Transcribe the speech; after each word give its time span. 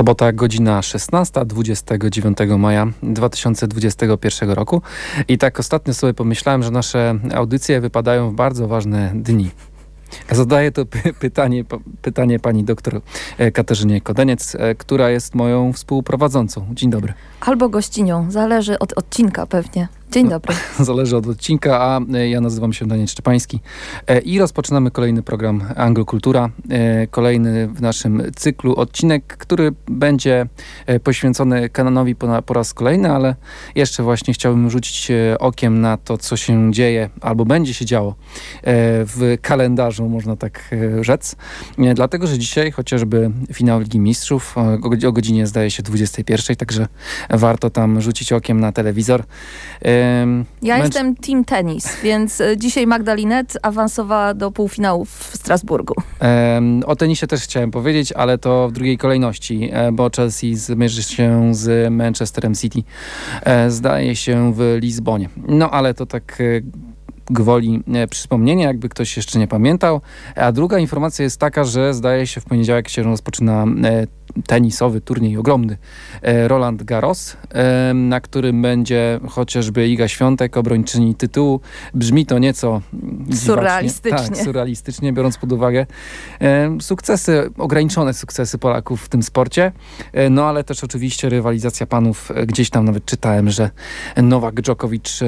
Sobota, 0.00 0.32
godzina 0.32 0.82
16, 0.82 1.44
29 1.44 2.38
maja 2.58 2.86
2021 3.02 4.50
roku. 4.50 4.82
I 5.28 5.38
tak 5.38 5.60
ostatnio 5.60 5.94
sobie 5.94 6.14
pomyślałem, 6.14 6.62
że 6.62 6.70
nasze 6.70 7.14
audycje 7.34 7.80
wypadają 7.80 8.30
w 8.30 8.34
bardzo 8.34 8.68
ważne 8.68 9.12
dni. 9.14 9.50
Zadaję 10.30 10.72
to 10.72 10.86
py 10.86 11.12
pytanie, 11.12 11.64
pytanie 12.02 12.38
pani 12.38 12.64
doktor 12.64 13.00
e, 13.38 13.50
Katarzynie 13.50 14.00
Kodeniec, 14.00 14.54
e, 14.54 14.74
która 14.74 15.10
jest 15.10 15.34
moją 15.34 15.72
współprowadzącą. 15.72 16.66
Dzień 16.72 16.90
dobry. 16.90 17.12
Albo 17.40 17.68
gościnią, 17.68 18.30
zależy 18.30 18.78
od 18.78 18.92
odcinka 18.92 19.46
pewnie. 19.46 19.88
Dzień 20.10 20.24
no, 20.24 20.30
dobry. 20.30 20.54
Zależy 20.80 21.16
od 21.16 21.26
odcinka, 21.26 21.80
a 21.80 22.00
e, 22.14 22.28
ja 22.28 22.40
nazywam 22.40 22.72
się 22.72 22.86
Daniel 22.86 23.06
Szczepański 23.06 23.60
i 24.24 24.38
rozpoczynamy 24.38 24.90
kolejny 24.90 25.22
program 25.22 25.64
Anglokultura, 25.76 26.50
kolejny 27.10 27.68
w 27.68 27.82
naszym 27.82 28.22
cyklu 28.36 28.74
odcinek, 28.74 29.36
który 29.36 29.72
będzie 29.86 30.46
poświęcony 31.04 31.68
Kananowi 31.68 32.14
po, 32.14 32.42
po 32.42 32.54
raz 32.54 32.74
kolejny, 32.74 33.12
ale 33.12 33.34
jeszcze 33.74 34.02
właśnie 34.02 34.34
rzucić 34.68 35.08
okiem 35.38 35.80
na 35.80 35.96
to, 35.96 36.18
co 36.18 36.36
się 36.36 36.72
dzieje 36.72 37.10
albo 37.20 37.44
będzie 37.44 37.74
się 37.74 37.84
działo 37.84 38.14
w 39.06 39.36
kalendarzu, 39.42 40.08
można 40.08 40.36
tak 40.36 40.74
rzec. 41.00 41.36
Dlatego, 41.94 42.26
że 42.26 42.38
dzisiaj 42.38 42.70
chociażby 42.70 43.30
finał 43.52 43.80
Ligi 43.80 44.00
Mistrzów 44.00 44.56
o 45.06 45.12
godzinie 45.12 45.46
zdaje 45.46 45.70
się 45.70 45.82
21, 45.82 46.56
także 46.56 46.86
warto 47.30 47.70
tam 47.70 48.00
rzucić 48.00 48.32
okiem 48.32 48.60
na 48.60 48.72
telewizor. 48.72 49.24
Ja 50.62 50.78
Męcz... 50.78 50.84
jestem 50.84 51.16
team 51.16 51.44
tenis, 51.44 51.96
więc 52.02 52.40
e, 52.40 52.56
dzisiaj 52.56 52.86
Magdalinet 52.86 53.58
awansowała 53.62 54.34
do 54.34 54.50
półfinału 54.50 55.04
w 55.04 55.30
Strasburgu. 55.34 55.94
O 56.86 56.96
tenisie 56.96 57.26
też 57.26 57.40
chciałem 57.40 57.70
powiedzieć, 57.70 58.12
ale 58.12 58.38
to 58.38 58.68
w 58.68 58.72
drugiej 58.72 58.98
kolejności, 58.98 59.70
e, 59.72 59.92
bo 59.92 60.10
Chelsea 60.16 60.54
zmierzy 60.54 61.02
się 61.02 61.54
z 61.54 61.92
Manchesterem 61.92 62.54
City. 62.54 62.82
E, 63.42 63.70
zdaje 63.70 64.16
się 64.16 64.52
w 64.54 64.78
Lizbonie. 64.80 65.28
No 65.48 65.70
ale 65.70 65.94
to 65.94 66.06
tak 66.06 66.38
gwoli 67.30 67.82
przypomnienia, 68.10 68.66
jakby 68.66 68.88
ktoś 68.88 69.16
jeszcze 69.16 69.38
nie 69.38 69.48
pamiętał. 69.48 70.00
A 70.36 70.52
druga 70.52 70.78
informacja 70.78 71.22
jest 71.22 71.40
taka, 71.40 71.64
że 71.64 71.94
zdaje 71.94 72.26
się 72.26 72.40
w 72.40 72.44
poniedziałek 72.44 72.88
się 72.88 73.02
rozpoczyna 73.02 73.66
tenisowy 74.46 75.00
turniej 75.00 75.36
ogromny 75.36 75.76
e, 76.22 76.48
Roland 76.48 76.82
Garros, 76.82 77.36
e, 77.50 77.94
na 77.94 78.20
którym 78.20 78.62
będzie 78.62 79.20
chociażby 79.28 79.88
Iga 79.88 80.08
Świątek, 80.08 80.56
obrończyni 80.56 81.14
tytułu. 81.14 81.60
Brzmi 81.94 82.26
to 82.26 82.38
nieco 82.38 82.80
surrealistycznie. 83.34 84.18
Tak, 84.18 84.36
surrealistycznie, 84.36 85.12
biorąc 85.12 85.38
pod 85.38 85.52
uwagę 85.52 85.86
e, 86.40 86.76
sukcesy, 86.80 87.50
ograniczone 87.58 88.14
sukcesy 88.14 88.58
Polaków 88.58 89.02
w 89.02 89.08
tym 89.08 89.22
sporcie. 89.22 89.72
No 90.30 90.44
ale 90.44 90.64
też 90.64 90.84
oczywiście 90.84 91.28
rywalizacja 91.28 91.86
panów. 91.86 92.32
Gdzieś 92.46 92.70
tam 92.70 92.84
nawet 92.84 93.04
czytałem, 93.04 93.50
że 93.50 93.70
Nowak 94.16 94.60
Djokovic 94.60 95.20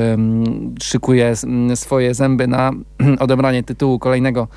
szykuje 0.83 1.35
swoje 1.75 1.92
zęby 2.13 2.47
na 2.47 2.71
odebranie 3.21 3.63
tytułu 3.63 3.99
kolejnego 3.99 4.49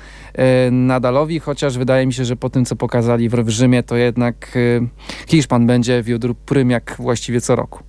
Nadalowi, 0.70 1.40
chociaż 1.40 1.78
wydaje 1.78 2.06
mi 2.06 2.12
się, 2.12 2.24
że 2.24 2.36
po 2.36 2.50
tym, 2.50 2.64
co 2.64 2.76
pokazali 2.76 3.28
w 3.28 3.48
Rzymie, 3.48 3.82
to 3.82 3.96
jednak 3.96 4.56
y, 4.56 4.88
Hiszpan 5.26 5.66
będzie 5.66 6.02
wiódł 6.02 6.34
prym 6.34 6.70
jak 6.70 6.96
właściwie 6.98 7.40
co 7.40 7.56
roku. 7.56 7.80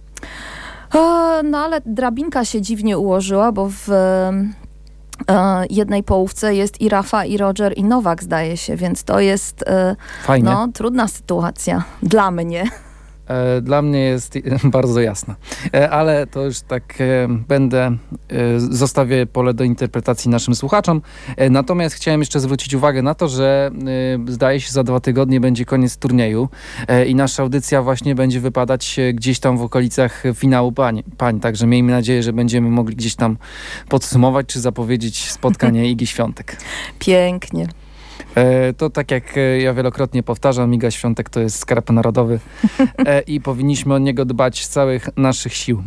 no 1.43 1.57
ale 1.57 1.81
drabinka 1.85 2.45
się 2.45 2.61
dziwnie 2.61 2.97
ułożyła, 2.97 3.51
bo 3.51 3.69
w 3.69 3.89
e, 5.29 5.65
jednej 5.69 6.03
połówce 6.03 6.55
jest 6.55 6.81
i 6.81 6.89
Rafa, 6.89 7.25
i 7.25 7.37
Roger, 7.37 7.73
i 7.77 7.83
Nowak 7.83 8.23
zdaje 8.23 8.57
się, 8.57 8.75
więc 8.75 9.03
to 9.03 9.19
jest 9.19 9.63
e, 9.67 9.95
Fajnie. 10.23 10.49
No, 10.49 10.67
trudna 10.73 11.07
sytuacja 11.07 11.83
dla 12.03 12.31
mnie. 12.31 12.63
E, 13.27 13.61
dla 13.61 13.81
mnie 13.81 13.99
jest 13.99 14.37
bardzo 14.63 15.01
jasna. 15.01 15.35
E, 15.73 15.89
ale 15.89 16.27
to 16.27 16.45
już 16.45 16.61
tak 16.61 17.01
e, 17.01 17.27
będę, 17.47 17.97
zostawię 18.57 19.25
pole 19.25 19.53
do 19.53 19.63
interpretacji 19.63 20.31
naszym 20.31 20.55
słuchaczom. 20.55 21.01
Natomiast 21.49 21.95
chciałem 21.95 22.21
jeszcze 22.21 22.39
zwrócić 22.39 22.73
uwagę 22.73 23.01
na 23.01 23.15
to, 23.15 23.27
że 23.27 23.71
zdaje 24.27 24.61
się 24.61 24.71
za 24.71 24.83
dwa 24.83 24.99
tygodnie 24.99 25.39
będzie 25.39 25.65
koniec 25.65 25.97
turnieju 25.97 26.49
i 27.07 27.15
nasza 27.15 27.43
audycja 27.43 27.81
właśnie 27.81 28.15
będzie 28.15 28.39
wypadać 28.39 28.99
gdzieś 29.13 29.39
tam 29.39 29.57
w 29.57 29.61
okolicach 29.61 30.23
finału 30.33 30.71
pań. 30.71 31.03
pań. 31.17 31.39
Także 31.39 31.67
miejmy 31.67 31.91
nadzieję, 31.91 32.23
że 32.23 32.33
będziemy 32.33 32.69
mogli 32.69 32.95
gdzieś 32.95 33.15
tam 33.15 33.37
podsumować 33.89 34.47
czy 34.47 34.59
zapowiedzieć 34.59 35.31
spotkanie 35.31 35.87
Igi 35.91 36.07
Świątek. 36.07 36.57
Pięknie. 36.99 37.67
E, 38.35 38.73
to 38.73 38.89
tak 38.89 39.11
jak 39.11 39.37
e, 39.37 39.59
ja 39.59 39.73
wielokrotnie 39.73 40.23
powtarzam, 40.23 40.69
Miga 40.69 40.91
Świątek 40.91 41.29
to 41.29 41.39
jest 41.39 41.59
skarb 41.59 41.89
narodowy 41.89 42.39
e, 43.05 43.21
i 43.21 43.41
powinniśmy 43.41 43.93
o 43.93 43.97
niego 43.97 44.25
dbać 44.25 44.65
z 44.65 44.69
całych 44.69 45.09
naszych 45.17 45.53
sił. 45.53 45.83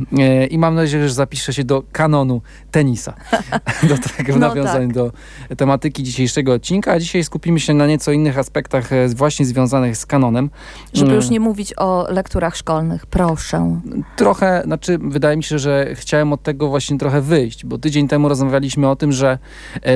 I 0.51 0.59
mam 0.59 0.75
nadzieję, 0.75 1.09
że 1.09 1.15
zapisze 1.15 1.53
się 1.53 1.65
do 1.65 1.83
kanonu 1.93 2.43
tenisa. 2.71 3.15
Do 3.89 3.99
tego 4.17 4.33
no 4.33 4.39
nawiązań 4.39 4.87
tak. 4.87 4.93
do 4.95 5.13
tematyki 5.57 6.03
dzisiejszego 6.03 6.53
odcinka. 6.53 6.93
A 6.93 6.99
dzisiaj 6.99 7.25
skupimy 7.25 7.61
się 7.61 7.75
na 7.75 7.87
nieco 7.87 8.13
innych 8.13 8.39
aspektach 8.39 8.91
właśnie 9.15 9.47
związanych 9.47 9.97
z 9.97 10.07
kanonem. 10.07 10.51
Żeby 10.95 11.15
już 11.15 11.31
nie 11.31 11.41
mówić 11.41 11.75
o 11.77 12.07
lekturach 12.11 12.57
szkolnych, 12.57 13.07
proszę. 13.07 13.81
Trochę, 14.17 14.63
znaczy 14.65 14.99
wydaje 14.99 15.37
mi 15.37 15.43
się, 15.43 15.59
że 15.59 15.95
chciałem 15.95 16.33
od 16.33 16.43
tego 16.43 16.69
właśnie 16.69 16.99
trochę 16.99 17.21
wyjść, 17.21 17.67
bo 17.67 17.79
tydzień 17.79 18.09
temu 18.09 18.29
rozmawialiśmy 18.29 18.89
o 18.89 18.97
tym, 18.97 19.13
że 19.13 19.39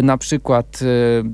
na 0.03 0.19
przykład 0.19 0.81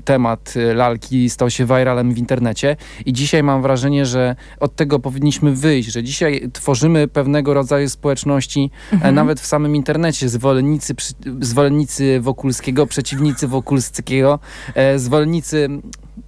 temat 0.05 0.53
lalki 0.75 1.00
stał 1.29 1.49
się 1.49 1.65
viralem 1.65 2.13
w 2.13 2.17
internecie 2.17 2.75
i 3.05 3.13
dzisiaj 3.13 3.43
mam 3.43 3.61
wrażenie, 3.61 4.05
że 4.05 4.35
od 4.59 4.75
tego 4.75 4.99
powinniśmy 4.99 5.51
wyjść, 5.55 5.91
że 5.91 6.03
dzisiaj 6.03 6.49
tworzymy 6.53 7.07
pewnego 7.07 7.53
rodzaju 7.53 7.89
społeczności 7.89 8.71
e, 8.91 8.95
mhm. 8.95 9.15
nawet 9.15 9.39
w 9.39 9.45
samym 9.45 9.75
internecie, 9.75 10.29
zwolennicy, 10.29 10.95
zwolennicy 11.39 12.19
Wokulskiego, 12.21 12.87
przeciwnicy 12.87 13.47
Wokulskiego, 13.47 14.39
e, 14.75 14.99
zwolennicy 14.99 15.69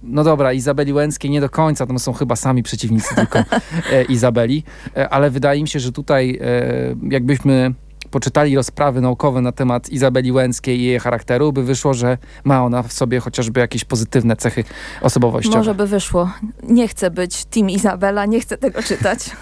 no 0.02 0.24
dobra, 0.24 0.52
Izabeli 0.52 0.92
Łęckiej 0.92 1.30
nie 1.30 1.40
do 1.40 1.48
końca, 1.48 1.86
tam 1.86 1.98
są 1.98 2.12
chyba 2.12 2.36
sami 2.36 2.62
przeciwnicy 2.62 3.14
tylko 3.14 3.38
e, 3.92 4.04
Izabeli, 4.08 4.62
e, 4.96 5.08
ale 5.08 5.30
wydaje 5.30 5.62
mi 5.62 5.68
się, 5.68 5.80
że 5.80 5.92
tutaj 5.92 6.38
e, 6.40 6.94
jakbyśmy 7.10 7.74
poczytali 8.14 8.56
rozprawy 8.56 9.00
naukowe 9.00 9.40
na 9.40 9.52
temat 9.52 9.88
Izabeli 9.88 10.32
Łęckiej 10.32 10.80
i 10.80 10.84
jej 10.84 11.00
charakteru, 11.00 11.52
by 11.52 11.62
wyszło, 11.62 11.94
że 11.94 12.18
ma 12.44 12.64
ona 12.64 12.82
w 12.82 12.92
sobie 12.92 13.20
chociażby 13.20 13.60
jakieś 13.60 13.84
pozytywne 13.84 14.36
cechy 14.36 14.64
osobowościowe. 15.00 15.58
Może 15.58 15.74
by 15.74 15.86
wyszło. 15.86 16.30
Nie 16.62 16.88
chcę 16.88 17.10
być 17.10 17.44
Team 17.44 17.70
Izabela, 17.70 18.26
nie 18.26 18.40
chcę 18.40 18.58
tego 18.58 18.82
czytać. 18.82 19.30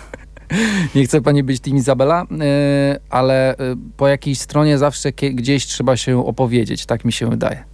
nie 0.95 1.05
chce 1.05 1.21
pani 1.21 1.43
być 1.43 1.61
Team 1.61 1.77
Izabela, 1.77 2.27
yy, 2.31 2.39
ale 3.11 3.55
yy, 3.59 3.77
po 3.97 4.09
jakiejś 4.09 4.39
stronie 4.39 4.79
zawsze 4.79 5.13
gdzieś 5.13 5.67
trzeba 5.67 5.97
się 5.97 6.27
opowiedzieć, 6.27 6.87
tak 6.87 7.05
mi 7.05 7.13
się 7.13 7.31
wydaje. 7.31 7.65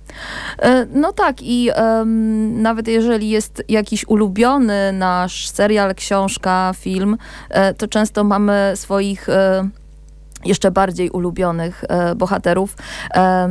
E, 0.59 0.87
no 0.93 1.13
tak 1.13 1.43
i 1.43 1.71
um, 1.77 2.63
nawet 2.63 2.89
jeżeli 2.89 3.31
jest 3.31 3.63
jakiś 3.69 4.09
ulubiony 4.09 4.93
nasz 4.93 5.49
serial, 5.49 5.95
książka, 5.95 6.73
film, 6.77 7.17
e, 7.51 7.75
to 7.75 7.89
często 7.89 8.25
mamy 8.25 8.73
swoich 8.75 9.29
e, 9.29 9.69
jeszcze 10.45 10.71
bardziej 10.71 11.11
ulubionych 11.11 11.85
e, 11.89 12.15
bohaterów 12.15 12.77
e, 13.15 13.49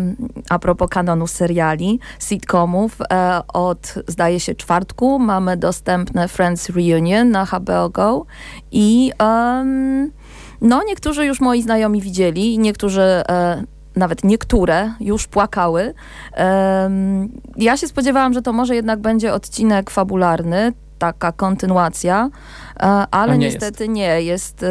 a 0.49 0.59
propos 0.59 0.89
kanonu 0.89 1.27
seriali, 1.27 1.99
sitcomów. 2.19 2.97
E, 3.11 3.41
od, 3.53 3.95
zdaje 4.07 4.39
się, 4.39 4.55
czwartku 4.55 5.19
mamy 5.19 5.57
dostępne 5.57 6.27
Friends 6.27 6.69
Reunion 6.69 7.31
na 7.31 7.45
HBO 7.45 7.89
Go 7.89 8.25
i 8.71 9.11
no, 10.61 10.83
niektórzy 10.83 11.25
już 11.25 11.41
moi 11.41 11.61
znajomi 11.61 12.01
widzieli, 12.01 12.59
niektórzy 12.59 13.01
e, 13.01 13.63
nawet 13.95 14.23
niektóre 14.23 14.93
już 14.99 15.27
płakały. 15.27 15.93
Ja 17.57 17.77
się 17.77 17.87
spodziewałam, 17.87 18.33
że 18.33 18.41
to 18.41 18.53
może 18.53 18.75
jednak 18.75 18.99
będzie 18.99 19.33
odcinek 19.33 19.89
fabularny, 19.89 20.73
taka 20.97 21.31
kontynuacja, 21.31 22.29
e, 22.79 22.83
ale 23.11 23.37
nie 23.37 23.45
niestety 23.45 23.83
jest. 23.83 23.95
nie. 23.95 24.21
Jest 24.21 24.63
e, 24.63 24.67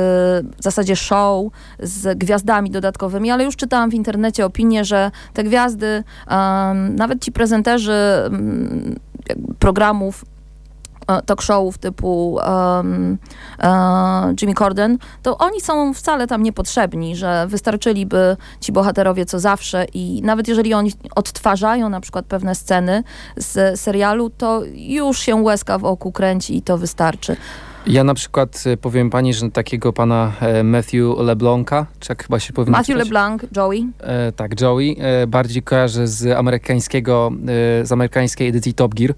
w 0.59 0.63
zasadzie 0.63 0.97
show 0.97 1.53
z 1.81 2.19
gwiazdami 2.19 2.71
dodatkowymi, 2.71 3.31
ale 3.31 3.45
już 3.45 3.57
czytałam 3.57 3.91
w 3.91 3.95
internecie 3.95 4.47
opinię, 4.47 4.85
że 4.85 5.11
te 5.33 5.45
gwiazdy, 5.45 6.05
nawet 6.91 7.25
ci 7.25 7.33
prezenterzy 7.33 7.93
mm, 8.27 8.97
programów 9.59 10.25
talk 11.27 11.43
showów 11.43 11.79
typu 11.79 12.39
um, 12.49 13.19
Jimmy 14.43 14.55
Corden, 14.55 14.99
to 15.23 15.39
oni 15.39 15.61
są 15.61 15.95
wcale 15.95 16.27
tam 16.27 16.43
niepotrzebni, 16.43 17.17
że 17.17 17.47
wystarczyliby 17.49 18.37
ci 18.61 18.73
bohaterowie 18.73 19.27
co 19.27 19.39
zawsze 19.39 19.87
i 19.95 20.23
nawet 20.23 20.49
jeżeli 20.49 20.75
oni 20.75 20.93
odtwarzają 21.15 21.89
na 21.89 22.01
przykład 22.01 22.27
pewne 22.27 22.55
sceny 22.55 23.03
z 23.37 23.81
serialu, 23.81 24.31
to 24.31 24.63
już 24.75 25.19
się 25.19 25.37
łezka 25.37 25.79
w 25.79 25.85
oku 25.85 26.13
kręci 26.13 26.57
i 26.57 26.63
to 26.63 26.79
wystarczy. 26.79 27.37
Ja 27.87 28.05
na 28.05 28.15
przykład 28.15 28.65
e, 28.67 28.77
powiem 28.77 29.11
pani, 29.11 29.35
że 29.35 29.51
takiego 29.51 29.93
pana 29.93 30.33
e, 30.41 30.63
Matthew 30.63 31.19
LeBlanca, 31.19 31.87
czy 32.01 32.13
jak 32.13 32.23
chyba 32.23 32.41
się 32.41 32.53
powinno 32.53 32.79
Matthew 32.79 32.87
czytać? 32.87 33.05
LeBlanc, 33.05 33.43
Joey. 33.57 33.87
E, 34.01 34.33
tak, 34.33 34.61
Joey. 34.61 34.97
E, 35.01 35.27
bardziej 35.27 35.63
kojarzę 35.63 36.09
z 36.09 36.39
amerykańskiego, 36.39 37.33
e, 37.81 37.87
z 37.87 37.93
amerykańskiej 37.93 38.49
edycji 38.49 38.75
Top 38.75 38.95
Gear, 38.95 39.15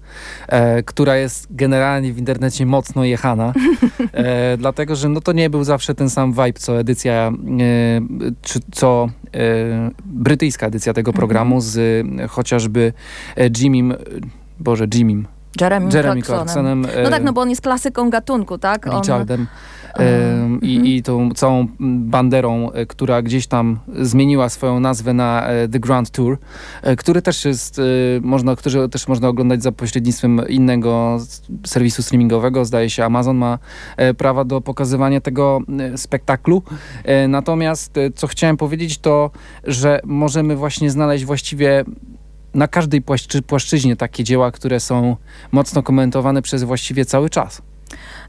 e, 0.47 0.83
która 0.83 1.15
jest 1.15 1.47
generalnie 1.49 2.13
w 2.13 2.17
internecie 2.17 2.65
mocno 2.65 3.03
jechana, 3.03 3.53
dlatego, 4.57 4.95
że 4.95 5.09
no 5.09 5.21
to 5.21 5.31
nie 5.31 5.49
był 5.49 5.63
zawsze 5.63 5.95
ten 5.95 6.09
sam 6.09 6.31
vibe, 6.31 6.53
co 6.53 6.79
edycja, 6.79 7.31
czy 8.41 8.59
co 8.71 9.09
brytyjska 10.05 10.67
edycja 10.67 10.93
tego 10.93 11.09
mhm. 11.09 11.19
programu 11.19 11.61
z 11.61 12.05
chociażby 12.29 12.93
Jimmy, 13.57 13.97
Boże, 14.59 14.87
Jimmy 14.93 15.38
Jeremy, 15.61 15.89
Jeremy 15.93 16.21
Clarksonem. 16.21 16.87
No 17.03 17.09
tak, 17.09 17.23
no 17.23 17.33
bo 17.33 17.41
on 17.41 17.49
jest 17.49 17.61
klasyką 17.61 18.09
gatunku, 18.09 18.57
tak? 18.57 18.85
Richardem. 18.85 19.41
On... 19.41 19.69
I, 20.61 20.95
I 20.95 21.03
tą 21.03 21.31
całą 21.31 21.67
banderą, 21.79 22.71
e, 22.71 22.85
która 22.85 23.21
gdzieś 23.21 23.47
tam 23.47 23.79
zmieniła 24.01 24.49
swoją 24.49 24.79
nazwę 24.79 25.13
na 25.13 25.47
e, 25.47 25.67
The 25.67 25.79
Grand 25.79 26.11
Tour, 26.11 26.37
e, 26.81 26.95
który 26.95 27.21
też 27.21 27.45
jest, 27.45 27.81
można, 28.21 28.55
który 28.55 28.89
też 28.89 29.07
można 29.07 29.27
oglądać 29.27 29.63
za 29.63 29.71
pośrednictwem 29.71 30.41
innego 30.47 31.19
serwisu 31.65 32.03
streamingowego. 32.03 32.65
Zdaje 32.65 32.89
się, 32.89 33.05
Amazon 33.05 33.37
ma 33.37 33.59
prawa 34.17 34.43
do 34.43 34.61
pokazywania 34.61 35.21
tego 35.21 35.59
spektaklu. 35.95 36.63
Natomiast 37.27 37.95
co 38.15 38.27
chciałem 38.27 38.57
powiedzieć 38.57 38.97
to, 38.97 39.31
że 39.63 39.99
możemy 40.03 40.55
właśnie 40.55 40.91
znaleźć 40.91 41.25
właściwie 41.25 41.85
na 42.53 42.67
każdej 42.67 43.03
płaszczyźnie 43.47 43.95
takie 43.95 44.23
dzieła, 44.23 44.51
które 44.51 44.79
są 44.79 45.15
mocno 45.51 45.83
komentowane 45.83 46.41
przez 46.41 46.63
właściwie 46.63 47.05
cały 47.05 47.29
czas. 47.29 47.61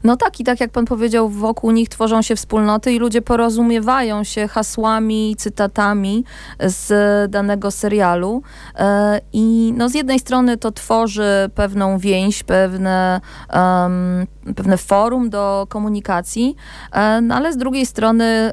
No 0.03 0.17
tak, 0.17 0.39
i 0.39 0.43
tak 0.43 0.59
jak 0.59 0.71
pan 0.71 0.85
powiedział, 0.85 1.29
wokół 1.29 1.71
nich 1.71 1.89
tworzą 1.89 2.21
się 2.21 2.35
wspólnoty 2.35 2.93
i 2.93 2.99
ludzie 2.99 3.21
porozumiewają 3.21 4.23
się 4.23 4.47
hasłami, 4.47 5.35
cytatami 5.37 6.23
z 6.59 6.91
danego 7.31 7.71
serialu. 7.71 8.41
E, 8.75 9.21
I 9.33 9.73
no 9.77 9.89
z 9.89 9.93
jednej 9.93 10.19
strony 10.19 10.57
to 10.57 10.71
tworzy 10.71 11.49
pewną 11.55 11.97
więź, 11.97 12.43
pewne, 12.43 13.21
um, 13.53 14.27
pewne 14.55 14.77
forum 14.77 15.29
do 15.29 15.65
komunikacji, 15.69 16.55
e, 16.91 17.21
no 17.21 17.35
ale 17.35 17.53
z 17.53 17.57
drugiej 17.57 17.85
strony 17.85 18.51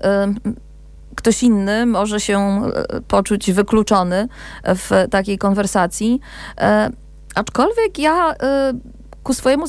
ktoś 1.19 1.43
inny 1.43 1.87
może 1.87 2.21
się 2.21 2.39
e, 2.39 3.01
poczuć 3.01 3.53
wykluczony 3.53 4.29
w 4.65 5.07
takiej 5.11 5.39
konwersacji. 5.39 6.21
E, 6.61 6.91
aczkolwiek 7.35 7.99
ja 7.99 8.35
e, 8.43 8.73
ku 9.23 9.35
swojemu 9.35 9.65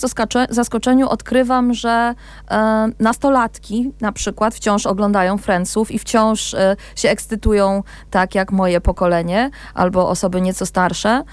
zaskoczeniu 0.49 1.09
odkrywam, 1.09 1.73
że 1.73 2.15
nastolatki 2.99 3.91
na 4.01 4.11
przykład 4.11 4.55
wciąż 4.55 4.85
oglądają 4.85 5.37
Friendsów 5.37 5.91
i 5.91 5.99
wciąż 5.99 6.55
się 6.95 7.09
ekscytują 7.09 7.83
tak 8.11 8.35
jak 8.35 8.51
moje 8.51 8.81
pokolenie 8.81 9.49
albo 9.73 10.09
osoby 10.09 10.41
nieco 10.41 10.65
starsze. 10.65 11.23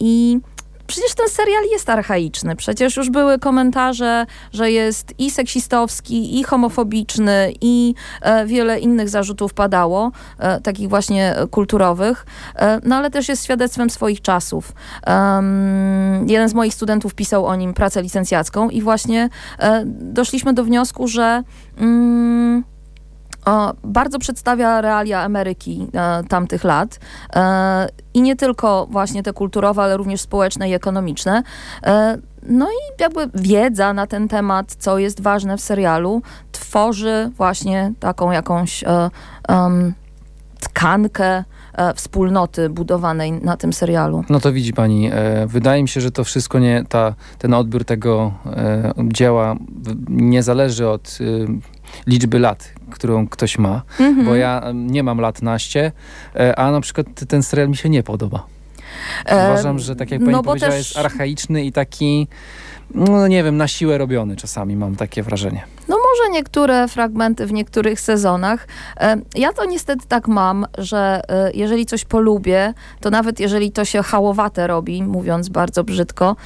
I 0.00 0.40
Przecież 0.86 1.14
ten 1.14 1.28
serial 1.28 1.64
jest 1.72 1.90
archaiczny. 1.90 2.56
Przecież 2.56 2.96
już 2.96 3.10
były 3.10 3.38
komentarze, 3.38 4.26
że 4.52 4.70
jest 4.70 5.14
i 5.18 5.30
seksistowski, 5.30 6.40
i 6.40 6.44
homofobiczny, 6.44 7.52
i 7.60 7.94
e, 8.22 8.46
wiele 8.46 8.80
innych 8.80 9.08
zarzutów 9.08 9.54
padało, 9.54 10.12
e, 10.38 10.60
takich 10.60 10.88
właśnie 10.88 11.34
kulturowych, 11.50 12.26
e, 12.56 12.80
no 12.84 12.96
ale 12.96 13.10
też 13.10 13.28
jest 13.28 13.44
świadectwem 13.44 13.90
swoich 13.90 14.20
czasów. 14.20 14.72
jeden 16.26 16.48
z 16.48 16.54
moich 16.54 16.74
studentów 16.74 17.14
pisał 17.14 17.46
o 17.46 17.56
nim 17.56 17.74
pracę 17.74 18.02
licencjacką 18.02 18.70
i 18.70 18.82
właśnie 18.82 19.28
e, 19.58 19.82
doszliśmy 19.86 20.52
do 20.52 20.64
wniosku, 20.64 21.08
że 21.08 21.42
mm, 21.78 22.64
bardzo 23.84 24.18
przedstawia 24.18 24.80
realia 24.80 25.22
Ameryki 25.22 25.86
e, 25.94 26.24
tamtych 26.24 26.64
lat 26.64 27.00
e, 27.34 27.88
i 28.14 28.22
nie 28.22 28.36
tylko 28.36 28.86
właśnie 28.90 29.22
te 29.22 29.32
kulturowe, 29.32 29.82
ale 29.82 29.96
również 29.96 30.20
społeczne 30.20 30.70
i 30.70 30.74
ekonomiczne. 30.74 31.42
E, 31.82 32.18
no 32.42 32.66
i 32.66 33.02
jakby 33.02 33.30
wiedza 33.34 33.92
na 33.92 34.06
ten 34.06 34.28
temat, 34.28 34.74
co 34.78 34.98
jest 34.98 35.20
ważne 35.20 35.56
w 35.56 35.60
serialu, 35.60 36.22
tworzy 36.52 37.30
właśnie 37.36 37.92
taką 38.00 38.30
jakąś 38.30 38.84
um, 39.48 39.94
tkankę 40.60 41.44
wspólnoty 41.94 42.68
budowanej 42.68 43.32
na 43.32 43.56
tym 43.56 43.72
serialu. 43.72 44.24
No 44.30 44.40
to 44.40 44.52
widzi 44.52 44.72
pani, 44.72 45.10
wydaje 45.46 45.82
mi 45.82 45.88
się, 45.88 46.00
że 46.00 46.10
to 46.10 46.24
wszystko 46.24 46.58
nie, 46.58 46.84
ta, 46.88 47.14
ten 47.38 47.54
odbiór 47.54 47.84
tego 47.84 48.32
dzieła 48.98 49.56
nie 50.08 50.42
zależy 50.42 50.88
od 50.88 51.18
liczby 52.06 52.38
lat, 52.38 52.72
którą 52.90 53.28
ktoś 53.28 53.58
ma, 53.58 53.82
mm 54.00 54.14
-hmm. 54.14 54.24
bo 54.24 54.34
ja 54.34 54.62
nie 54.74 55.02
mam 55.02 55.20
lat 55.20 55.42
naście, 55.42 55.92
e, 56.34 56.58
a 56.58 56.70
na 56.70 56.80
przykład 56.80 57.06
ten 57.28 57.42
serial 57.42 57.68
mi 57.68 57.76
się 57.76 57.88
nie 57.88 58.02
podoba. 58.02 58.46
Uważam, 59.26 59.78
że 59.78 59.96
tak 59.96 60.10
jak 60.10 60.20
pani 60.20 60.32
no 60.32 60.42
powiedziała, 60.42 60.72
też... 60.72 60.78
jest 60.78 61.06
archaiczny 61.06 61.64
i 61.64 61.72
taki 61.72 62.28
no 62.94 63.28
nie 63.28 63.44
wiem, 63.44 63.56
na 63.56 63.68
siłę 63.68 63.98
robiony 63.98 64.36
czasami, 64.36 64.76
mam 64.76 64.96
takie 64.96 65.22
wrażenie. 65.22 65.64
No 65.88 65.95
może 66.18 66.30
niektóre 66.30 66.88
fragmenty 66.88 67.46
w 67.46 67.52
niektórych 67.52 68.00
sezonach. 68.00 68.66
E, 69.00 69.16
ja 69.34 69.52
to 69.52 69.64
niestety 69.64 70.06
tak 70.08 70.28
mam, 70.28 70.66
że 70.78 71.20
e, 71.28 71.50
jeżeli 71.54 71.86
coś 71.86 72.04
polubię, 72.04 72.74
to 73.00 73.10
nawet 73.10 73.40
jeżeli 73.40 73.72
to 73.72 73.84
się 73.84 74.02
hałowate 74.02 74.66
robi, 74.66 75.02
mówiąc 75.02 75.48
bardzo 75.48 75.84
brzydko, 75.84 76.36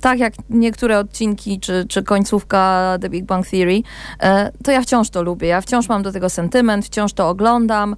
tak 0.00 0.18
jak 0.18 0.32
niektóre 0.50 0.98
odcinki 0.98 1.60
czy, 1.60 1.84
czy 1.88 2.02
końcówka 2.02 2.96
The 3.00 3.08
Big 3.08 3.24
Bang 3.24 3.46
Theory, 3.46 3.82
e, 4.20 4.52
to 4.64 4.70
ja 4.70 4.82
wciąż 4.82 5.10
to 5.10 5.22
lubię. 5.22 5.48
Ja 5.48 5.60
wciąż 5.60 5.88
mam 5.88 6.02
do 6.02 6.12
tego 6.12 6.30
sentyment, 6.30 6.86
wciąż 6.86 7.12
to 7.12 7.28
oglądam 7.28 7.96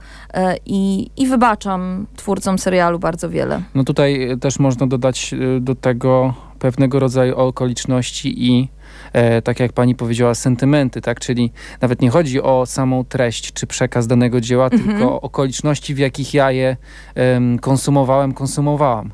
i, 0.66 1.10
i 1.16 1.26
wybaczam 1.26 2.06
twórcom 2.16 2.58
serialu 2.58 2.98
bardzo 2.98 3.30
wiele. 3.30 3.62
No 3.74 3.84
tutaj 3.84 4.36
też 4.40 4.58
można 4.58 4.86
dodać 4.86 5.34
do 5.60 5.74
tego 5.74 6.34
pewnego 6.58 7.00
rodzaju 7.00 7.36
okoliczności 7.36 8.50
i 8.50 8.68
tak 9.44 9.60
jak 9.60 9.72
pani 9.72 9.94
powiedziała, 9.94 10.34
sentymenty, 10.34 11.00
tak? 11.00 11.20
Czyli 11.20 11.52
nawet 11.80 12.02
nie 12.02 12.10
chodzi 12.10 12.42
o 12.42 12.66
samą 12.66 13.04
treść 13.04 13.52
czy 13.52 13.66
przekaz 13.66 14.06
danego 14.06 14.40
dzieła, 14.40 14.64
mhm. 14.64 14.82
tylko 14.82 15.20
okoliczności, 15.20 15.94
w 15.94 15.98
jakich 15.98 16.34
ja 16.34 16.50
je 16.50 16.76
konsumowałem, 17.60 18.32
konsumowałam. 18.32 19.10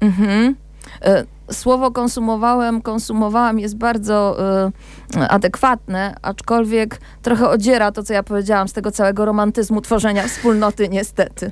Mhm. 0.00 0.54
E, 1.02 1.24
słowo 1.52 1.90
konsumowałem, 1.90 2.82
konsumowałam 2.82 3.58
jest 3.58 3.76
bardzo 3.76 4.36
y, 5.16 5.28
adekwatne, 5.28 6.14
aczkolwiek 6.22 7.00
trochę 7.22 7.48
odziera 7.48 7.92
to, 7.92 8.02
co 8.02 8.12
ja 8.12 8.22
powiedziałam 8.22 8.68
z 8.68 8.72
tego 8.72 8.90
całego 8.90 9.24
romantyzmu 9.24 9.80
tworzenia 9.80 10.28
wspólnoty, 10.28 10.88
niestety. 10.88 11.50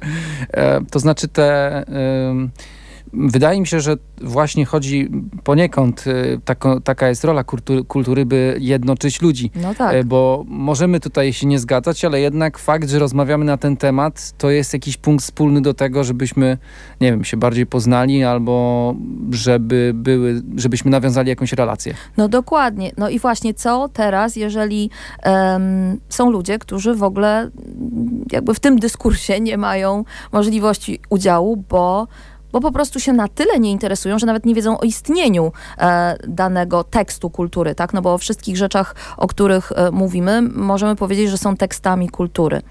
E, 0.53 0.81
to 0.91 0.99
znaczy 0.99 1.29
te... 1.29 1.83
Y, 1.83 2.80
Wydaje 3.13 3.61
mi 3.61 3.67
się, 3.67 3.81
że 3.81 3.97
właśnie 4.21 4.65
chodzi 4.65 5.11
poniekąd, 5.45 6.07
y, 6.07 6.41
tako, 6.45 6.81
taka 6.81 7.09
jest 7.09 7.25
rola 7.25 7.45
kultury, 7.45 7.85
kultury, 7.85 8.27
by 8.27 8.57
jednoczyć 8.61 9.23
ludzi. 9.23 9.51
No 9.55 9.75
tak. 9.75 9.95
E, 9.95 10.05
bo 10.05 10.45
możemy 10.49 11.01
tutaj 11.01 11.33
się 11.33 11.47
nie 11.47 11.59
zgadzać, 11.59 12.05
ale 12.05 12.21
jednak 12.21 12.59
fakt, 12.59 12.89
że 12.89 12.99
rozmawiamy 12.99 13.45
na 13.45 13.57
ten 13.57 13.77
temat, 13.77 14.33
to 14.39 14.51
jest 14.51 14.73
jakiś 14.73 14.97
punkt 14.97 15.25
wspólny 15.25 15.61
do 15.63 15.75
tego, 15.75 16.05
żebyśmy, 16.05 16.59
nie 17.01 17.11
wiem, 17.11 17.25
się 17.25 17.37
bardziej 17.37 17.67
poznali 17.67 18.25
albo 18.25 18.95
żeby 19.31 19.93
były, 19.95 20.43
żebyśmy 20.57 20.91
nawiązali 20.91 21.29
jakąś 21.29 21.53
relację. 21.53 21.95
No 22.17 22.29
dokładnie. 22.29 22.93
No 22.97 23.09
i 23.09 23.19
właśnie 23.19 23.55
co 23.55 23.89
teraz, 23.89 24.37
jeżeli 24.37 24.91
um, 25.25 26.01
są 26.09 26.31
ludzie, 26.31 26.59
którzy 26.59 26.95
w 26.95 27.03
ogóle 27.03 27.51
jakby 28.33 28.55
w 28.55 28.61
tym 28.61 28.79
dyskursie 28.79 29.41
nie 29.41 29.59
mają 29.59 30.05
możliwości 30.33 31.01
udziału, 31.09 31.65
bo 31.69 32.07
bo 32.53 32.61
po 32.61 32.73
prostu 32.73 33.01
się 33.01 33.13
na 33.13 33.29
tyle 33.29 33.61
nie 33.61 33.71
interesują, 33.71 34.19
że 34.19 34.27
nawet 34.27 34.47
nie 34.47 34.55
wiedzą 34.55 34.79
o 34.79 34.83
istnieniu 34.83 35.53
e, 35.79 36.17
danego 36.29 36.85
tekstu 36.85 37.31
kultury, 37.31 37.75
tak? 37.75 37.95
No 37.95 38.03
bo 38.03 38.15
o 38.15 38.19
wszystkich 38.19 38.57
rzeczach, 38.57 38.95
o 39.17 39.27
których 39.27 39.73
e, 39.73 39.91
mówimy, 39.91 40.43
możemy 40.43 40.97
powiedzieć, 40.97 41.31
że 41.31 41.39
są 41.39 41.57
tekstami 41.57 42.09
kultury. 42.09 42.63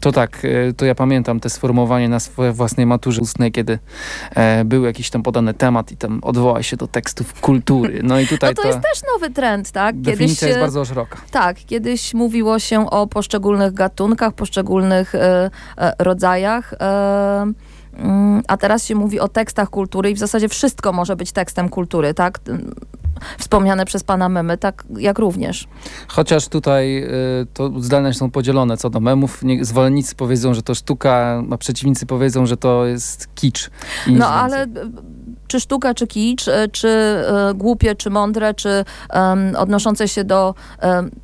To 0.00 0.12
tak, 0.12 0.44
e, 0.44 0.72
to 0.72 0.84
ja 0.84 0.94
pamiętam 0.94 1.40
te 1.40 1.50
sformułowanie 1.50 2.08
na 2.08 2.20
swojej 2.20 2.52
własnej 2.52 2.86
maturze 2.86 3.20
ustnej, 3.20 3.52
kiedy 3.52 3.78
e, 4.34 4.64
był 4.64 4.84
jakiś 4.84 5.10
tam 5.10 5.22
podany 5.22 5.54
temat 5.54 5.92
i 5.92 5.96
tam 5.96 6.18
odwoła 6.22 6.62
się 6.62 6.76
do 6.76 6.86
tekstów 6.86 7.40
kultury. 7.40 8.00
No 8.02 8.20
i 8.20 8.26
tutaj 8.26 8.54
no 8.56 8.62
to, 8.62 8.68
jest 8.68 8.80
też 8.80 9.02
nowy 9.14 9.30
trend, 9.30 9.70
tak? 9.70 9.94
Kiedyś 9.94 10.12
definicja 10.12 10.48
jest 10.48 10.60
bardzo 10.60 10.84
szeroka. 10.84 11.18
Tak, 11.30 11.56
kiedyś 11.66 12.14
mówiło 12.14 12.58
się 12.58 12.90
o 12.90 13.06
poszczególnych 13.06 13.72
gatunkach, 13.72 14.32
poszczególnych 14.32 15.14
e, 15.14 15.50
e, 15.78 15.92
rodzajach 15.98 16.74
e, 16.80 17.52
a 18.48 18.56
teraz 18.56 18.84
się 18.84 18.94
mówi 18.94 19.20
o 19.20 19.28
tekstach 19.28 19.70
kultury 19.70 20.10
i 20.10 20.14
w 20.14 20.18
zasadzie 20.18 20.48
wszystko 20.48 20.92
może 20.92 21.16
być 21.16 21.32
tekstem 21.32 21.68
kultury, 21.68 22.14
tak? 22.14 22.40
Wspomniane 23.38 23.84
przez 23.84 24.04
pana 24.04 24.28
memy, 24.28 24.58
tak 24.58 24.84
jak 24.98 25.18
również. 25.18 25.68
Chociaż 26.08 26.48
tutaj 26.48 27.04
y, 27.42 27.46
to 27.54 27.72
zdania 27.80 28.12
są 28.12 28.30
podzielone 28.30 28.76
co 28.76 28.90
do 28.90 29.00
memów. 29.00 29.42
Zwolennicy 29.60 30.14
powiedzą, 30.14 30.54
że 30.54 30.62
to 30.62 30.74
sztuka, 30.74 31.42
a 31.50 31.58
przeciwnicy 31.58 32.06
powiedzą, 32.06 32.46
że 32.46 32.56
to 32.56 32.86
jest 32.86 33.34
kicz. 33.34 33.70
No 34.06 34.28
ale 34.28 34.66
czy 35.48 35.60
sztuka, 35.60 35.94
czy 35.94 36.06
kicz, 36.06 36.48
e, 36.48 36.68
czy 36.68 36.88
e, 36.88 37.54
głupie, 37.54 37.94
czy 37.94 38.10
mądre, 38.10 38.54
czy 38.54 38.84
odnoszące 39.56 40.08
się 40.08 40.24
do 40.24 40.54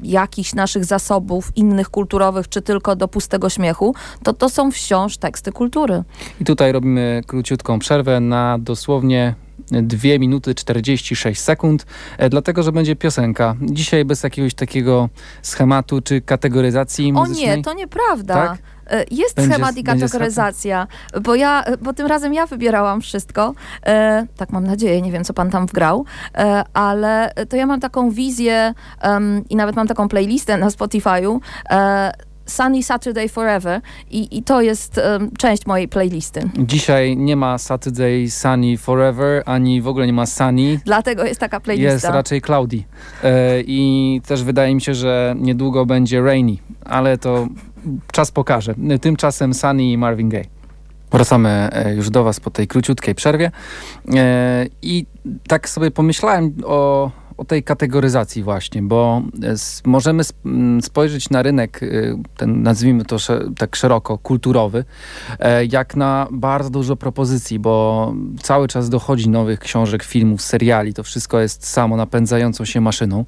jakichś 0.03 0.55
naszych 0.55 0.85
zasobów 0.85 1.57
innych 1.57 1.91
kulturowych, 1.91 2.49
czy 2.49 2.63
tylko 2.63 2.97
do 2.97 3.09
pustego 3.09 3.51
śmiechu, 3.51 3.95
to 4.23 4.33
to 4.33 4.49
są 4.49 4.71
wciąż 4.71 5.17
teksty 5.17 5.53
kultury. 5.53 6.03
I 6.41 6.45
tutaj 6.45 6.73
robimy 6.73 7.23
króciutką 7.27 7.79
przerwę 7.79 8.21
na 8.21 8.59
dosłownie 8.59 9.35
2 9.71 10.19
minuty 10.19 10.55
46 10.55 11.41
sekund, 11.41 11.87
e, 12.19 12.29
dlatego 12.29 12.63
że 12.63 12.73
będzie 12.73 12.97
piosenka. 12.97 13.57
Dzisiaj 13.63 14.05
bez 14.05 14.23
jakiegoś 14.23 14.55
takiego 14.55 15.09
schematu 15.43 16.01
czy 16.01 16.21
kategoryzacji 16.21 17.13
muzycznej. 17.13 17.53
O 17.53 17.57
nie, 17.57 17.63
to 17.63 17.73
nieprawda. 17.73 18.35
Tak? 18.35 18.59
E, 18.87 19.05
jest 19.11 19.37
będzie, 19.37 19.55
schemat 19.55 19.77
i 19.77 19.85
kategoryzacja, 19.85 20.87
bo 21.23 21.35
ja, 21.35 21.65
bo 21.83 21.93
tym 21.93 22.07
razem 22.07 22.35
ja 22.35 22.47
wybierałam 22.47 23.01
wszystko. 23.01 23.55
E, 23.87 24.27
tak 24.37 24.51
mam 24.51 24.67
nadzieję, 24.67 25.03
nie 25.03 25.13
wiem, 25.13 25.25
co 25.25 25.35
pan 25.35 25.51
tam 25.51 25.67
wgrał, 25.67 26.05
e, 26.35 26.65
ale 26.75 27.33
to 27.49 27.57
ja 27.57 27.67
mam 27.67 27.81
taką 27.81 28.11
wizję 28.11 28.75
um, 29.05 29.45
i 29.49 29.57
nawet 29.57 29.77
mam 29.77 29.87
taką 29.87 30.09
playlistę 30.09 30.57
na 30.57 30.69
Spotify'u. 30.69 31.41
E, 31.71 32.13
Sunny 32.47 32.83
Saturday 32.83 33.29
Forever 33.29 33.81
i, 34.11 34.39
i 34.39 34.43
to 34.43 34.63
jest 34.63 34.99
um, 34.99 35.31
część 35.39 35.67
mojej 35.67 35.89
playlisty. 35.89 36.41
Dzisiaj 36.59 37.17
nie 37.17 37.37
ma 37.37 37.59
Saturday 37.59 38.31
Sunny 38.31 38.77
Forever, 38.77 39.43
ani 39.47 39.83
w 39.83 39.89
ogóle 39.89 40.07
nie 40.07 40.13
ma 40.13 40.27
Sunny. 40.27 40.81
Dlatego 40.85 41.25
jest 41.25 41.41
taka 41.41 41.61
playlista. 41.61 41.93
Jest 41.93 42.05
raczej 42.05 42.41
cloudy. 42.41 42.85
E, 43.23 43.61
I 43.61 44.21
też 44.27 44.43
wydaje 44.43 44.75
mi 44.75 44.81
się, 44.81 44.95
że 44.95 45.35
niedługo 45.39 45.87
będzie 45.87 46.23
rainy, 46.23 46.57
ale 46.85 47.19
to 47.19 47.49
czas 48.13 48.31
pokaże. 48.31 48.75
Tymczasem 49.01 49.55
Sunny 49.55 49.85
i 49.85 49.99
Marvin 49.99 50.29
Gaye. 50.29 50.45
Wracamy 51.13 51.69
e, 51.73 51.95
już 51.95 52.11
do 52.11 52.25
Was 52.25 52.41
po 52.41 52.51
tej 52.51 52.69
króciutkiej 52.69 53.15
przerwie. 53.15 53.51
E, 54.15 54.67
I 54.83 55.07
tak 55.49 55.69
sobie 55.69 55.91
pomyślałem 55.91 56.55
o 56.65 57.11
o 57.37 57.45
tej 57.45 57.63
kategoryzacji 57.63 58.43
właśnie, 58.43 58.83
bo 58.83 59.23
e, 59.43 59.55
możemy 59.85 60.23
spojrzeć 60.83 61.31
na 61.31 61.43
rynek, 61.43 61.83
e, 61.83 61.87
ten 62.37 62.63
nazwijmy 62.63 63.05
to 63.05 63.17
tak 63.59 63.77
szeroko, 63.77 64.19
kulturowy, 64.19 64.85
e, 65.39 65.65
jak 65.65 65.97
na 65.97 66.29
bardzo 66.31 66.71
dużo 66.71 66.97
propozycji, 66.97 67.59
bo 67.59 68.15
cały 68.43 68.69
czas 68.69 68.89
dochodzi 68.89 69.29
nowych 69.29 69.59
książek, 69.59 70.03
filmów, 70.03 70.43
seriali, 70.43 70.95
to 70.95 71.03
wszystko 71.03 71.41
jest 71.41 71.67
samo 71.67 71.97
napędzającą 71.97 72.65
się 72.65 72.81
maszyną. 72.81 73.25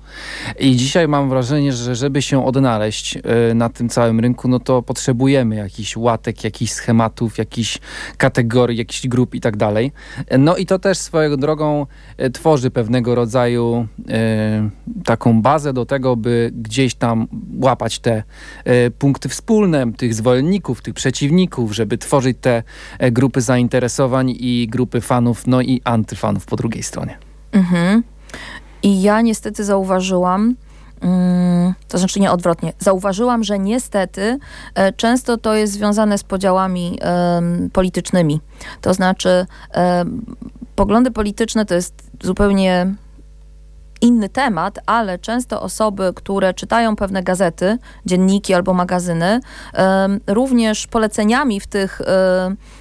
I 0.59 0.77
dzisiaj 0.77 1.09
mam 1.09 1.29
wrażenie, 1.29 1.73
że 1.73 1.95
żeby 1.95 2.23
się 2.23 2.47
odnaleźć 2.47 3.19
na 3.55 3.69
tym 3.69 3.89
całym 3.89 4.21
rynku, 4.21 4.49
no 4.49 4.61
to 4.61 4.83
potrzebujemy 4.83 5.57
jakichś 5.57 5.97
łatek, 5.97 6.45
jakichś 6.45 6.73
schematów, 6.73 7.39
jakichś 7.39 7.79
kategorii, 8.17 8.79
jakichś 8.79 9.07
grup 9.07 9.35
i 9.35 9.41
tak 9.41 9.57
dalej. 9.57 9.93
No 10.39 10.57
i 10.57 10.67
to 10.67 10.79
też 10.79 10.99
swoją 10.99 11.37
drogą 11.37 11.87
tworzy 12.33 12.71
pewnego 12.71 13.15
rodzaju 13.15 13.87
taką 15.05 15.43
bazę 15.43 15.73
do 15.73 15.87
tego, 15.87 16.17
by 16.17 16.51
gdzieś 16.55 16.95
tam 16.95 17.29
łapać 17.63 17.99
te 17.99 18.23
e, 18.65 18.91
punkty 18.91 19.29
wspólne 19.29 19.93
tych 19.93 20.15
zwolenników, 20.15 20.83
tych 20.83 20.95
przeciwników, 20.95 21.75
żeby 21.75 21.99
tworzyć 21.99 22.37
te 22.41 22.63
e, 22.99 23.11
grupy 23.11 23.41
zainteresowań 23.41 24.31
i 24.39 24.69
grupy 24.71 25.01
fanów, 25.01 25.47
no 25.47 25.61
i 25.61 25.81
antyfanów 25.85 26.47
po 26.47 26.57
drugiej 26.57 26.83
stronie. 26.83 27.19
Mhm. 27.53 28.03
I 28.83 29.03
ja 29.03 29.21
niestety 29.21 29.65
zauważyłam, 29.65 30.55
mm, 31.01 31.75
to 31.89 31.99
znaczy 31.99 32.21
nie 32.21 32.33
odwrotnie. 32.33 32.73
Zauważyłam, 32.79 33.45
że 33.45 33.59
niestety 33.59 34.39
często 34.97 35.37
to 35.37 35.55
jest 35.55 35.73
związane 35.73 36.19
z 36.19 36.25
podziałami 36.25 36.99
politycznymi. 37.73 38.41
To 38.81 38.95
znaczy 38.95 39.47
poglądy 40.77 41.11
polityczne 41.11 41.67
to 41.67 41.75
jest 41.75 42.11
zupełnie 42.23 42.95
inny 44.07 44.29
temat, 44.29 44.79
ale 44.87 45.19
często 45.19 45.63
osoby, 45.63 46.13
które 46.17 46.55
czytają 46.55 46.97
pewne 46.97 47.23
gazety, 47.23 47.79
dzienniki 48.07 48.55
albo 48.55 48.75
magazyny, 48.75 49.41
również 50.27 50.87
poleceniami 50.87 51.61
w 51.61 51.67
tych 51.67 52.01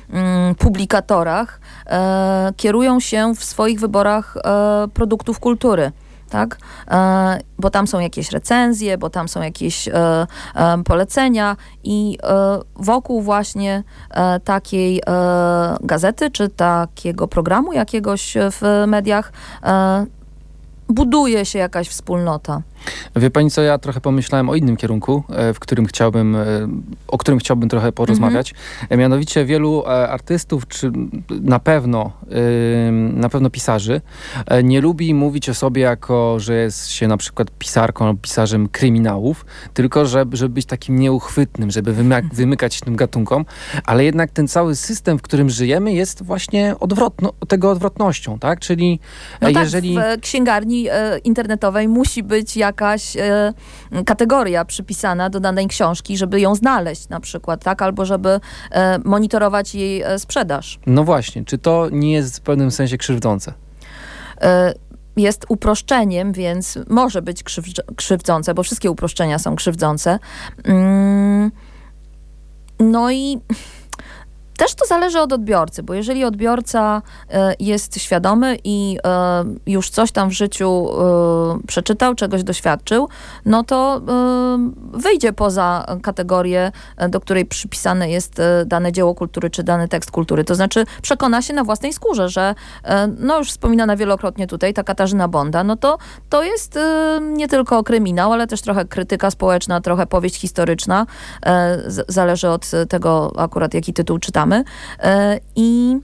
mm, 0.09 0.55
publikatorach 0.55 1.59
e, 1.87 2.53
kierują 2.57 2.99
się 2.99 3.35
w 3.35 3.43
swoich 3.43 3.79
wyborach 3.79 4.37
e, 4.37 4.87
produktów 4.93 5.39
kultury 5.39 5.91
tak? 6.29 6.57
E, 6.91 7.39
bo 7.59 7.69
tam 7.69 7.87
są 7.87 7.99
jakieś 7.99 8.31
recenzje, 8.31 8.97
bo 8.97 9.09
tam 9.09 9.27
są 9.27 9.41
jakieś 9.41 9.89
polecenia 10.85 11.55
i 11.83 12.17
wokół 12.75 13.21
właśnie 13.21 13.83
takiej 14.43 15.01
gazety 15.81 16.31
czy 16.31 16.49
takiego 16.49 17.27
programu 17.27 17.73
jakiegoś 17.73 18.37
w 18.51 18.83
mediach 18.87 19.31
buduje 20.89 21.45
się 21.45 21.59
jakaś 21.59 21.89
wspólnota. 21.89 22.61
Wie 23.15 23.31
pani 23.31 23.51
co, 23.51 23.61
ja 23.61 23.77
trochę 23.77 24.01
pomyślałem 24.01 24.49
o 24.49 24.55
innym 24.55 24.77
kierunku, 24.77 25.23
e, 25.29 25.53
w 25.53 25.59
którym 25.59 25.85
chciałbym, 25.85 26.35
e, 26.35 26.41
o 27.07 27.17
którym 27.17 27.39
chciałbym 27.39 27.69
trochę 27.69 27.91
porozmawiać. 27.91 28.53
Mhm. 28.81 28.99
Mianowicie 28.99 29.45
wielu 29.45 29.83
artystów, 29.85 30.67
czy 30.67 30.91
na 31.29 31.59
pewno, 31.59 32.11
na 33.13 33.29
pewno 33.29 33.49
pisarzy, 33.49 34.01
nie 34.63 34.81
lubi 34.81 35.13
mówić 35.13 35.49
o 35.49 35.53
sobie 35.53 35.81
jako, 35.81 36.39
że 36.39 36.55
jest 36.55 36.91
się 36.91 37.07
na 37.07 37.17
przykład 37.17 37.51
pisarką 37.59 38.07
lub 38.07 38.21
pisarzem 38.21 38.69
kryminałów, 38.69 39.45
tylko 39.73 40.05
żeby, 40.05 40.37
żeby 40.37 40.53
być 40.53 40.65
takim 40.65 40.99
nieuchwytnym, 40.99 41.71
żeby 41.71 41.93
wymykać 42.33 42.79
tym 42.79 42.95
gatunkom, 42.95 43.45
ale 43.85 44.05
jednak 44.05 44.31
ten 44.31 44.47
cały 44.47 44.75
system, 44.75 45.19
w 45.19 45.21
którym 45.21 45.49
żyjemy 45.49 45.93
jest 45.93 46.23
właśnie 46.23 46.75
odwrotno, 46.79 47.33
tego 47.47 47.71
odwrotnością, 47.71 48.39
tak? 48.39 48.59
Czyli 48.59 48.99
no 49.41 49.49
jeżeli... 49.49 49.95
Tak, 49.95 50.19
w 50.19 50.21
księgarni 50.21 50.87
internetowej 51.23 51.87
musi 51.87 52.23
być 52.23 52.57
jak 52.57 52.74
jakaś 52.75 53.17
e, 53.17 53.53
kategoria 54.05 54.65
przypisana 54.65 55.29
do 55.29 55.39
danej 55.39 55.67
książki, 55.67 56.17
żeby 56.17 56.41
ją 56.41 56.55
znaleźć 56.55 57.09
na 57.09 57.19
przykład, 57.19 57.63
tak? 57.63 57.81
Albo 57.81 58.05
żeby 58.05 58.39
e, 58.71 58.99
monitorować 59.05 59.75
jej 59.75 60.01
e, 60.01 60.19
sprzedaż. 60.19 60.79
No 60.85 61.03
właśnie, 61.03 61.45
czy 61.45 61.57
to 61.57 61.89
nie 61.91 62.13
jest 62.13 62.37
w 62.37 62.41
pewnym 62.41 62.71
sensie 62.71 62.97
krzywdzące? 62.97 63.53
E, 64.41 64.73
jest 65.17 65.45
uproszczeniem, 65.49 66.33
więc 66.33 66.79
może 66.89 67.21
być 67.21 67.43
krzywdzące, 67.95 68.53
bo 68.53 68.63
wszystkie 68.63 68.91
uproszczenia 68.91 69.39
są 69.39 69.55
krzywdzące. 69.55 70.19
Mm, 70.63 71.51
no 72.79 73.11
i 73.11 73.39
też 74.57 74.75
to 74.75 74.85
zależy 74.85 75.19
od 75.19 75.33
odbiorcy, 75.33 75.83
bo 75.83 75.93
jeżeli 75.93 76.25
odbiorca 76.25 77.01
e, 77.29 77.55
jest 77.59 77.99
świadomy 77.99 78.57
i 78.63 78.97
e, 79.05 79.43
już 79.65 79.89
coś 79.89 80.11
tam 80.11 80.29
w 80.29 80.31
życiu 80.31 80.87
e, 80.89 81.67
przeczytał, 81.67 82.15
czegoś 82.15 82.43
doświadczył, 82.43 83.09
no 83.45 83.63
to 83.63 84.01
wyjdzie 84.93 85.33
poza 85.33 85.85
kategorię, 86.03 86.71
do 87.09 87.19
której 87.19 87.45
przypisane 87.45 88.09
jest 88.09 88.41
dane 88.65 88.91
dzieło 88.91 89.15
kultury 89.15 89.49
czy 89.49 89.63
dany 89.63 89.87
tekst 89.87 90.11
kultury. 90.11 90.43
To 90.43 90.55
znaczy 90.55 90.85
przekona 91.01 91.41
się 91.41 91.53
na 91.53 91.63
własnej 91.63 91.93
skórze, 91.93 92.29
że 92.29 92.55
no 93.19 93.37
już 93.37 93.49
wspominana 93.49 93.95
wielokrotnie 93.95 94.47
tutaj 94.47 94.73
ta 94.73 94.83
Katarzyna 94.83 95.27
Bonda, 95.27 95.63
no 95.63 95.75
to 95.75 95.97
to 96.29 96.43
jest 96.43 96.79
nie 97.21 97.47
tylko 97.47 97.83
kryminał, 97.83 98.33
ale 98.33 98.47
też 98.47 98.61
trochę 98.61 98.85
krytyka 98.85 99.31
społeczna, 99.31 99.81
trochę 99.81 100.07
powieść 100.07 100.35
historyczna. 100.35 101.05
Zależy 102.07 102.49
od 102.49 102.71
tego 102.89 103.31
akurat 103.37 103.73
jaki 103.73 103.93
tytuł 103.93 104.19
czytamy 104.19 104.44
E, 104.99 105.39
I 105.55 105.97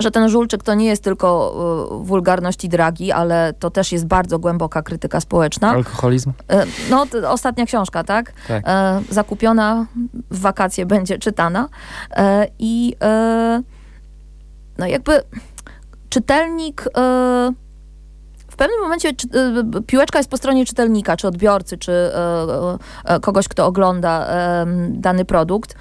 że 0.00 0.10
ten 0.10 0.28
żulczyk 0.28 0.62
to 0.62 0.74
nie 0.74 0.86
jest 0.86 1.02
tylko 1.02 1.54
e, 2.00 2.04
wulgarność 2.04 2.64
i 2.64 2.68
dragi, 2.68 3.12
ale 3.12 3.52
to 3.58 3.70
też 3.70 3.92
jest 3.92 4.06
bardzo 4.06 4.38
głęboka 4.38 4.82
krytyka 4.82 5.20
społeczna. 5.20 5.70
Alkoholizm? 5.70 6.32
E, 6.48 6.66
no, 6.90 7.06
ostatnia 7.28 7.66
książka, 7.66 8.04
tak? 8.04 8.32
tak. 8.48 8.64
Zakupiona, 9.10 9.86
w 10.30 10.40
wakacje 10.40 10.86
będzie 10.86 11.18
czytana. 11.18 11.68
I 12.58 12.96
no 14.78 14.86
jakby 14.86 15.22
czytelnik 16.08 16.84
w 18.48 18.56
pewnym 18.56 18.80
momencie 18.80 19.12
piłeczka 19.86 20.18
jest 20.18 20.30
po 20.30 20.36
stronie 20.36 20.66
czytelnika, 20.66 21.16
czy 21.16 21.28
odbiorcy, 21.28 21.78
czy 21.78 22.10
kogoś, 23.22 23.48
kto 23.48 23.66
ogląda 23.66 24.28
dany 24.88 25.24
produkt. 25.24 25.74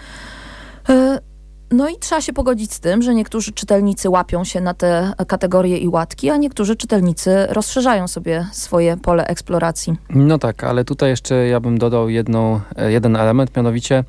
No 1.71 1.89
i 1.89 1.97
trzeba 1.99 2.21
się 2.21 2.33
pogodzić 2.33 2.73
z 2.73 2.79
tym, 2.79 3.01
że 3.01 3.15
niektórzy 3.15 3.51
czytelnicy 3.51 4.09
łapią 4.09 4.43
się 4.43 4.61
na 4.61 4.73
te 4.73 5.13
kategorie 5.27 5.77
i 5.77 5.87
łatki, 5.87 6.29
a 6.29 6.37
niektórzy 6.37 6.75
czytelnicy 6.75 7.47
rozszerzają 7.49 8.07
sobie 8.07 8.47
swoje 8.51 8.97
pole 8.97 9.27
eksploracji. 9.27 9.95
No 10.09 10.37
tak, 10.37 10.63
ale 10.63 10.85
tutaj 10.85 11.09
jeszcze 11.09 11.47
ja 11.47 11.59
bym 11.59 11.77
dodał 11.77 12.09
jedną, 12.09 12.59
e, 12.75 12.91
jeden 12.91 13.15
element, 13.15 13.55
mianowicie, 13.57 14.03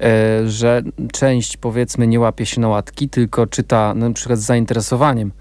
e, 0.00 0.48
że 0.48 0.82
część 1.12 1.56
powiedzmy 1.56 2.06
nie 2.06 2.20
łapie 2.20 2.46
się 2.46 2.60
na 2.60 2.68
łatki, 2.68 3.08
tylko 3.08 3.46
czyta 3.46 3.94
na 3.94 4.12
przykład 4.12 4.38
z 4.38 4.42
zainteresowaniem 4.42 5.32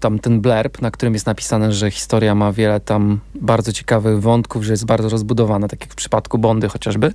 tam 0.00 0.18
ten 0.18 0.40
blurb, 0.40 0.82
na 0.82 0.90
którym 0.90 1.14
jest 1.14 1.26
napisane, 1.26 1.72
że 1.72 1.90
historia 1.90 2.34
ma 2.34 2.52
wiele 2.52 2.80
tam 2.80 3.20
bardzo 3.34 3.72
ciekawych 3.72 4.20
wątków, 4.20 4.64
że 4.64 4.72
jest 4.72 4.86
bardzo 4.86 5.08
rozbudowana, 5.08 5.68
tak 5.68 5.80
jak 5.80 5.92
w 5.92 5.94
przypadku 5.94 6.38
Bondy 6.38 6.68
chociażby. 6.68 7.12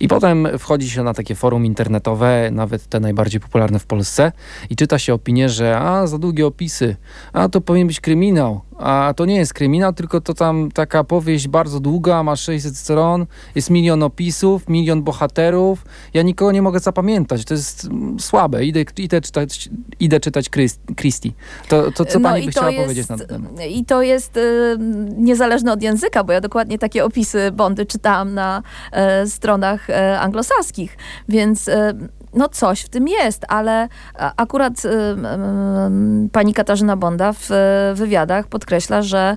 I 0.00 0.08
potem 0.08 0.48
wchodzi 0.58 0.90
się 0.90 1.02
na 1.02 1.14
takie 1.14 1.34
forum 1.34 1.66
internetowe, 1.66 2.50
nawet 2.52 2.86
te 2.86 3.00
najbardziej 3.00 3.40
popularne 3.40 3.78
w 3.78 3.86
Polsce 3.86 4.32
i 4.70 4.76
czyta 4.76 4.98
się 4.98 5.14
opinię, 5.14 5.48
że 5.48 5.78
a, 5.78 6.06
za 6.06 6.18
długie 6.18 6.46
opisy, 6.46 6.96
a 7.32 7.48
to 7.48 7.60
powinien 7.60 7.88
być 7.88 8.00
kryminał, 8.00 8.60
a 8.78 9.14
to 9.16 9.24
nie 9.24 9.36
jest 9.36 9.54
kryminał, 9.54 9.92
tylko 9.92 10.20
to 10.20 10.34
tam 10.34 10.70
taka 10.74 11.04
powieść 11.04 11.48
bardzo 11.48 11.80
długa, 11.80 12.22
ma 12.22 12.36
600 12.36 12.76
stron, 12.76 13.26
jest 13.54 13.70
milion 13.70 14.02
opisów, 14.02 14.68
milion 14.68 15.02
bohaterów. 15.02 15.84
Ja 16.14 16.22
nikogo 16.22 16.52
nie 16.52 16.62
mogę 16.62 16.80
zapamiętać. 16.80 17.44
To 17.44 17.54
jest 17.54 17.84
mm, 17.84 18.20
słabe. 18.20 18.64
Idę, 18.64 18.84
idę 18.96 19.20
czytać, 19.20 19.68
idę 20.00 20.20
czytać 20.20 20.50
Christie. 20.96 21.30
To, 21.68 21.92
to 21.92 22.04
co 22.04 22.18
no 22.18 22.28
pani 22.28 22.46
by 22.46 22.50
chciała 22.50 22.70
jest, 22.70 22.82
powiedzieć 22.82 23.08
na 23.08 23.18
ten 23.18 23.26
temat? 23.26 23.52
I 23.70 23.84
to 23.84 24.02
jest 24.02 24.36
y, 24.36 24.76
niezależne 25.16 25.72
od 25.72 25.82
języka, 25.82 26.24
bo 26.24 26.32
ja 26.32 26.40
dokładnie 26.40 26.78
takie 26.78 27.04
opisy 27.04 27.52
Bondy 27.52 27.86
czytałam 27.86 28.34
na 28.34 28.62
y, 29.22 29.30
stronach 29.30 29.90
y, 29.90 29.94
anglosaskich. 30.18 30.96
Więc 31.28 31.70
no 32.34 32.48
coś 32.48 32.80
w 32.80 32.88
tym 32.88 33.08
jest, 33.08 33.44
ale 33.48 33.88
akurat 34.36 34.84
y, 34.84 34.88
y, 34.88 34.92
y, 34.92 36.28
pani 36.32 36.54
Katarzyna 36.54 36.96
Bonda 36.96 37.32
w 37.32 37.48
wywiadach 37.94 38.46
podkreśla, 38.46 39.02
że 39.02 39.36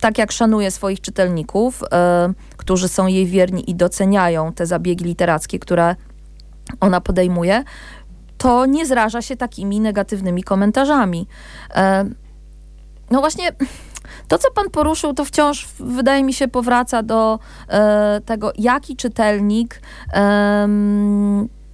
tak 0.00 0.18
jak 0.18 0.32
szanuje 0.32 0.70
swoich 0.70 1.00
czytelników, 1.00 1.82
którzy 2.56 2.88
są 2.88 3.06
jej 3.06 3.26
wierni 3.26 3.70
i 3.70 3.74
doceniają 3.74 4.52
te 4.52 4.66
zabiegi 4.66 5.04
literackie, 5.04 5.58
które 5.58 5.96
ona 6.80 7.00
podejmuje, 7.00 7.64
to 8.38 8.66
nie 8.66 8.86
zraża 8.86 9.22
się 9.22 9.36
takimi 9.36 9.80
negatywnymi 9.80 10.42
komentarzami. 10.42 11.26
No 13.10 13.20
właśnie 13.20 13.52
to, 14.28 14.38
co 14.38 14.50
pan 14.50 14.70
poruszył, 14.70 15.14
to 15.14 15.24
wciąż 15.24 15.68
wydaje 15.80 16.24
mi 16.24 16.32
się 16.32 16.48
powraca 16.48 17.02
do 17.02 17.38
e, 17.68 18.20
tego, 18.24 18.52
jaki 18.58 18.96
czytelnik 18.96 19.80
e, 20.12 20.68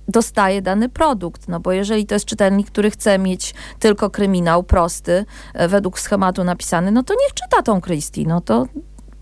dostaje 0.09 0.63
dany 0.63 0.89
produkt. 0.89 1.49
No 1.49 1.61
bo 1.61 1.73
jeżeli 1.73 2.07
to 2.07 2.15
jest 2.15 2.27
czytelnik, 2.27 2.67
który 2.67 2.91
chce 2.91 3.19
mieć 3.19 3.55
tylko 3.79 4.11
kryminał 4.11 4.63
prosty, 4.63 5.25
e, 5.55 5.69
według 5.69 5.99
schematu 5.99 6.45
napisany, 6.45 6.91
no 6.91 7.03
to 7.03 7.15
niech 7.15 7.35
czyta 7.35 7.63
tą 7.63 7.81
Christie. 7.81 8.25
No 8.27 8.41
to 8.41 8.67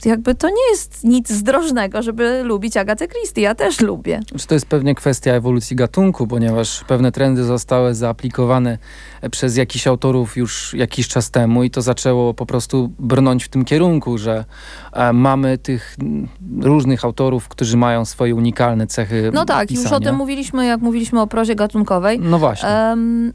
jakby 0.07 0.35
to 0.35 0.49
nie 0.49 0.71
jest 0.71 1.05
nic 1.05 1.33
zdrożnego, 1.33 2.03
żeby 2.03 2.43
lubić 2.43 2.77
Agatę 2.77 3.09
Christie. 3.09 3.41
Ja 3.41 3.55
też 3.55 3.81
lubię. 3.81 4.21
To 4.49 4.55
jest 4.55 4.67
pewnie 4.67 4.95
kwestia 4.95 5.33
ewolucji 5.33 5.77
gatunku, 5.77 6.27
ponieważ 6.27 6.85
pewne 6.85 7.13
trendy 7.13 7.45
zostały 7.45 7.95
zaaplikowane 7.95 8.79
przez 9.31 9.57
jakichś 9.57 9.87
autorów 9.87 10.37
już 10.37 10.75
jakiś 10.75 11.09
czas 11.09 11.31
temu 11.31 11.65
i 11.65 11.71
to 11.71 11.83
zaczęło 11.83 12.35
po 12.35 12.47
prostu 12.47 12.93
brnąć 12.99 13.45
w 13.45 13.49
tym 13.49 13.65
kierunku, 13.65 14.19
że 14.19 14.45
e, 14.93 15.13
mamy 15.13 15.59
tych 15.59 15.97
różnych 16.61 17.05
autorów, 17.05 17.49
którzy 17.49 17.77
mają 17.77 18.05
swoje 18.05 18.35
unikalne 18.35 18.87
cechy 18.87 19.31
No 19.35 19.45
tak, 19.45 19.69
pisania. 19.69 19.85
już 19.85 19.93
o 19.93 20.01
tym 20.01 20.17
mówiliśmy, 20.17 20.67
jak 20.67 20.81
mówiliśmy 20.81 21.21
o 21.21 21.27
prozie 21.27 21.55
gatunkowej. 21.55 22.21
No 22.21 22.39
właśnie. 22.39 22.69
Um, 22.69 23.33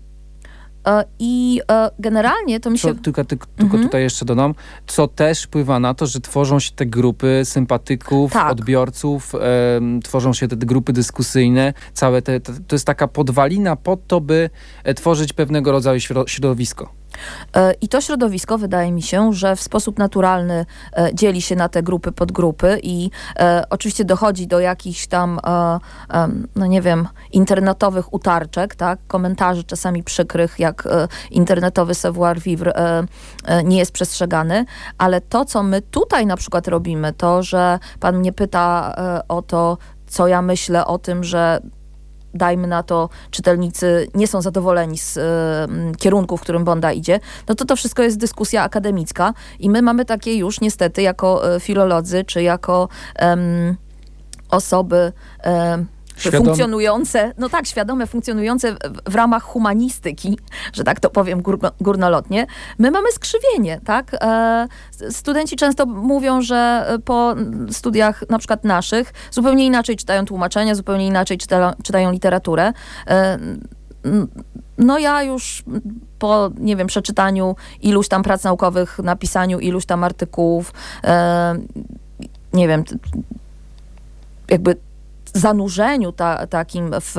I 1.20 1.62
e, 1.72 1.92
generalnie 2.00 2.60
to 2.60 2.70
mi 2.70 2.80
się... 2.80 2.96
Tylko, 2.96 3.26
tylko, 3.26 3.48
mhm. 3.60 3.84
tutaj 3.84 4.02
jeszcze 4.02 4.26
dodam, 4.26 4.56
co 4.88 5.08
też 5.08 5.44
wpływa 5.44 5.80
na 5.80 5.94
to, 5.94 6.06
że 6.06 6.20
tworzą 6.20 6.60
się 6.60 6.72
te 6.72 6.86
grupy 6.86 7.42
sympatyków, 7.44 8.34
tak. 8.34 8.52
odbiorców, 8.52 9.36
e, 9.36 9.40
tworzą 10.04 10.34
się 10.34 10.48
te 10.48 10.56
grupy 10.56 10.94
dyskusyjne, 10.94 11.74
całe 11.94 12.22
te, 12.22 12.40
te, 12.40 12.54
to 12.54 12.76
jest 12.76 12.86
taka 12.86 13.08
podwalina 13.08 13.76
pod 13.76 14.08
to, 14.08 14.22
by 14.22 14.50
tworzyć 14.96 15.34
pewnego 15.34 15.72
rodzaju 15.72 16.00
środowisko. 16.28 16.97
E, 17.56 17.74
I 17.74 17.88
to 17.88 18.02
środowisko 18.02 18.58
wydaje 18.58 18.92
mi 18.92 19.02
się, 19.02 19.34
że 19.34 19.56
w 19.56 19.62
sposób 19.62 20.00
naturalny 20.00 20.66
e, 20.98 21.10
dzieli 21.14 21.42
się 21.42 21.56
na 21.56 21.70
te 21.70 21.84
grupy, 21.84 22.12
podgrupy 22.12 22.80
i 22.84 23.10
e, 23.40 23.64
oczywiście 23.70 24.06
dochodzi 24.06 24.48
do 24.48 24.60
jakichś 24.60 25.08
tam, 25.08 25.40
no 26.56 26.66
nie 26.66 26.82
wiem, 26.82 27.08
internetowych 27.32 28.14
utarczek, 28.14 28.76
tak, 28.76 29.00
komentarzy 29.08 29.64
czasami 29.64 30.04
przykrych, 30.04 30.60
jak 30.60 30.88
internetowy 31.32 31.96
savoir 31.96 32.40
vivre 32.40 33.04
nie 33.64 33.78
jest 33.78 33.92
przestrzegany, 33.92 34.66
ale 34.98 35.22
to, 35.22 35.46
co 35.46 35.64
my 35.64 35.82
tutaj 35.82 36.26
na 36.26 36.38
przykład 36.38 36.68
robimy, 36.68 37.14
to, 37.14 37.44
że 37.44 37.80
pan 38.00 38.18
mnie 38.18 38.34
pyta 38.34 38.96
o 39.28 39.42
to, 39.42 39.78
co 40.08 40.28
ja 40.28 40.42
myślę 40.42 40.86
o 40.86 40.98
tym, 40.98 41.24
że 41.24 41.62
dajmy 42.38 42.68
na 42.68 42.84
to, 42.84 43.10
czytelnicy 43.32 44.08
nie 44.16 44.28
są 44.28 44.42
zadowoleni 44.42 44.98
z 44.98 45.18
y, 45.18 45.22
kierunku, 45.98 46.38
w 46.38 46.42
którym 46.42 46.64
Bonda 46.64 46.92
idzie, 46.92 47.20
no 47.48 47.56
to 47.56 47.66
to 47.66 47.76
wszystko 47.76 48.04
jest 48.04 48.18
dyskusja 48.18 48.64
akademicka 48.64 49.34
i 49.60 49.70
my 49.70 49.82
mamy 49.82 50.06
takie 50.06 50.38
już 50.38 50.62
niestety 50.62 51.02
jako 51.02 51.56
y, 51.56 51.60
filolodzy, 51.60 52.24
czy 52.24 52.42
jako 52.42 52.90
osoby 54.50 55.12
Świadome. 56.18 56.46
funkcjonujące, 56.46 57.34
no 57.38 57.50
tak, 57.50 57.68
świadome, 57.68 58.08
funkcjonujące 58.08 58.74
w, 58.74 58.78
w, 59.12 59.16
ramach 59.16 59.44
humanistyki, 59.44 60.40
że 60.74 60.84
tak 60.84 61.00
to 61.00 61.10
powiem 61.10 61.42
gór, 61.42 61.60
górnolotnie, 61.82 62.48
my 62.78 62.92
mamy 62.92 63.12
skrzywienie, 63.12 63.80
tak? 63.86 64.12
E, 64.22 64.68
studenci 65.10 65.56
często 65.56 65.86
mówią, 65.86 66.42
że 66.42 66.88
po 67.06 67.36
studiach 67.72 68.24
na 68.30 68.40
przykład 68.40 68.64
naszych 68.64 69.14
zupełnie 69.32 69.66
inaczej 69.66 69.96
czytają 69.96 70.26
tłumaczenia, 70.26 70.76
zupełnie 70.76 71.08
inaczej 71.08 71.38
czyta, 71.38 71.76
czytają 71.84 72.12
literaturę. 72.12 72.74
E, 73.08 73.38
no 74.78 75.00
ja 75.00 75.24
już 75.24 75.64
po, 76.20 76.50
nie 76.60 76.76
wiem, 76.76 76.88
przeczytaniu 76.88 77.56
iluś 77.82 78.08
tam 78.08 78.24
prac 78.24 78.44
naukowych, 78.44 79.00
napisaniu 79.00 79.60
iluś 79.60 79.86
tam 79.86 80.04
artykułów, 80.04 80.74
e, 81.04 81.56
nie 82.54 82.68
wiem, 82.68 82.84
jakby 84.50 84.76
zanurzeniu 85.34 86.12
ta, 86.12 86.48
takim 86.48 86.92
w 87.02 87.18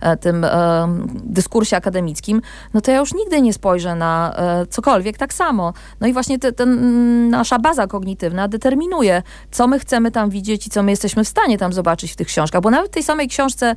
e, 0.00 0.16
tym 0.16 0.44
e, 0.44 0.88
dyskursie 1.24 1.76
akademickim, 1.76 2.42
no 2.74 2.80
to 2.80 2.90
ja 2.90 2.98
już 2.98 3.14
nigdy 3.14 3.40
nie 3.40 3.52
spojrzę 3.52 3.94
na 3.94 4.34
e, 4.36 4.66
cokolwiek 4.66 5.18
tak 5.18 5.34
samo. 5.34 5.72
No 6.00 6.06
i 6.06 6.12
właśnie 6.12 6.38
te, 6.38 6.52
ten, 6.52 7.30
nasza 7.30 7.58
baza 7.58 7.86
kognitywna 7.86 8.48
determinuje, 8.48 9.22
co 9.50 9.66
my 9.66 9.78
chcemy 9.78 10.10
tam 10.10 10.30
widzieć 10.30 10.66
i 10.66 10.70
co 10.70 10.82
my 10.82 10.90
jesteśmy 10.90 11.24
w 11.24 11.28
stanie 11.28 11.58
tam 11.58 11.72
zobaczyć 11.72 12.12
w 12.12 12.16
tych 12.16 12.26
książkach, 12.26 12.60
bo 12.60 12.70
nawet 12.70 12.90
w 12.90 12.94
tej 12.94 13.02
samej 13.02 13.28
książce, 13.28 13.74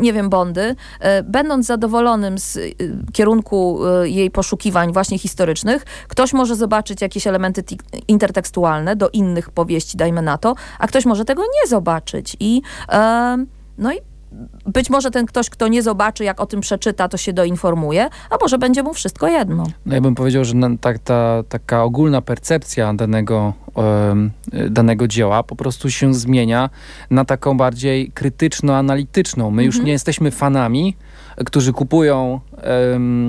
nie 0.00 0.12
wiem, 0.12 0.30
Bondy, 0.30 0.76
będąc 1.24 1.66
zadowolonym 1.66 2.38
z 2.38 2.58
kierunku 3.12 3.80
jej 4.02 4.30
poszukiwań 4.30 4.92
właśnie 4.92 5.18
historycznych, 5.18 5.84
ktoś 6.08 6.32
może 6.32 6.56
zobaczyć 6.56 7.02
jakieś 7.02 7.26
elementy 7.26 7.64
intertekstualne 8.08 8.96
do 8.96 9.10
innych 9.10 9.50
powieści, 9.50 9.96
dajmy 9.96 10.22
na 10.22 10.38
to, 10.38 10.54
a 10.78 10.86
ktoś 10.86 11.04
może 11.04 11.24
tego 11.24 11.42
nie 11.42 11.68
zobaczyć 11.68 12.36
i 12.40 12.62
no 13.78 13.92
i 13.92 13.96
być 14.66 14.90
może 14.90 15.10
ten 15.10 15.26
ktoś, 15.26 15.50
kto 15.50 15.68
nie 15.68 15.82
zobaczy, 15.82 16.24
jak 16.24 16.40
o 16.40 16.46
tym 16.46 16.60
przeczyta, 16.60 17.08
to 17.08 17.16
się 17.16 17.32
doinformuje, 17.32 18.08
a 18.30 18.36
może 18.40 18.58
będzie 18.58 18.82
mu 18.82 18.94
wszystko 18.94 19.28
jedno. 19.28 19.66
No 19.86 19.94
ja 19.94 20.00
bym 20.00 20.14
powiedział, 20.14 20.44
że 20.44 20.54
ta, 20.80 20.98
ta, 20.98 21.42
taka 21.48 21.84
ogólna 21.84 22.22
percepcja 22.22 22.94
danego, 22.94 23.52
danego 24.70 25.08
dzieła 25.08 25.42
po 25.42 25.56
prostu 25.56 25.90
się 25.90 26.14
zmienia 26.14 26.70
na 27.10 27.24
taką 27.24 27.56
bardziej 27.56 28.10
krytyczno-analityczną. 28.10 29.50
My 29.50 29.62
mhm. 29.62 29.66
już 29.66 29.80
nie 29.80 29.92
jesteśmy 29.92 30.30
fanami, 30.30 30.96
którzy 31.46 31.72
kupują 31.72 32.40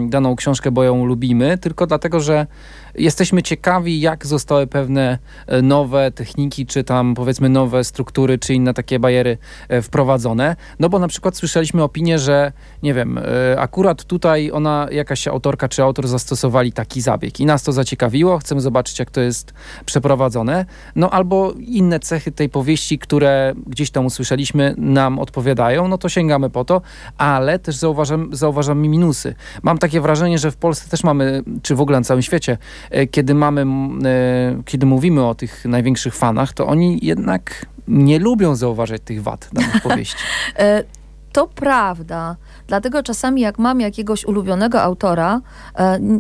daną 0.08 0.36
książkę, 0.36 0.72
bo 0.72 0.84
ją 0.84 1.06
lubimy, 1.06 1.58
tylko 1.58 1.88
dlatego, 1.88 2.20
że 2.20 2.48
jesteśmy 2.96 3.44
ciekawi, 3.44 4.02
jak 4.02 4.26
zostały 4.26 4.68
pewne 4.68 5.18
e, 5.48 5.62
nowe 5.62 6.12
techniki, 6.12 6.66
czy 6.66 6.84
tam 6.84 7.16
powiedzmy 7.16 7.50
nowe 7.50 7.84
struktury, 7.84 8.40
czy 8.40 8.54
inne 8.54 8.74
takie 8.74 9.00
bariery 9.00 9.38
e, 9.70 9.82
wprowadzone. 9.82 10.56
No 10.80 10.90
bo 10.90 11.00
na 11.00 11.08
przykład 11.08 11.38
słyszeliśmy 11.38 11.84
opinię, 11.84 12.20
że 12.20 12.52
nie 12.84 12.94
wiem, 12.94 13.18
e, 13.18 13.22
akurat 13.60 14.04
tutaj 14.04 14.52
ona, 14.52 14.88
jakaś 14.92 15.28
autorka 15.28 15.70
czy 15.70 15.84
autor 15.84 16.08
zastosowali 16.08 16.74
taki 16.74 17.02
zabieg 17.02 17.40
i 17.40 17.46
nas 17.46 17.64
to 17.64 17.72
zaciekawiło, 17.72 18.38
chcemy 18.38 18.62
zobaczyć, 18.62 19.00
jak 19.00 19.12
to 19.12 19.22
jest 19.22 19.54
przeprowadzone. 19.86 20.66
No 20.96 21.10
albo 21.10 21.52
inne 21.52 22.00
cechy 22.00 22.32
tej 22.32 22.50
powieści, 22.50 23.00
które 23.00 23.54
gdzieś 23.68 23.92
tam 23.92 24.06
usłyszeliśmy, 24.06 24.76
nam 24.78 25.20
odpowiadają, 25.20 25.88
no 25.88 25.98
to 25.98 26.10
sięgamy 26.10 26.50
po 26.50 26.66
to, 26.66 26.82
ale 27.18 27.60
też 27.60 27.76
zauważam, 27.76 28.36
zauważam 28.36 28.82
mi 28.82 28.90
Mam 29.64 29.78
takie 29.78 30.02
wrażenie, 30.02 30.38
że 30.40 30.52
w 30.52 30.58
Polsce 30.58 30.90
też 30.90 31.04
mamy, 31.04 31.44
czy 31.62 31.76
w 31.76 31.82
ogóle 31.82 32.00
na 32.00 32.04
całym 32.04 32.22
świecie, 32.22 32.58
E, 32.94 33.08
kiedy 33.08 33.34
mamy, 33.34 33.62
e, 33.62 34.64
kiedy 34.66 34.86
mówimy 34.86 35.26
o 35.26 35.36
tych 35.36 35.66
największych 35.66 36.16
fanach, 36.16 36.54
to 36.54 36.68
oni 36.68 37.00
jednak 37.02 37.66
nie 37.88 38.20
lubią 38.20 38.56
zauważać 38.56 39.02
tych 39.06 39.24
wad 39.24 39.50
danych 39.54 39.82
powieści. 39.88 40.24
E, 40.60 40.84
to 41.32 41.48
prawda. 41.48 42.36
Dlatego 42.68 43.04
czasami 43.04 43.42
jak 43.42 43.60
mam 43.60 43.82
jakiegoś 43.82 44.26
ulubionego 44.26 44.82
autora, 44.82 45.42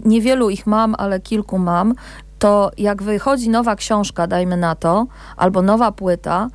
niewielu 0.06 0.50
ich 0.50 0.68
mam, 0.68 0.96
ale 0.98 1.20
kilku 1.20 1.58
mam, 1.58 1.94
to 2.40 2.72
jak 2.78 3.04
wychodzi 3.04 3.50
nowa 3.50 3.76
książka, 3.76 4.28
dajmy 4.28 4.58
na 4.58 4.76
to, 4.76 5.08
albo 5.38 5.62
nowa 5.62 5.92
płyta, 5.92 6.48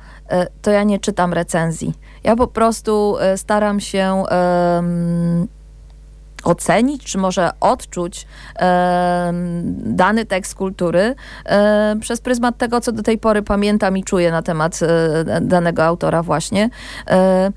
to 0.61 0.71
ja 0.71 0.83
nie 0.83 0.99
czytam 0.99 1.33
recenzji. 1.33 1.93
Ja 2.23 2.35
po 2.35 2.47
prostu 2.47 3.15
staram 3.35 3.79
się 3.79 4.23
ocenić, 6.43 7.03
czy 7.03 7.17
może 7.17 7.49
odczuć 7.59 8.27
e, 8.59 9.31
dany 9.75 10.25
tekst 10.25 10.55
kultury 10.55 11.15
e, 11.45 11.95
przez 12.01 12.21
pryzmat 12.21 12.57
tego, 12.57 12.81
co 12.81 12.91
do 12.91 13.03
tej 13.03 13.17
pory 13.17 13.41
pamiętam 13.41 13.97
i 13.97 14.03
czuję 14.03 14.31
na 14.31 14.41
temat 14.41 14.79
e, 14.81 15.41
danego 15.41 15.83
autora 15.83 16.23
właśnie. 16.23 16.69
E, 17.07 17.51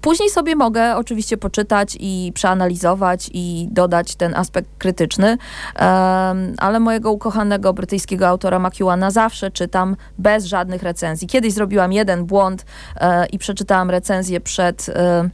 później 0.00 0.30
sobie 0.30 0.56
mogę 0.56 0.96
oczywiście 0.96 1.36
poczytać 1.36 1.96
i 2.00 2.32
przeanalizować 2.34 3.30
i 3.32 3.68
dodać 3.70 4.16
ten 4.16 4.34
aspekt 4.34 4.68
krytyczny, 4.78 5.38
ale 6.58 6.80
mojego 6.80 7.12
ukochanego 7.12 7.72
brytyjskiego 7.72 8.28
autora 8.28 8.58
McEwana 8.58 9.10
zawsze 9.10 9.50
czytam 9.50 9.96
bez 10.18 10.44
żadnych 10.44 10.82
recenzji. 10.82 11.28
Kiedyś 11.28 11.52
zrobiłam 11.52 11.92
jeden 11.92 12.24
błąd 12.24 12.64
e, 12.96 13.26
i 13.26 13.38
przeczytałam 13.38 13.90
recenzję 13.90 14.40
przed 14.40 14.88
e, 14.88 15.30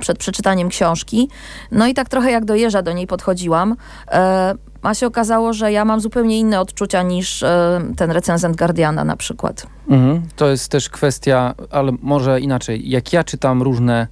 przed 0.00 0.18
przeczytaniem 0.18 0.68
książki. 0.68 1.28
No 1.72 1.86
i 1.86 1.94
tak 1.94 2.08
trochę 2.08 2.30
jak 2.30 2.44
do 2.44 2.54
jeża 2.54 2.82
do 2.82 2.92
niej 2.92 3.06
podchodziłam. 3.06 3.76
E, 4.10 4.54
a 4.82 4.94
się 4.94 5.06
okazało, 5.06 5.52
że 5.52 5.72
ja 5.72 5.84
mam 5.84 6.00
zupełnie 6.00 6.38
inne 6.38 6.60
odczucia 6.60 7.02
niż 7.02 7.42
e, 7.42 7.80
ten 7.96 8.10
recenzent 8.10 8.56
Guardiana 8.56 9.04
na 9.04 9.16
przykład. 9.16 9.66
Mhm. 9.88 10.22
To 10.36 10.48
jest 10.48 10.68
też 10.68 10.88
kwestia, 10.88 11.54
ale 11.70 11.92
może 12.02 12.40
inaczej. 12.40 12.90
Jak 12.90 13.12
ja 13.12 13.24
czytam 13.24 13.62
różne 13.62 14.06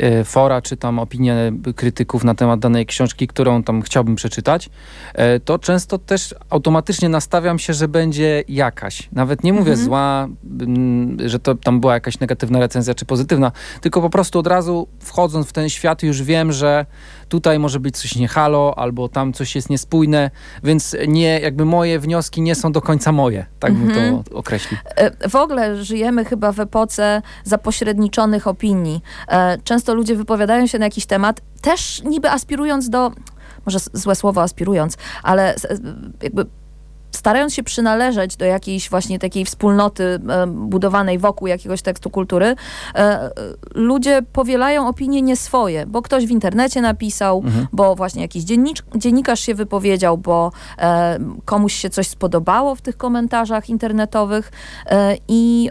e, 0.00 0.24
fora, 0.24 0.62
czytam 0.62 0.98
opinie 0.98 1.52
krytyków 1.76 2.24
na 2.24 2.34
temat 2.34 2.60
danej 2.60 2.86
książki, 2.86 3.26
którą 3.26 3.62
tam 3.62 3.82
chciałbym 3.82 4.16
przeczytać, 4.16 4.70
e, 5.14 5.40
to 5.40 5.58
często 5.58 5.98
też 5.98 6.34
automatycznie 6.50 7.08
nastawiam 7.08 7.58
się, 7.58 7.74
że 7.74 7.88
będzie 7.88 8.44
jakaś. 8.48 9.08
Nawet 9.12 9.44
nie 9.44 9.52
mówię 9.52 9.72
mhm. 9.72 9.86
zła, 9.86 10.28
że 11.26 11.38
to 11.38 11.54
tam 11.54 11.80
była 11.80 11.94
jakaś 11.94 12.20
negatywna 12.20 12.58
recenzja 12.58 12.94
czy 12.94 13.04
pozytywna, 13.04 13.52
tylko 13.80 14.00
po 14.00 14.10
prostu 14.10 14.38
od 14.38 14.46
razu 14.46 14.88
wchodząc 15.00 15.46
w 15.46 15.52
ten 15.52 15.68
świat 15.68 16.02
już 16.02 16.22
wiem, 16.22 16.52
że 16.52 16.86
tutaj 17.28 17.58
może 17.58 17.80
być 17.80 17.98
coś 17.98 18.16
nie 18.16 18.28
halo, 18.28 18.74
albo 18.76 19.08
tam 19.08 19.32
coś 19.32 19.54
jest 19.54 19.70
niespójne, 19.70 20.30
więc 20.64 20.96
nie, 21.08 21.40
jakby 21.40 21.64
moje 21.64 21.98
wnioski 21.98 22.42
nie 22.42 22.54
są 22.54 22.72
do 22.72 22.80
końca 22.80 23.12
moje, 23.12 23.46
tak 23.60 23.74
bym 23.74 23.94
to 23.94 24.00
mhm. 24.00 24.22
określił. 24.34 24.80
E, 24.96 25.28
w 25.28 25.36
ogóle 25.36 25.84
żyjemy 25.84 26.24
chyba 26.24 26.52
w 26.52 26.60
epoce 26.60 27.22
zapośredniczonych 27.44 28.46
opinii. 28.46 29.02
E, 29.28 29.58
często 29.90 29.94
ludzie 29.94 30.16
wypowiadają 30.16 30.66
się 30.66 30.78
na 30.78 30.86
jakiś 30.86 31.06
temat, 31.06 31.40
też 31.60 32.02
niby 32.04 32.30
aspirując 32.30 32.88
do 32.88 33.12
może 33.66 33.78
złe 33.92 34.14
słowo 34.14 34.42
aspirując, 34.42 34.96
ale 35.22 35.54
jakby 36.22 36.46
starając 37.10 37.54
się 37.54 37.62
przynależeć 37.62 38.36
do 38.36 38.44
jakiejś 38.44 38.90
właśnie 38.90 39.18
takiej 39.18 39.44
wspólnoty 39.44 40.04
e, 40.04 40.46
budowanej 40.46 41.18
wokół 41.18 41.48
jakiegoś 41.48 41.82
tekstu 41.82 42.10
kultury, 42.10 42.54
e, 42.94 43.30
ludzie 43.74 44.22
powielają 44.32 44.88
opinie 44.88 45.22
nie 45.22 45.36
swoje, 45.36 45.86
bo 45.86 46.02
ktoś 46.02 46.26
w 46.26 46.30
internecie 46.30 46.80
napisał, 46.80 47.42
mhm. 47.44 47.66
bo 47.72 47.94
właśnie 47.94 48.22
jakiś 48.22 48.44
dziennikarz 48.96 49.40
się 49.40 49.54
wypowiedział, 49.54 50.18
bo 50.18 50.52
e, 50.78 51.18
komuś 51.44 51.74
się 51.74 51.90
coś 51.90 52.08
spodobało 52.08 52.74
w 52.74 52.80
tych 52.80 52.96
komentarzach 52.96 53.68
internetowych 53.68 54.52
i 55.28 55.70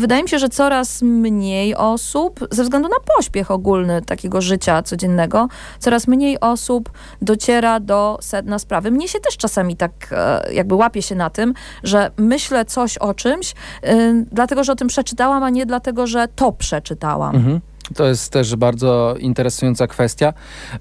wydaje 0.00 0.22
mi 0.22 0.28
się, 0.28 0.38
że 0.38 0.48
coraz 0.48 1.02
mniej 1.02 1.74
osób, 1.74 2.40
ze 2.50 2.62
względu 2.62 2.88
na 2.88 3.14
pośpiech 3.16 3.50
ogólny 3.50 4.02
takiego 4.02 4.40
życia 4.40 4.82
codziennego, 4.82 5.48
coraz 5.78 6.08
mniej 6.08 6.40
osób 6.40 6.90
dociera 7.22 7.80
do 7.80 8.18
sedna 8.20 8.58
sprawy. 8.58 8.90
Mnie 8.90 9.08
się 9.08 9.20
też 9.20 9.36
czasami 9.36 9.76
tak 9.76 9.92
e, 10.12 10.52
jakby 10.52 10.74
łapie 10.74 11.02
się 11.02 11.14
na 11.14 11.30
tym, 11.30 11.54
że 11.82 12.10
myślę 12.16 12.64
coś 12.64 12.98
o 12.98 13.14
czymś, 13.14 13.54
yy, 13.82 13.90
dlatego 14.32 14.64
że 14.64 14.72
o 14.72 14.76
tym 14.76 14.88
przeczytałam, 14.88 15.42
a 15.42 15.50
nie 15.50 15.66
dlatego, 15.66 16.06
że 16.06 16.28
to 16.36 16.52
przeczytałam. 16.52 17.36
Mhm. 17.36 17.60
To 17.94 18.06
jest 18.06 18.32
też 18.32 18.56
bardzo 18.56 19.14
interesująca 19.18 19.86
kwestia. 19.86 20.32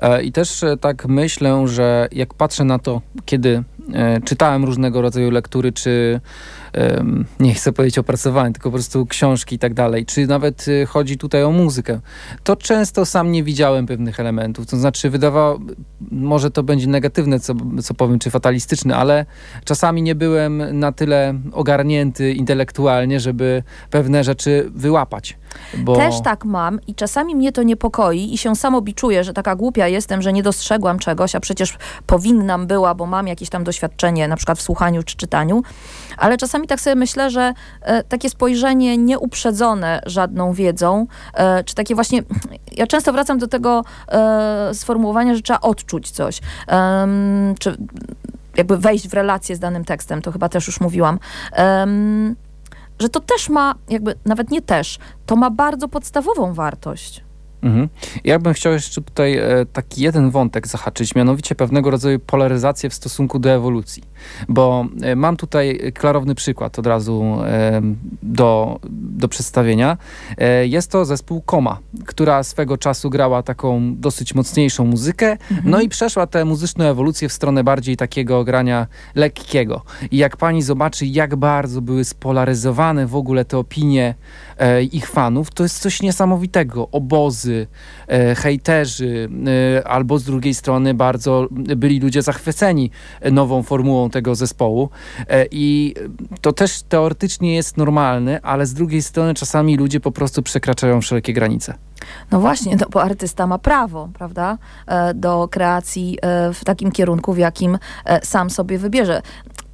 E, 0.01 0.23
I 0.23 0.31
też 0.31 0.63
e, 0.63 0.77
tak 0.77 1.05
myślę, 1.05 1.67
że 1.67 2.07
jak 2.11 2.33
patrzę 2.33 2.63
na 2.63 2.79
to, 2.79 3.01
kiedy 3.25 3.63
czytałem 4.25 4.65
różnego 4.65 5.01
rodzaju 5.01 5.31
lektury, 5.31 5.71
czy 5.71 6.21
nie 7.39 7.53
chcę 7.53 7.71
powiedzieć 7.73 7.97
opracowanie, 7.97 8.53
tylko 8.53 8.69
po 8.69 8.73
prostu 8.73 9.05
książki 9.05 9.55
i 9.55 9.59
tak 9.59 9.73
dalej, 9.73 10.05
czy 10.05 10.27
nawet 10.27 10.67
y, 10.67 10.85
chodzi 10.85 11.17
tutaj 11.17 11.43
o 11.43 11.51
muzykę, 11.51 11.99
to 12.43 12.55
często 12.55 13.05
sam 13.05 13.31
nie 13.31 13.43
widziałem 13.43 13.85
pewnych 13.85 14.19
elementów. 14.19 14.65
To 14.65 14.77
znaczy 14.77 15.09
wydawało, 15.09 15.59
może 16.11 16.51
to 16.51 16.63
będzie 16.63 16.87
negatywne, 16.87 17.39
co, 17.39 17.53
co 17.83 17.93
powiem, 17.93 18.19
czy 18.19 18.29
fatalistyczne, 18.29 18.95
ale 18.95 19.25
czasami 19.65 20.01
nie 20.01 20.15
byłem 20.15 20.79
na 20.79 20.91
tyle 20.91 21.33
ogarnięty 21.51 22.33
intelektualnie, 22.33 23.19
żeby 23.19 23.63
pewne 23.89 24.23
rzeczy 24.23 24.71
wyłapać. 24.75 25.37
Bo... 25.77 25.95
Też 25.95 26.21
tak 26.21 26.45
mam 26.45 26.79
i 26.87 26.95
czasami 26.95 27.35
mnie 27.35 27.51
to 27.51 27.63
niepokoi 27.63 28.33
i 28.33 28.37
się 28.37 28.55
samo 28.55 28.81
biczuję, 28.81 29.23
że 29.23 29.33
taka 29.33 29.55
głupia 29.55 29.87
jestem, 29.87 30.21
że 30.21 30.33
nie 30.33 30.43
dostrzegłam 30.43 30.99
czegoś, 30.99 31.35
a 31.35 31.39
przecież 31.39 31.77
powinnam 32.07 32.67
była, 32.67 32.95
bo 32.95 33.05
mam 33.05 33.27
jakieś 33.27 33.49
tam 33.49 33.63
doświadczenie, 33.63 34.27
na 34.27 34.35
przykład 34.35 34.59
w 34.59 34.61
słuchaniu 34.61 35.03
czy 35.03 35.17
czytaniu, 35.17 35.61
ale 36.17 36.37
czasami 36.37 36.58
tak 36.67 36.81
sobie 36.81 36.95
myślę, 36.95 37.29
że 37.29 37.53
e, 37.81 38.03
takie 38.03 38.29
spojrzenie 38.29 38.97
nieuprzedzone 38.97 40.01
żadną 40.05 40.53
wiedzą, 40.53 41.07
e, 41.33 41.63
czy 41.63 41.75
takie 41.75 41.95
właśnie, 41.95 42.23
ja 42.71 42.87
często 42.87 43.13
wracam 43.13 43.37
do 43.37 43.47
tego 43.47 43.83
e, 44.07 44.69
sformułowania, 44.73 45.35
że 45.35 45.41
trzeba 45.41 45.59
odczuć 45.59 46.11
coś, 46.11 46.39
czy 47.59 47.77
jakby 48.55 48.77
wejść 48.77 49.07
w 49.07 49.13
relację 49.13 49.55
z 49.55 49.59
danym 49.59 49.85
tekstem, 49.85 50.21
to 50.21 50.31
chyba 50.31 50.49
też 50.49 50.67
już 50.67 50.81
mówiłam 50.81 51.19
że 52.99 53.09
to 53.09 53.19
też 53.19 53.49
ma, 53.49 53.75
jakby 53.89 54.15
nawet 54.25 54.51
nie 54.51 54.61
też, 54.61 54.99
to 55.25 55.35
ma 55.35 55.49
bardzo 55.49 55.87
podstawową 55.87 56.53
wartość. 56.53 57.23
Mhm. 57.61 57.89
Ja 58.23 58.39
bym 58.39 58.53
chciał 58.53 58.73
jeszcze 58.73 59.01
tutaj 59.01 59.37
e, 59.37 59.65
taki 59.73 60.01
jeden 60.01 60.29
wątek 60.29 60.67
zahaczyć, 60.67 61.15
mianowicie 61.15 61.55
pewnego 61.55 61.91
rodzaju 61.91 62.19
polaryzację 62.19 62.89
w 62.89 62.93
stosunku 62.93 63.39
do 63.39 63.49
ewolucji. 63.49 64.03
Bo 64.49 64.85
e, 65.01 65.15
mam 65.15 65.37
tutaj 65.37 65.91
klarowny 65.93 66.35
przykład 66.35 66.79
od 66.79 66.87
razu 66.87 67.37
e, 67.45 67.81
do, 68.23 68.79
do 68.89 69.27
przedstawienia. 69.27 69.97
Jest 70.63 70.91
to 70.91 71.05
zespół 71.05 71.41
Koma, 71.41 71.79
która 72.05 72.43
swego 72.43 72.77
czasu 72.77 73.09
grała 73.09 73.43
taką 73.43 73.95
dosyć 73.95 74.35
mocniejszą 74.35 74.85
muzykę, 74.85 75.31
mhm. 75.31 75.61
no 75.63 75.81
i 75.81 75.89
przeszła 75.89 76.27
tę 76.27 76.45
muzyczną 76.45 76.85
ewolucję 76.85 77.29
w 77.29 77.33
stronę 77.33 77.63
bardziej 77.63 77.97
takiego 77.97 78.43
grania 78.43 78.87
lekkiego. 79.15 79.81
I 80.11 80.17
jak 80.17 80.37
pani 80.37 80.61
zobaczy, 80.61 81.05
jak 81.05 81.35
bardzo 81.35 81.81
były 81.81 82.05
spolaryzowane 82.05 83.07
w 83.07 83.15
ogóle 83.15 83.45
te 83.45 83.57
opinie 83.57 84.15
ich 84.91 85.09
fanów, 85.09 85.51
to 85.51 85.63
jest 85.63 85.79
coś 85.79 86.01
niesamowitego. 86.01 86.87
Obozy, 86.91 87.48
e, 88.07 88.35
hejterzy, 88.35 89.29
e, 89.77 89.87
albo 89.87 90.19
z 90.19 90.23
drugiej 90.23 90.53
strony 90.53 90.93
bardzo 90.93 91.47
byli 91.51 91.99
ludzie 91.99 92.21
zachwyceni 92.21 92.91
nową 93.31 93.63
formułą 93.63 94.09
tego 94.09 94.35
zespołu. 94.35 94.89
E, 95.27 95.45
I 95.51 95.93
to 96.41 96.53
też 96.53 96.81
teoretycznie 96.81 97.55
jest 97.55 97.77
normalne, 97.77 98.41
ale 98.41 98.65
z 98.65 98.73
drugiej 98.73 99.01
strony 99.01 99.33
czasami 99.33 99.77
ludzie 99.77 99.99
po 99.99 100.11
prostu 100.11 100.43
przekraczają 100.43 101.01
wszelkie 101.01 101.33
granice. 101.33 101.73
No 102.31 102.39
właśnie, 102.39 102.75
no 102.75 102.85
bo 102.91 103.03
artysta 103.03 103.47
ma 103.47 103.57
prawo, 103.57 104.09
prawda, 104.13 104.57
e, 104.87 105.13
do 105.13 105.47
kreacji 105.47 106.17
e, 106.21 106.53
w 106.53 106.65
takim 106.65 106.91
kierunku, 106.91 107.33
w 107.33 107.37
jakim 107.37 107.77
sam 108.23 108.49
sobie 108.49 108.77
wybierze 108.77 109.21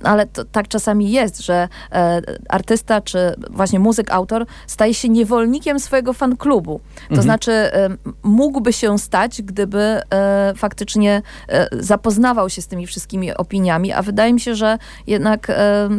ale 0.06 0.26
to, 0.26 0.46
tak 0.46 0.68
czasami 0.68 1.12
jest, 1.12 1.40
że 1.40 1.68
e, 1.92 2.22
artysta 2.50 3.02
czy 3.02 3.36
właśnie 3.50 3.80
muzyk, 3.80 4.12
autor 4.12 4.46
staje 4.68 4.94
się 4.94 5.10
niewolnikiem 5.10 5.80
swojego 5.80 6.14
fanklubu. 6.14 6.80
To 6.96 7.04
mhm. 7.10 7.22
znaczy 7.22 7.52
e, 7.52 7.90
mógłby 8.24 8.74
się 8.74 9.00
stać, 9.00 9.42
gdyby 9.42 10.02
e, 10.10 10.54
faktycznie 10.56 11.22
e, 11.50 11.68
zapoznawał 11.80 12.50
się 12.50 12.62
z 12.62 12.68
tymi 12.68 12.88
wszystkimi 12.88 13.34
opiniami, 13.34 13.94
a 13.94 14.02
wydaje 14.02 14.34
mi 14.34 14.40
się, 14.40 14.56
że 14.56 14.78
jednak 15.08 15.50
e, 15.50 15.90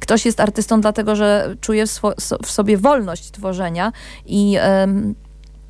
ktoś 0.00 0.26
jest 0.26 0.40
artystą 0.40 0.80
dlatego, 0.80 1.16
że 1.16 1.56
czuje 1.60 1.84
w, 2.42 2.50
sobie 2.50 2.76
wolność 2.76 3.30
tworzenia 3.30 3.92
i 4.26 4.56
e, 4.60 4.86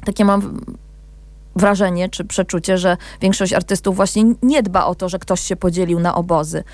takie 0.08 0.24
mam 0.24 0.60
wrażenie 1.56 2.08
czy 2.08 2.24
przeczucie, 2.24 2.78
że 2.78 2.96
większość 3.20 3.52
artystów 3.52 3.96
właśnie 3.96 4.24
nie 4.42 4.62
dba 4.62 4.86
o 4.86 4.94
to, 4.94 5.08
że 5.08 5.18
ktoś 5.18 5.40
się 5.40 5.56
podzielił 5.56 6.00
na 6.00 6.14
obozy. 6.14 6.64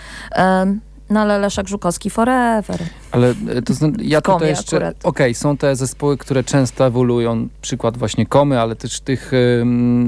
No 1.11 1.21
ale 1.21 1.39
Leszek 1.39 1.69
Żukowski 1.69 2.11
forever. 2.11 2.83
Ale 3.11 3.31
e, 3.31 3.63
to 3.63 3.75
ja 3.99 4.21
tutaj 4.21 4.49
jeszcze, 4.49 4.77
okej, 4.77 4.97
okay, 5.03 5.35
są 5.35 5.57
te 5.57 5.77
zespoły, 5.77 6.17
które 6.17 6.45
często 6.45 6.87
ewoluują, 6.87 7.49
przykład 7.63 7.99
właśnie 7.99 8.27
Komy, 8.27 8.61
ale 8.61 8.77
też 8.77 9.01
tych 9.01 9.33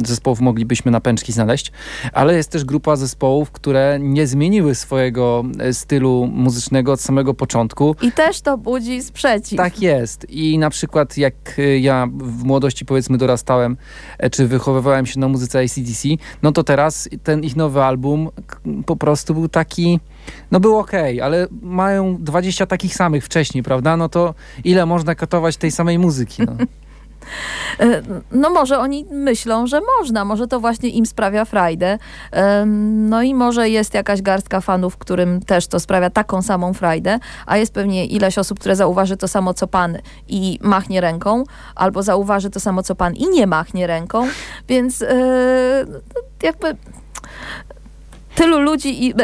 zespołów 0.05 0.41
moglibyśmy 0.41 0.91
na 0.91 1.01
pęczki 1.01 1.33
znaleźć, 1.33 1.73
ale 2.13 2.37
jest 2.37 2.51
też 2.51 2.65
grupa 2.65 2.97
zespołów, 2.97 3.51
które 3.51 3.99
nie 4.01 4.27
zmieniły 4.27 4.75
swojego 4.75 5.45
e, 5.59 5.73
stylu 5.75 6.29
muzycznego 6.33 6.93
od 6.93 7.01
samego 7.01 7.35
początku. 7.35 7.97
I 8.03 8.13
też 8.13 8.41
to 8.41 8.59
budzi 8.59 9.03
sprzeciw. 9.03 9.57
Tak 9.57 9.83
jest 9.83 10.31
i 10.31 10.59
na 10.59 10.71
przykład 10.71 11.19
jak 11.19 11.35
e, 11.59 11.79
ja 11.79 12.09
w 12.17 12.45
młodości 12.45 12.85
powiedzmy 12.85 13.19
dorastałem, 13.19 13.77
czy 14.33 14.49
wychowywałem 14.49 15.07
się 15.07 15.21
na 15.21 15.29
muzyce 15.29 15.61
ACDC, 15.61 16.09
no 16.43 16.53
to 16.53 16.65
teraz 16.65 17.09
ten 17.23 17.45
ich 17.45 17.57
nowy 17.57 17.83
album 17.83 18.31
po 18.87 18.97
prostu 18.97 19.35
był 19.35 19.49
taki 19.49 20.01
no 20.51 20.61
był 20.61 20.79
ok, 20.79 20.93
ale 21.23 21.47
mają 21.63 22.17
20 22.21 22.67
takich 22.67 22.95
samych 22.95 23.25
wcześniej, 23.25 23.63
prawda? 23.63 23.97
No 23.97 24.09
to 24.09 24.35
ile 24.65 24.87
można 24.87 25.15
katować 25.15 25.57
tej 25.57 25.71
samej 25.71 25.99
muzyki? 25.99 26.43
No. 26.43 26.53
E, 27.81 28.03
no 28.31 28.51
może 28.51 28.79
oni 28.79 29.07
myślą, 29.11 29.67
że 29.67 29.81
można, 29.99 30.25
może 30.25 30.47
to 30.47 30.61
właśnie 30.61 30.89
im 30.89 31.07
sprawia 31.07 31.45
frajdę. 31.45 31.99
No 32.87 33.23
i 33.23 33.35
może 33.35 33.69
jest 33.69 33.95
jakaś 33.95 34.23
garstka 34.23 34.61
fanów, 34.61 34.97
którym 34.97 35.41
też 35.43 35.67
to 35.67 35.81
sprawia 35.81 36.11
taką 36.11 36.43
samą 36.43 36.75
frajdę, 36.75 37.19
a 37.47 37.57
jest 37.57 37.75
pewnie 37.75 38.07
ileś 38.07 38.39
osób, 38.39 38.59
które 38.59 38.77
zauważy 38.77 39.17
to 39.17 39.29
samo 39.29 39.55
co 39.55 39.67
pan 39.67 39.99
i 40.29 40.59
machnie 40.63 41.01
ręką, 41.01 41.45
albo 41.75 42.03
zauważy 42.03 42.51
to 42.51 42.61
samo 42.61 42.83
co 42.83 42.95
pan 42.95 43.15
i 43.15 43.29
nie 43.29 43.47
machnie 43.47 43.87
ręką, 43.87 44.27
więc 44.69 45.01
yy, 45.01 45.09
jakby 46.43 46.77
tylu 48.35 48.61
ludzi 48.61 49.07
i 49.07 49.15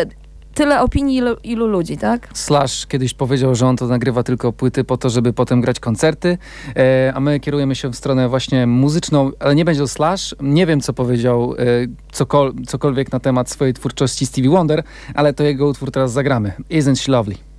tyle 0.63 0.81
opinii, 0.81 1.17
ilu, 1.17 1.37
ilu, 1.45 1.67
ludzi, 1.67 1.97
tak? 1.97 2.29
Slash 2.35 2.87
kiedyś 2.87 3.15
powiedział, 3.15 3.55
że 3.55 3.67
on 3.67 3.77
to 3.77 3.87
nagrywa 3.87 4.23
tylko 4.23 4.53
płyty 4.53 4.85
po 4.85 4.97
to, 4.97 5.11
żeby 5.11 5.33
potem 5.33 5.61
grać 5.61 5.81
koncerty, 5.81 6.39
e, 6.77 7.13
a 7.15 7.21
my 7.21 7.41
kierujemy 7.41 7.75
się 7.75 7.89
w 7.89 7.97
stronę 7.97 8.29
właśnie 8.29 8.67
muzyczną, 8.67 9.31
ale 9.41 9.55
nie 9.55 9.65
będzie 9.65 9.81
to 9.81 9.89
Slash. 9.89 10.35
Nie 10.41 10.67
wiem, 10.67 10.81
co 10.81 10.93
powiedział 10.93 11.55
e, 11.55 11.65
cokol 12.13 12.53
cokolwiek 12.67 13.13
na 13.13 13.21
temat 13.21 13.51
swojej 13.51 13.75
twórczości 13.75 14.27
Stevie 14.27 14.51
Wonder, 14.51 14.83
ale 15.15 15.33
to 15.33 15.43
jego 15.43 15.69
utwór 15.69 15.91
teraz 15.91 16.13
zagramy. 16.13 16.53
Isn't 16.71 16.97
she 16.97 17.13
lovely? 17.13 17.52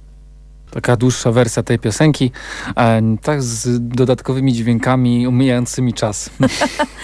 Taka 0.73 0.95
dłuższa 0.95 1.31
wersja 1.31 1.63
tej 1.63 1.79
piosenki, 1.79 2.31
e, 2.77 3.01
tak 3.21 3.43
z 3.43 3.87
dodatkowymi 3.87 4.53
dźwiękami 4.53 5.27
umijającymi 5.27 5.93
czas. 5.93 6.29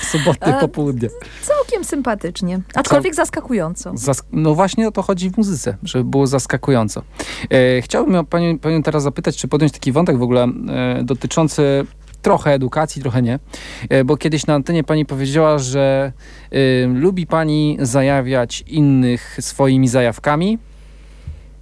Soboty, 0.01 0.53
popołudnie. 0.61 1.09
Całkiem 1.41 1.83
sympatycznie, 1.83 2.59
aczkolwiek 2.75 3.15
Cał... 3.15 3.25
zaskakująco. 3.25 3.91
Zas 3.95 4.23
no 4.31 4.55
właśnie 4.55 4.87
o 4.87 4.91
to 4.91 5.01
chodzi 5.01 5.29
w 5.29 5.37
muzyce, 5.37 5.77
żeby 5.83 6.03
było 6.03 6.27
zaskakująco. 6.27 7.03
E, 7.49 7.81
chciałbym 7.81 8.25
panią, 8.25 8.59
panią 8.59 8.83
teraz 8.83 9.03
zapytać, 9.03 9.37
czy 9.37 9.47
podjąć 9.47 9.73
taki 9.73 9.91
wątek 9.91 10.17
w 10.17 10.23
ogóle 10.23 10.43
e, 10.43 11.03
dotyczący 11.03 11.85
trochę 12.21 12.53
edukacji, 12.53 13.01
trochę 13.01 13.21
nie, 13.21 13.39
e, 13.89 14.03
bo 14.03 14.17
kiedyś 14.17 14.47
na 14.47 14.53
antenie 14.53 14.83
pani 14.83 15.05
powiedziała, 15.05 15.57
że 15.57 16.13
y, 16.53 16.87
lubi 16.93 17.27
pani 17.27 17.77
zajawiać 17.79 18.63
innych 18.67 19.37
swoimi 19.39 19.87
zajawkami, 19.87 20.57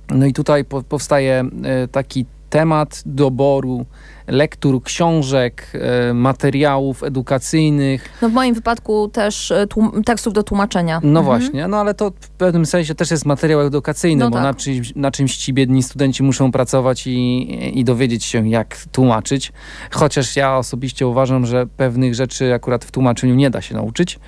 no 0.09 0.25
i 0.25 0.33
tutaj 0.33 0.65
po, 0.65 0.83
powstaje 0.83 1.45
e, 1.63 1.87
taki 1.87 2.25
temat 2.49 3.03
doboru 3.05 3.85
lektur, 4.27 4.83
książek, 4.83 5.71
e, 5.73 6.13
materiałów 6.13 7.03
edukacyjnych. 7.03 8.09
No 8.21 8.29
w 8.29 8.33
moim 8.33 8.55
wypadku 8.55 9.07
też 9.07 9.51
e, 9.51 9.67
tekstów 10.05 10.33
do 10.33 10.43
tłumaczenia. 10.43 10.99
No 11.03 11.19
mhm. 11.19 11.25
właśnie, 11.25 11.67
no 11.67 11.77
ale 11.77 11.93
to 11.93 12.11
w 12.19 12.29
pewnym 12.29 12.65
sensie 12.65 12.95
też 12.95 13.11
jest 13.11 13.25
materiał 13.25 13.61
edukacyjny, 13.61 14.23
no 14.23 14.29
bo 14.29 14.35
tak. 14.35 14.43
na, 14.43 14.53
czymś, 14.53 14.95
na 14.95 15.11
czymś 15.11 15.37
ci 15.37 15.53
biedni 15.53 15.83
studenci 15.83 16.23
muszą 16.23 16.51
pracować 16.51 17.07
i, 17.07 17.79
i 17.79 17.83
dowiedzieć 17.83 18.25
się, 18.25 18.49
jak 18.49 18.77
tłumaczyć. 18.91 19.51
Chociaż 19.91 20.35
ja 20.35 20.57
osobiście 20.57 21.07
uważam, 21.07 21.45
że 21.45 21.67
pewnych 21.67 22.15
rzeczy 22.15 22.53
akurat 22.53 22.85
w 22.85 22.91
tłumaczeniu 22.91 23.35
nie 23.35 23.49
da 23.49 23.61
się 23.61 23.75
nauczyć. 23.75 24.19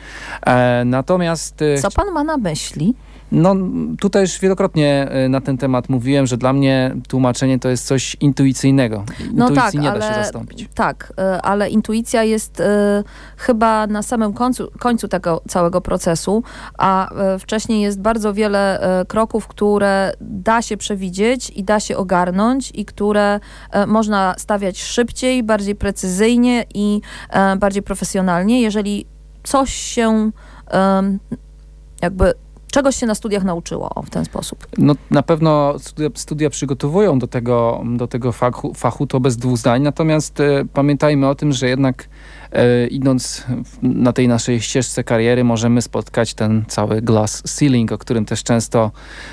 E, 0.46 0.84
natomiast... 0.86 1.63
Co 1.82 1.92
pan 1.92 2.13
ma 2.13 2.24
na 2.24 2.38
myśli? 2.38 2.96
No 3.32 3.56
tutaj 4.00 4.22
już 4.22 4.39
wielokrotnie 4.39 5.08
e, 5.10 5.30
na 5.30 5.42
ten 5.42 5.58
temat 5.58 5.89
mówiłem, 5.89 6.28
że 6.28 6.38
dla 6.38 6.54
mnie 6.54 6.96
tłumaczenie 7.08 7.60
to 7.60 7.70
jest 7.70 7.88
coś 7.88 8.18
intuicyjnego. 8.20 9.04
No 9.34 9.50
Intuicji 9.50 9.80
tak, 9.80 9.84
nie 9.84 9.92
ale, 9.92 10.00
da 10.00 10.10
się 10.10 10.24
zastąpić. 10.24 10.70
Tak, 10.76 11.13
e, 11.18 11.42
ale 11.42 11.70
intuicja 11.70 12.24
jest 12.24 12.60
e, 12.60 13.04
chyba 13.38 13.88
na 13.88 14.04
samym 14.04 14.34
końcu, 14.34 14.72
końcu 14.80 15.08
tego 15.08 15.42
całego 15.48 15.82
procesu, 15.82 16.44
a 16.78 17.10
wcześniej 17.39 17.82
jest 17.82 18.02
bardzo 18.02 18.34
wiele 18.34 18.80
kroków, 19.08 19.48
które 19.48 20.13
da 20.22 20.62
się 20.62 20.78
przewidzieć 20.78 21.50
i 21.50 21.63
da 21.63 21.80
się 21.80 21.98
ogarnąć 21.98 22.72
i 22.76 22.86
które 22.86 23.39
można 23.88 24.36
stawiać 24.38 24.82
szybciej, 24.82 25.44
bardziej 25.44 25.76
precyzyjnie 25.76 26.65
i 26.74 27.02
bardziej 27.60 27.84
profesjonalnie, 27.84 28.62
jeżeli 28.62 29.06
coś 29.44 29.74
się 29.74 30.32
jakby 32.02 32.34
czegoś 32.71 32.95
się 32.95 33.05
na 33.05 33.15
studiach 33.15 33.43
nauczyło 33.43 34.03
w 34.05 34.10
ten 34.10 34.25
sposób? 34.25 34.67
No 34.77 34.95
na 35.12 35.23
pewno 35.23 35.79
studia, 35.79 36.10
studia 36.15 36.49
przygotowują 36.49 37.19
do 37.19 37.27
tego, 37.27 37.84
do 37.97 38.08
tego 38.08 38.32
fachu, 38.32 38.73
fachu, 38.73 39.08
to 39.08 39.19
bez 39.19 39.38
dwóch 39.38 39.58
zdań, 39.58 39.82
natomiast 39.82 40.39
e, 40.39 40.65
pamiętajmy 40.73 41.27
o 41.27 41.36
tym, 41.36 41.51
że 41.51 41.69
jednak 41.69 42.10
idąc 42.90 43.46
na 43.82 44.14
tej 44.14 44.28
naszej 44.28 44.62
ścieżce 44.62 45.04
kariery 45.04 45.44
możemy 45.44 45.82
spotkać 45.82 46.34
ten 46.34 46.66
cały 46.68 47.02
glass 47.02 47.44
ceiling, 47.44 47.92
o 47.92 47.98
którym 47.98 48.26
też 48.26 48.44
często 48.44 48.92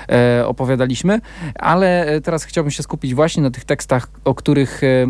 e, 0.09 0.47
opowiadaliśmy, 0.47 1.21
ale 1.55 2.05
e, 2.05 2.21
teraz 2.21 2.43
chciałbym 2.43 2.71
się 2.71 2.83
skupić 2.83 3.15
właśnie 3.15 3.43
na 3.43 3.51
tych 3.51 3.65
tekstach, 3.65 4.09
o 4.25 4.35
których, 4.35 4.83
e, 4.83 5.07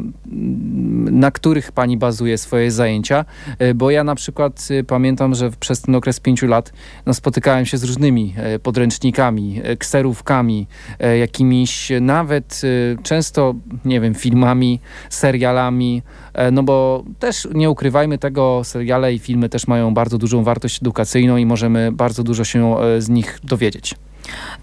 na 1.12 1.32
których 1.32 1.72
pani 1.72 1.98
bazuje 1.98 2.38
swoje 2.38 2.72
zajęcia, 2.72 3.26
e, 3.60 3.74
bo 3.74 3.91
ja 3.91 4.04
na 4.04 4.15
przykład 4.15 4.67
pamiętam, 4.88 5.36
że 5.36 5.52
przez 5.52 5.82
ten 5.82 5.96
okres 5.96 6.20
pięciu 6.20 6.48
lat 6.48 6.74
no, 7.06 7.13
spotykałem 7.13 7.65
się 7.65 7.78
z 7.78 7.84
różnymi 7.84 8.36
podręcznikami, 8.63 9.62
kserówkami, 9.80 10.67
jakimiś 11.20 11.91
nawet 12.02 12.62
często, 13.04 13.56
nie 13.86 14.02
wiem, 14.02 14.15
filmami, 14.15 14.80
serialami, 15.10 16.02
no 16.52 16.63
bo 16.63 17.04
też 17.19 17.47
nie 17.54 17.69
ukrywajmy 17.69 18.17
tego, 18.17 18.62
seriale 18.63 19.13
i 19.13 19.19
filmy 19.19 19.50
też 19.50 19.67
mają 19.67 19.93
bardzo 19.93 20.17
dużą 20.17 20.43
wartość 20.43 20.82
edukacyjną 20.82 21.38
i 21.38 21.45
możemy 21.45 21.91
bardzo 21.91 22.23
dużo 22.23 22.43
się 22.43 22.80
e, 22.80 23.02
z 23.02 23.10
nich 23.10 23.39
dowiedzieć. 23.43 23.95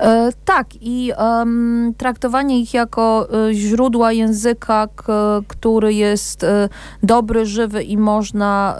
E, 0.01 0.31
tak, 0.45 0.67
i 0.81 1.13
um, 1.19 1.95
traktowanie 1.99 2.61
ich 2.61 2.75
jako 2.75 3.29
e, 3.49 3.55
źródła 3.55 4.13
języka, 4.13 4.89
który 5.49 5.95
jest 5.95 6.45
e, 6.45 6.69
dobry, 7.03 7.47
żywy 7.47 7.83
i 7.83 7.97
można 7.97 8.77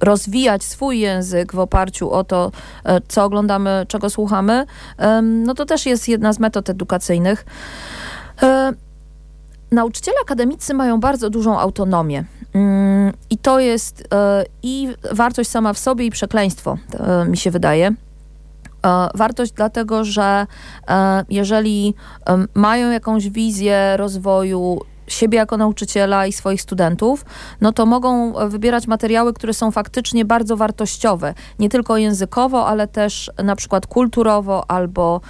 rozwijać 0.00 0.64
swój 0.64 1.00
język 1.00 1.52
w 1.52 1.58
oparciu 1.58 2.10
o 2.10 2.24
to, 2.24 2.52
e, 2.84 3.00
co 3.08 3.24
oglądamy, 3.24 3.84
czego 3.88 4.10
słuchamy, 4.10 4.66
no 5.22 5.54
to 5.54 5.64
też 5.64 5.86
jest 5.86 6.08
jedna 6.08 6.32
z 6.32 6.38
metod 6.38 6.70
edukacyjnych. 6.70 7.44
Nauczyciele 9.72 10.16
akademicy 10.22 10.74
mają 10.74 11.00
bardzo 11.00 11.30
dużą 11.30 11.58
autonomię. 11.58 12.24
Mm, 12.54 13.12
I 13.30 13.38
to 13.38 13.60
jest 13.60 14.08
e, 14.14 14.44
i 14.62 14.88
wartość 15.12 15.50
sama 15.50 15.72
w 15.72 15.78
sobie, 15.78 16.06
i 16.06 16.10
przekleństwo, 16.10 16.78
e, 17.00 17.24
mi 17.24 17.36
się 17.36 17.50
wydaje. 17.50 17.86
E, 18.86 19.08
wartość 19.14 19.52
dlatego, 19.52 20.04
że 20.04 20.46
jeżeli 21.28 21.94
mają 22.54 22.90
jakąś 22.90 23.28
wizję 23.28 23.96
rozwoju 23.96 24.80
siebie 25.06 25.38
jako 25.38 25.56
nauczyciela 25.56 26.26
i 26.26 26.32
swoich 26.32 26.62
studentów, 26.62 27.24
no 27.60 27.72
to 27.72 27.86
mogą 27.86 28.32
wybierać 28.48 28.86
materiały, 28.86 29.32
które 29.32 29.54
są 29.54 29.70
faktycznie 29.70 30.24
bardzo 30.24 30.56
wartościowe. 30.56 31.34
Nie 31.58 31.68
tylko 31.68 31.96
językowo, 31.96 32.66
ale 32.66 32.88
też 32.88 33.30
na 33.44 33.56
przykład 33.56 33.86
kulturowo 33.86 34.70
albo 34.70 35.20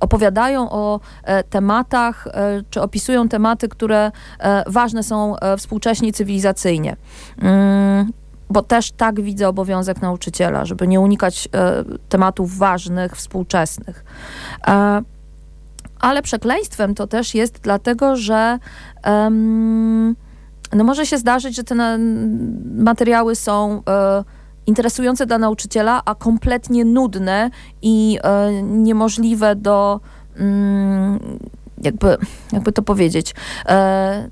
opowiadają 0.00 0.70
o 0.70 1.00
e, 1.24 1.44
tematach, 1.44 2.26
e, 2.26 2.62
czy 2.70 2.82
opisują 2.82 3.28
tematy, 3.28 3.68
które 3.68 4.12
e, 4.38 4.64
ważne 4.66 5.02
są 5.02 5.36
współcześnie 5.58 6.12
cywilizacyjnie. 6.12 6.96
Mm, 7.42 8.12
bo 8.50 8.62
też 8.62 8.92
tak 8.92 9.20
widzę 9.20 9.48
obowiązek 9.48 10.02
nauczyciela, 10.02 10.64
żeby 10.64 10.88
nie 10.88 11.00
unikać 11.00 11.48
tematów 12.08 12.58
ważnych, 12.58 13.16
współczesnych. 13.16 14.04
Ale 16.00 16.22
przekleństwem 16.22 16.94
to 16.94 17.06
też 17.06 17.34
jest 17.34 17.60
dlatego, 17.60 18.16
że 18.16 18.58
no 20.72 20.84
może 20.84 21.06
się 21.06 21.18
zdarzyć, 21.18 21.56
że 21.56 21.64
te 21.64 21.98
materiały 22.64 23.36
są 23.36 23.82
interesujące 24.68 25.26
dla 25.26 25.38
nauczyciela, 25.38 26.02
a 26.04 26.14
kompletnie 26.14 26.84
nudne 26.84 27.50
i 27.82 28.18
e, 28.22 28.62
niemożliwe 28.62 29.56
do 29.56 30.00
mm, 30.36 31.18
jakby, 31.82 32.16
jakby 32.52 32.72
to 32.72 32.82
powiedzieć, 32.82 33.34
e, 33.68 34.28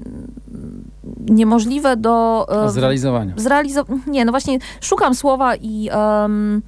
niemożliwe 1.18 1.96
do... 1.96 2.46
E, 2.66 2.70
zrealizowania. 2.70 3.34
Zrealizo 3.36 3.84
nie, 4.06 4.24
no 4.24 4.32
właśnie 4.32 4.58
szukam 4.80 5.14
słowa 5.14 5.56
i... 5.56 5.90
Um, 5.94 6.62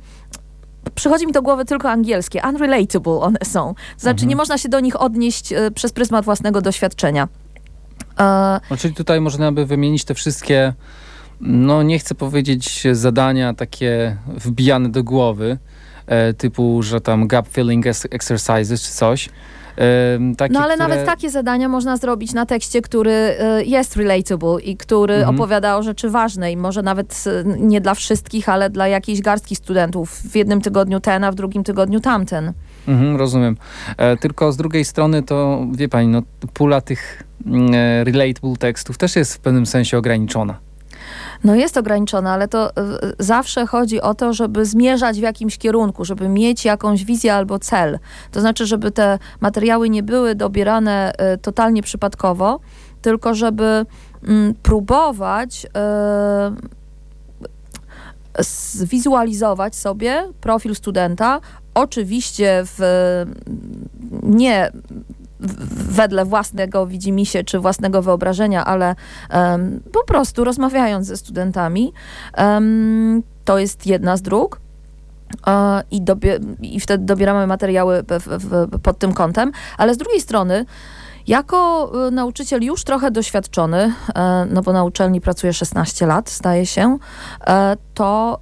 przychodzi 0.94 1.26
mi 1.26 1.32
do 1.32 1.42
głowy 1.42 1.64
tylko 1.64 1.90
angielskie. 1.90 2.42
Unrelatable 2.48 3.12
one 3.12 3.38
są. 3.44 3.74
Znaczy 3.98 4.14
mhm. 4.14 4.28
nie 4.28 4.36
można 4.36 4.58
się 4.58 4.68
do 4.68 4.80
nich 4.80 5.00
odnieść 5.00 5.52
e, 5.52 5.70
przez 5.70 5.92
pryzmat 5.92 6.24
własnego 6.24 6.60
doświadczenia. 6.60 7.28
E, 8.20 8.60
no, 8.70 8.76
czyli 8.76 8.94
tutaj 8.94 9.20
można 9.20 9.52
by 9.52 9.66
wymienić 9.66 10.04
te 10.04 10.14
wszystkie 10.14 10.74
no 11.40 11.82
nie 11.82 11.98
chcę 11.98 12.14
powiedzieć 12.14 12.86
zadania 12.92 13.54
takie 13.54 14.16
wbijane 14.26 14.88
do 14.88 15.04
głowy, 15.04 15.58
e, 16.06 16.34
typu, 16.34 16.82
że 16.82 17.00
tam 17.00 17.26
gap 17.26 17.48
filling 17.48 17.86
exercises 18.10 18.82
czy 18.82 18.92
coś. 18.92 19.28
Takie, 20.36 20.54
no 20.54 20.60
ale 20.60 20.74
które... 20.74 20.88
nawet 20.88 21.06
takie 21.06 21.30
zadania 21.30 21.68
można 21.68 21.96
zrobić 21.96 22.32
na 22.32 22.46
tekście, 22.46 22.82
który 22.82 23.10
e, 23.10 23.64
jest 23.64 23.96
relatable 23.96 24.60
i 24.64 24.76
który 24.76 25.14
mhm. 25.14 25.36
opowiada 25.36 25.76
o 25.76 25.82
rzeczy 25.82 26.10
ważnej. 26.10 26.56
Może 26.56 26.82
nawet 26.82 27.24
e, 27.26 27.44
nie 27.58 27.80
dla 27.80 27.94
wszystkich, 27.94 28.48
ale 28.48 28.70
dla 28.70 28.88
jakiejś 28.88 29.20
garstki 29.20 29.56
studentów. 29.56 30.10
W 30.10 30.36
jednym 30.36 30.60
tygodniu 30.60 31.00
ten, 31.00 31.24
a 31.24 31.32
w 31.32 31.34
drugim 31.34 31.64
tygodniu 31.64 32.00
tamten. 32.00 32.52
Mhm, 32.88 33.16
rozumiem. 33.16 33.56
E, 33.96 34.16
tylko 34.16 34.52
z 34.52 34.56
drugiej 34.56 34.84
strony 34.84 35.22
to, 35.22 35.66
wie 35.72 35.88
pani, 35.88 36.08
no, 36.08 36.22
pula 36.54 36.80
tych 36.80 37.22
mm, 37.46 37.74
e, 37.74 38.04
relatable 38.04 38.56
tekstów 38.58 38.98
też 38.98 39.16
jest 39.16 39.34
w 39.34 39.38
pewnym 39.38 39.66
sensie 39.66 39.98
ograniczona. 39.98 40.67
No 41.44 41.54
jest 41.54 41.76
ograniczona, 41.76 42.32
ale 42.32 42.48
to 42.48 42.70
e, 42.70 42.72
zawsze 43.18 43.66
chodzi 43.66 44.00
o 44.00 44.14
to, 44.14 44.32
żeby 44.32 44.64
zmierzać 44.64 45.18
w 45.18 45.22
jakimś 45.22 45.58
kierunku, 45.58 46.04
żeby 46.04 46.28
mieć 46.28 46.64
jakąś 46.64 47.04
wizję 47.04 47.34
albo 47.34 47.58
cel. 47.58 47.98
To 48.30 48.40
znaczy, 48.40 48.66
żeby 48.66 48.90
te 48.90 49.18
materiały 49.40 49.90
nie 49.90 50.02
były 50.02 50.34
dobierane 50.34 51.12
e, 51.18 51.38
totalnie 51.38 51.82
przypadkowo, 51.82 52.60
tylko 53.02 53.34
żeby 53.34 53.86
mm, 54.22 54.54
próbować 54.62 55.66
e, 55.76 56.52
zwizualizować 58.74 59.76
sobie 59.76 60.28
profil 60.40 60.74
studenta, 60.74 61.40
oczywiście 61.74 62.62
w 62.64 62.80
nie 64.22 64.72
wedle 65.90 66.24
własnego 66.24 66.86
widzimisię 66.86 67.44
czy 67.44 67.58
własnego 67.58 68.02
wyobrażenia, 68.02 68.64
ale 68.64 68.94
um, 69.32 69.80
po 69.92 70.04
prostu 70.04 70.44
rozmawiając 70.44 71.06
ze 71.06 71.16
studentami. 71.16 71.92
Um, 72.38 73.22
to 73.44 73.58
jest 73.58 73.86
jedna 73.86 74.16
z 74.16 74.22
dróg. 74.22 74.60
E, 75.46 75.82
I, 75.90 76.02
dobie, 76.02 76.38
I 76.62 76.80
wtedy 76.80 77.04
dobieramy 77.04 77.46
materiały 77.46 78.02
w, 78.02 78.44
w, 78.44 78.80
pod 78.80 78.98
tym 78.98 79.12
kątem, 79.12 79.52
ale 79.78 79.94
z 79.94 79.98
drugiej 79.98 80.20
strony 80.20 80.64
jako 81.26 81.90
e, 82.06 82.10
nauczyciel 82.10 82.62
już 82.62 82.84
trochę 82.84 83.10
doświadczony, 83.10 83.92
e, 84.14 84.46
no 84.50 84.62
bo 84.62 84.72
na 84.72 84.84
uczelni 84.84 85.20
pracuję 85.20 85.52
16 85.52 86.06
lat, 86.06 86.30
staje 86.30 86.66
się, 86.66 86.98
to 87.94 88.40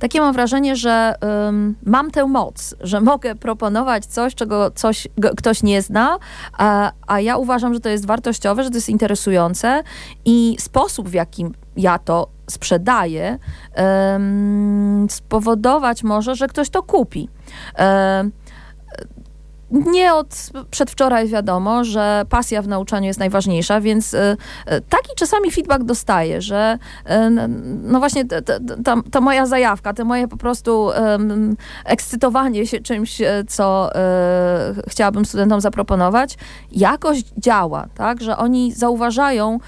takie 0.00 0.20
mam 0.20 0.32
wrażenie, 0.32 0.76
że 0.76 1.14
um, 1.20 1.74
mam 1.82 2.10
tę 2.10 2.26
moc, 2.26 2.74
że 2.80 3.00
mogę 3.00 3.34
proponować 3.34 4.06
coś, 4.06 4.34
czego 4.34 4.70
coś, 4.70 5.08
ktoś 5.36 5.62
nie 5.62 5.82
zna, 5.82 6.18
a, 6.58 6.92
a 7.06 7.20
ja 7.20 7.36
uważam, 7.36 7.74
że 7.74 7.80
to 7.80 7.88
jest 7.88 8.06
wartościowe, 8.06 8.64
że 8.64 8.70
to 8.70 8.76
jest 8.76 8.88
interesujące 8.88 9.82
i 10.24 10.56
sposób, 10.60 11.08
w 11.08 11.12
jakim 11.12 11.54
ja 11.76 11.98
to 11.98 12.28
sprzedaję, 12.50 13.38
um, 13.76 15.06
spowodować 15.10 16.02
może, 16.02 16.34
że 16.34 16.48
ktoś 16.48 16.70
to 16.70 16.82
kupi. 16.82 17.28
Um, 17.78 18.32
nie 19.70 20.14
od 20.14 20.50
przedwczoraj 20.70 21.28
wiadomo, 21.28 21.84
że 21.84 22.24
pasja 22.28 22.62
w 22.62 22.68
nauczaniu 22.68 23.06
jest 23.06 23.18
najważniejsza, 23.18 23.80
więc 23.80 24.14
y, 24.14 24.18
y, 24.18 24.36
taki 24.88 25.14
czasami 25.16 25.50
feedback 25.50 25.84
dostaję, 25.84 26.42
że 26.42 26.78
y, 27.06 27.10
no 27.82 27.98
właśnie 27.98 28.24
ta, 29.12 29.20
moja 29.20 29.46
zajawka, 29.46 29.94
to 29.94 30.04
moje 30.04 30.28
po 30.28 30.36
prostu 30.36 30.90
ekscytowanie 31.84 32.66
się 32.66 32.80
czymś, 32.80 33.18
co 33.48 33.90
chciałabym 34.88 35.24
studentom 35.24 35.60
zaproponować, 35.60 36.36
jakoś 36.72 37.22
działa, 37.36 37.86
tak, 37.94 38.22
że 38.22 38.36
oni 38.36 38.72
zauważają 38.72 39.58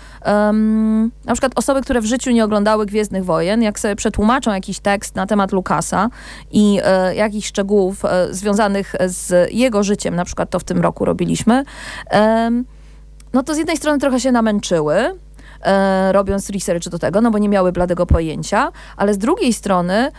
na 1.25 1.33
przykład 1.33 1.53
osoby, 1.57 1.83
które 1.83 2.01
w 2.01 2.05
życiu 2.05 2.31
nie 2.31 2.45
oglądały 2.45 2.87
Gwiezdnych 2.87 3.25
Wojen, 3.25 3.63
jak 3.63 3.81
sobie 3.81 3.97
przetłumaczą 3.97 4.53
jakiś 4.53 4.81
tekst 4.81 5.15
na 5.15 5.27
temat 5.27 5.53
Lukasa 5.53 6.09
i 6.51 6.81
jakichś 7.15 7.49
szczegółów 7.49 8.03
związanych 8.31 8.95
z 9.07 9.53
jego 9.53 9.83
życiem, 9.83 9.92
życiem, 9.93 10.17
na 10.17 10.25
przykład 10.25 10.51
to 10.51 10.59
w 10.59 10.65
tym 10.65 10.81
roku 10.81 11.05
robiliśmy, 11.05 11.65
no 13.33 13.43
to 13.43 13.55
z 13.55 13.59
jednej 13.59 13.77
strony 13.77 13.99
trochę 13.99 14.21
się 14.21 14.33
namęczyły, 14.33 15.19
e, 15.63 16.13
robiąc 16.13 16.51
research 16.51 16.89
do 16.89 16.99
tego, 16.99 17.21
no 17.21 17.31
bo 17.31 17.39
nie 17.39 17.49
miały 17.49 17.73
bladego 17.73 18.07
pojęcia, 18.07 18.73
ale 18.97 19.15
z 19.15 19.19
drugiej 19.19 19.53
strony 19.53 20.11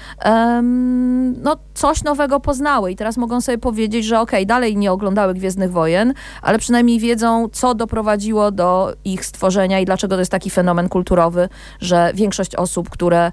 no 1.43 1.55
coś 1.73 2.03
nowego 2.03 2.39
poznały 2.39 2.91
i 2.91 2.95
teraz 2.95 3.17
mogą 3.17 3.41
sobie 3.41 3.57
powiedzieć, 3.57 4.05
że 4.05 4.19
okej, 4.19 4.39
okay, 4.39 4.45
dalej 4.45 4.77
nie 4.77 4.91
oglądały 4.91 5.33
Gwiezdnych 5.33 5.71
Wojen, 5.71 6.13
ale 6.41 6.59
przynajmniej 6.59 6.99
wiedzą, 6.99 7.49
co 7.51 7.75
doprowadziło 7.75 8.51
do 8.51 8.93
ich 9.05 9.25
stworzenia 9.25 9.79
i 9.79 9.85
dlaczego 9.85 10.15
to 10.15 10.19
jest 10.19 10.31
taki 10.31 10.49
fenomen 10.49 10.89
kulturowy, 10.89 11.49
że 11.79 12.11
większość 12.15 12.55
osób, 12.55 12.89
które 12.89 13.31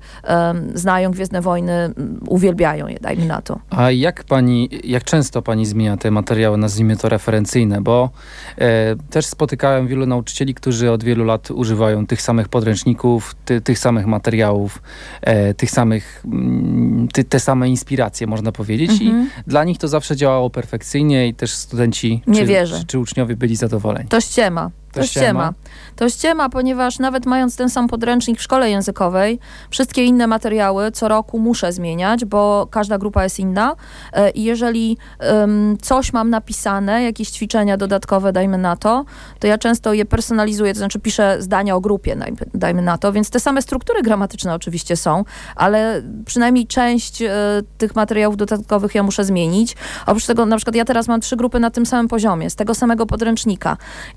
znają 0.75 1.11
Gwiezdne 1.11 1.41
Wojny, 1.41 1.95
uwielbiają 2.29 2.87
je, 2.87 2.99
dajmy 3.01 3.27
na 3.27 3.43
to. 3.43 3.59
A 3.71 3.91
jak 3.91 4.25
pani, 4.25 4.69
jak 4.85 5.05
często 5.05 5.43
pani 5.43 5.67
zmienia 5.67 5.97
te 5.97 6.11
materiały, 6.11 6.59
nazwijmy 6.59 6.97
to 6.97 7.09
referencyjne, 7.09 7.81
bo 7.81 8.11
e, 8.59 8.97
też 9.11 9.27
spotykałem 9.27 9.87
wielu 9.87 10.07
nauczycieli, 10.07 10.55
którzy 10.55 10.91
od 10.91 11.05
wielu 11.05 11.25
lat 11.25 11.51
używają 11.51 12.00
tych 12.07 12.23
samych 12.23 12.49
podręczników, 12.49 13.37
ty, 13.45 13.61
tych 13.61 13.79
samych 13.79 14.07
materiałów, 14.07 14.83
e, 15.23 15.55
tych 15.55 15.71
samych, 15.71 16.23
mm, 16.25 17.09
ty, 17.13 17.25
te 17.25 17.41
same 17.41 17.69
inspiracje, 17.69 18.27
można 18.27 18.53
powiedzieć. 18.53 18.91
Mhm. 18.91 19.31
I 19.47 19.51
dla 19.51 19.65
nich 19.65 19.79
to 19.79 19.89
zawsze 19.89 20.17
działało 20.17 20.51
perfekcyjnie 20.51 21.29
i 21.29 21.35
też 21.35 21.53
studenci 21.53 22.23
Nie 22.27 22.47
czy, 22.47 22.79
czy, 22.79 22.87
czy 22.87 22.99
uczniowie 22.99 23.37
byli 23.37 23.57
zadowoleni. 23.57 24.09
To 24.09 24.21
ściema. 24.21 24.71
To, 24.93 25.07
ściema. 25.07 25.53
To 25.97 26.09
ściema, 26.09 26.49
ponieważ 26.49 26.99
nawet 26.99 27.27
mając 27.27 27.57
ten 27.57 27.71
sam 27.71 27.89
podręcznik 27.89 28.39
w 28.39 28.43
szkole 28.43 28.71
językowej, 28.71 29.39
wszystkie 29.71 30.05
inne 30.05 30.27
materiały 30.27 30.91
co 30.91 31.09
roku 31.09 31.39
muszę 31.39 31.73
zmieniać, 31.73 32.25
bo 32.25 32.69
każda 32.71 32.99
grupa 32.99 33.25
jest 33.25 33.39
inna. 33.39 33.77
E, 34.13 34.31
I 34.31 34.45
jeżeli 34.45 34.99
um, 35.33 35.79
coś 35.83 36.13
mam 36.13 36.31
napisane, 36.31 37.03
jakieś 37.03 37.31
ćwiczenia 37.31 37.77
dodatkowe, 37.77 38.33
dajmy 38.33 38.59
na 38.59 38.77
to, 38.77 39.05
to 39.39 39.47
ja 39.47 39.59
często 39.59 39.93
je 39.93 40.05
personalizuję, 40.05 40.73
to 40.73 40.79
znaczy 40.79 41.01
piszę 41.01 41.37
zdania 41.39 41.77
o 41.77 41.81
grupie, 41.81 42.17
dajmy 42.55 42.83
na 42.83 42.99
to, 42.99 43.13
więc 43.13 43.31
te 43.31 43.41
same 43.41 43.63
struktury 43.63 44.03
gramatyczne 44.03 44.55
oczywiście 44.55 44.97
są, 44.97 45.25
ale 45.57 46.03
przynajmniej 46.27 46.67
część 46.67 47.23
e, 47.23 47.31
tych 47.79 47.95
materiałów 47.95 48.37
dodatkowych 48.37 48.95
ja 48.95 49.03
muszę 49.03 49.25
zmienić. 49.25 49.77
Oprócz 50.07 50.27
tego, 50.27 50.47
na 50.47 50.57
przykład 50.57 50.77
ja 50.77 50.85
teraz 50.85 51.09
mam 51.09 51.21
trzy 51.21 51.37
grupy 51.37 51.61
na 51.61 51.71
tym 51.71 51.87
samym 51.87 52.09
poziomie, 52.09 52.51
z 52.51 52.57
tego 52.57 52.75
samego 52.75 53.07
podręcznika 53.07 53.77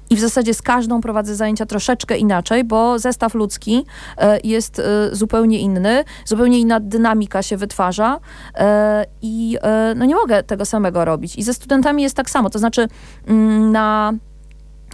i 0.09 0.15
w 0.15 0.19
zasadzie 0.19 0.53
z 0.53 0.62
każdą 0.63 1.02
prowadzę 1.02 1.36
zajęcia 1.36 1.65
troszeczkę 1.65 2.17
inaczej, 2.17 2.63
bo 2.63 2.99
zestaw 2.99 3.34
ludzki 3.34 3.86
e, 4.17 4.39
jest 4.43 4.80
e, 4.80 4.84
zupełnie 5.12 5.60
inny, 5.60 6.04
zupełnie 6.26 6.60
inna 6.60 6.80
dynamika 6.80 7.41
się 7.41 7.58
wytwarza 7.58 8.19
e, 8.56 9.06
i 9.21 9.58
no 9.95 10.06
nie 10.06 10.15
mogę 10.15 10.43
tego 10.43 10.65
samego 10.65 11.06
robić. 11.06 11.36
I 11.36 11.43
ze 11.43 11.54
studentami 11.54 12.04
jest 12.04 12.15
tak 12.15 12.30
samo, 12.30 12.49
to 12.49 12.60
znaczy 12.60 12.88
mm, 13.28 13.71
na 13.71 14.13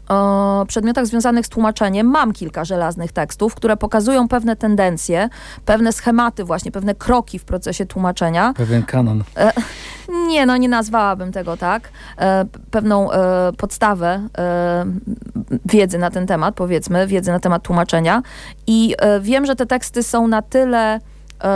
o 0.10 0.66
przedmiotach 0.68 1.06
związanych 1.06 1.46
z 1.46 1.50
tłumaczeniem 1.50 2.08
mam 2.08 2.34
kilka 2.34 2.66
żelaznych 2.66 3.12
tekstów, 3.12 3.56
które 3.56 3.78
pokazują 3.78 4.28
pewne 4.28 4.56
tendencje, 4.56 5.30
pewne 5.66 5.94
schematy 5.94 6.44
właśnie, 6.44 6.72
pewne 6.72 6.96
kroki 6.96 7.40
w 7.40 7.46
procesie 7.46 7.86
tłumaczenia. 7.86 8.54
Pewien 8.58 8.84
kanon. 8.84 9.24
E, 9.38 9.52
nie, 10.28 10.46
no 10.46 10.58
nie 10.58 10.70
nazwałabym 10.70 11.32
tego 11.32 11.58
tak. 11.58 11.90
E, 12.18 12.46
pewną 12.72 13.12
e, 13.12 13.52
podstawę 13.58 14.28
wiedzy 15.66 15.98
na 15.98 16.12
ten 16.12 16.28
temat, 16.28 16.56
powiedzmy, 16.56 17.08
wiedzy 17.08 17.32
na 17.32 17.40
temat 17.40 17.64
tłumaczenia 17.64 18.22
i 18.68 18.96
wiem, 19.22 19.46
że 19.46 19.56
te 19.56 19.66
teksty 19.66 20.04
są 20.04 20.28
na 20.28 20.42
tyle 20.42 21.00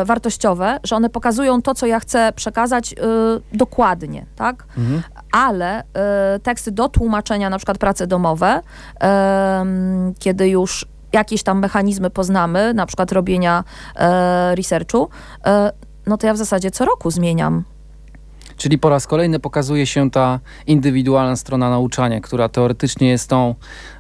wartościowe, 0.06 0.80
że 0.84 0.96
one 0.96 1.10
pokazują 1.10 1.62
to, 1.62 1.74
co 1.76 1.86
ja 1.86 2.00
chcę 2.00 2.34
przekazać 2.36 2.94
y, 2.94 2.98
dokładnie, 3.58 4.26
tak? 4.36 4.66
Mhm. 4.78 5.02
Ale 5.34 5.84
y, 6.36 6.40
teksty 6.40 6.72
do 6.72 6.90
tłumaczenia, 6.90 7.50
na 7.50 7.58
przykład 7.58 7.78
prace 7.78 8.08
domowe, 8.08 8.60
y, 8.60 9.08
kiedy 10.20 10.50
już 10.50 10.86
jakieś 11.14 11.44
tam 11.44 11.60
mechanizmy 11.60 12.10
poznamy, 12.10 12.74
na 12.74 12.86
przykład 12.86 13.12
robienia 13.12 13.64
researchu, 14.56 15.10
no 16.06 16.18
to 16.18 16.28
ja 16.28 16.34
w 16.34 16.38
zasadzie 16.38 16.72
co 16.72 16.86
roku 16.86 17.12
zmieniam 17.12 17.64
Czyli 18.58 18.78
po 18.78 18.90
raz 18.90 19.08
kolejny 19.08 19.40
pokazuje 19.40 19.86
się 19.86 20.12
ta 20.12 20.40
indywidualna 20.68 21.36
strona 21.36 21.70
nauczania, 21.70 22.22
która 22.22 22.50
teoretycznie 22.50 23.10
jest 23.10 23.30
tą 23.30 23.56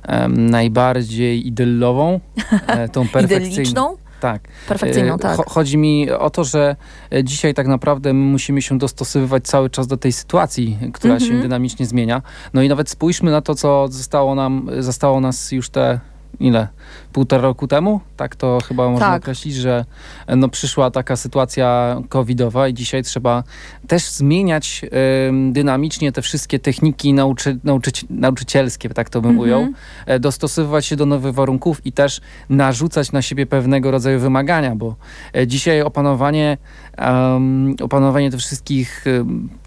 um, 0.09 0.49
najbardziej 0.49 1.47
idyllową, 1.47 2.19
e, 2.67 2.89
tą 2.89 3.07
perfekcyjną. 3.13 3.97
Tak. 4.23 4.41
Perfekcyjną, 4.67 5.13
e, 5.13 5.17
tak. 5.17 5.39
Chodzi 5.47 5.77
mi 5.77 6.11
o 6.11 6.29
to, 6.29 6.43
że 6.43 6.75
e, 7.13 7.23
dzisiaj 7.23 7.53
tak 7.53 7.67
naprawdę 7.67 8.13
my 8.13 8.25
musimy 8.25 8.61
się 8.61 8.77
dostosowywać 8.77 9.43
cały 9.43 9.69
czas 9.69 9.87
do 9.87 9.97
tej 9.97 10.11
sytuacji, 10.11 10.77
która 10.93 11.19
się 11.19 11.25
mhm. 11.25 11.41
dynamicznie 11.41 11.85
zmienia. 11.85 12.21
No 12.53 12.61
i 12.61 12.69
nawet 12.69 12.89
spójrzmy 12.89 13.31
na 13.31 13.41
to, 13.41 13.55
co 13.55 13.87
zostało 13.87 14.35
nam, 14.35 14.69
zostało 14.79 15.19
nas 15.19 15.51
już 15.51 15.69
te 15.69 15.99
ile? 16.39 16.67
Półtora 17.13 17.41
roku 17.41 17.67
temu, 17.67 17.99
tak 18.17 18.35
to 18.35 18.59
chyba 18.67 18.89
można 18.89 19.07
tak. 19.07 19.21
określić, 19.21 19.55
że 19.55 19.85
no, 20.27 20.49
przyszła 20.49 20.91
taka 20.91 21.15
sytuacja 21.15 21.97
covidowa 22.09 22.67
i 22.67 22.73
dzisiaj 22.73 23.03
trzeba 23.03 23.43
też 23.87 24.09
zmieniać 24.09 24.81
y, 24.83 25.51
dynamicznie 25.51 26.11
te 26.11 26.21
wszystkie 26.21 26.59
techniki 26.59 27.13
nauczy, 27.13 27.59
nauczyci, 27.63 28.05
nauczycielskie, 28.09 28.89
tak 28.89 29.09
to 29.09 29.21
bym 29.21 29.31
mm 29.31 29.41
-hmm. 29.41 29.43
ujął, 29.43 29.67
e, 30.05 30.19
dostosowywać 30.19 30.85
się 30.85 30.95
do 30.95 31.05
nowych 31.05 31.33
warunków 31.33 31.85
i 31.85 31.91
też 31.91 32.21
narzucać 32.49 33.11
na 33.11 33.21
siebie 33.21 33.45
pewnego 33.45 33.91
rodzaju 33.91 34.19
wymagania, 34.19 34.75
bo 34.75 34.95
e, 35.35 35.47
dzisiaj 35.47 35.81
opanowanie, 35.81 36.57
um, 36.97 37.75
opanowanie 37.81 38.31
tych 38.31 38.39
wszystkich 38.39 39.05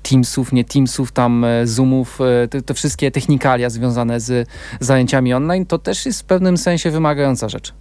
Teamsów, 0.03 0.53
nie 0.53 0.65
Teamsów, 0.65 1.13
tam 1.13 1.45
e, 1.45 1.67
Zoomów, 1.67 2.19
te, 2.51 2.63
te 2.63 2.75
wszystkie 2.75 3.11
technikalia 3.11 3.71
związane 3.71 4.21
z 4.21 4.49
zajęciami 4.81 5.35
online, 5.35 5.67
to 5.67 5.79
też 5.79 6.07
jest 6.07 6.23
w 6.23 6.25
pewnym 6.25 6.57
sensie 6.57 6.91
wymagające 6.91 7.36
rzecz. 7.37 7.75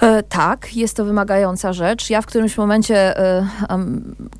E, 0.00 0.22
tak, 0.22 0.76
jest 0.76 0.96
to 0.96 1.04
wymagająca 1.04 1.72
rzecz. 1.72 2.10
Ja 2.10 2.22
w 2.22 2.26
którymś 2.26 2.58
momencie 2.58 3.18
e, 3.18 3.46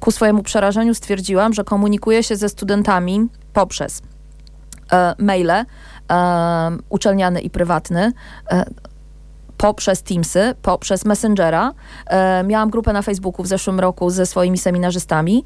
ku 0.01 0.11
swojemu 0.11 0.43
przerażeniu 0.43 0.95
stwierdziłam, 0.95 1.53
że 1.53 1.65
komunikuję 1.65 2.23
się 2.23 2.37
ze 2.37 2.49
studentami 2.49 3.29
poprzez 3.53 4.03
e, 4.93 5.15
maile 5.19 5.65
uczelniany 6.89 7.41
i 7.41 7.51
prywatny 7.51 8.13
poprzez 9.57 10.03
Teamsy, 10.03 10.55
poprzez 10.63 11.05
Messengera. 11.05 11.73
Miałam 12.45 12.71
grupę 12.71 12.93
na 12.93 13.03
Facebooku 13.03 13.45
w 13.45 13.47
zeszłym 13.47 13.81
roku 13.81 14.11
ze 14.11 14.27
swoimi 14.27 14.59
seminarzystami. 14.59 15.45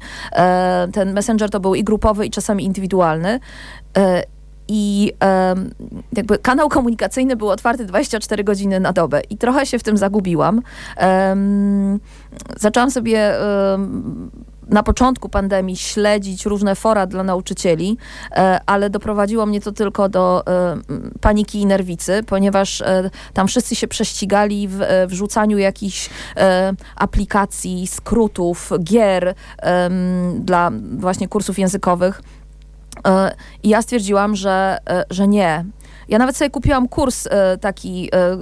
Ten 0.93 1.13
Messenger 1.13 1.49
to 1.49 1.59
był 1.59 1.75
i 1.75 1.83
grupowy, 1.83 2.25
i 2.25 2.29
czasami 2.29 2.65
indywidualny. 2.65 3.39
I 4.67 5.13
um, 5.49 5.71
jakby 6.17 6.37
kanał 6.37 6.69
komunikacyjny 6.69 7.35
był 7.35 7.49
otwarty 7.49 7.85
24 7.85 8.43
godziny 8.43 8.79
na 8.79 8.93
dobę 8.93 9.21
i 9.29 9.37
trochę 9.37 9.65
się 9.65 9.79
w 9.79 9.83
tym 9.83 9.97
zagubiłam. 9.97 10.61
Um, 11.01 11.99
zaczęłam 12.57 12.91
sobie 12.91 13.33
um, 13.71 14.31
na 14.69 14.83
początku 14.83 15.29
pandemii 15.29 15.77
śledzić 15.77 16.45
różne 16.45 16.75
fora 16.75 17.07
dla 17.07 17.23
nauczycieli, 17.23 17.97
e, 18.31 18.59
ale 18.65 18.89
doprowadziło 18.89 19.45
mnie 19.45 19.61
to 19.61 19.71
tylko 19.71 20.09
do 20.09 20.43
e, 20.47 20.77
paniki 21.21 21.61
i 21.61 21.65
nerwicy, 21.65 22.23
ponieważ 22.23 22.81
e, 22.81 23.09
tam 23.33 23.47
wszyscy 23.47 23.75
się 23.75 23.87
prześcigali 23.87 24.67
w 24.67 25.05
wrzucaniu 25.07 25.57
jakichś 25.57 26.09
aplikacji, 26.95 27.87
skrótów, 27.87 28.71
gier 28.83 29.35
dla 30.39 30.71
właśnie 30.97 31.27
kursów 31.27 31.59
językowych. 31.59 32.21
I 33.63 33.69
ja 33.69 33.81
stwierdziłam, 33.81 34.35
że, 34.35 34.77
że 35.09 35.27
nie, 35.27 35.65
ja 36.07 36.17
nawet 36.17 36.37
sobie 36.37 36.49
kupiłam 36.49 36.87
kurs 36.87 37.27
e, 37.27 37.57
taki 37.57 38.09
e, 38.15 38.37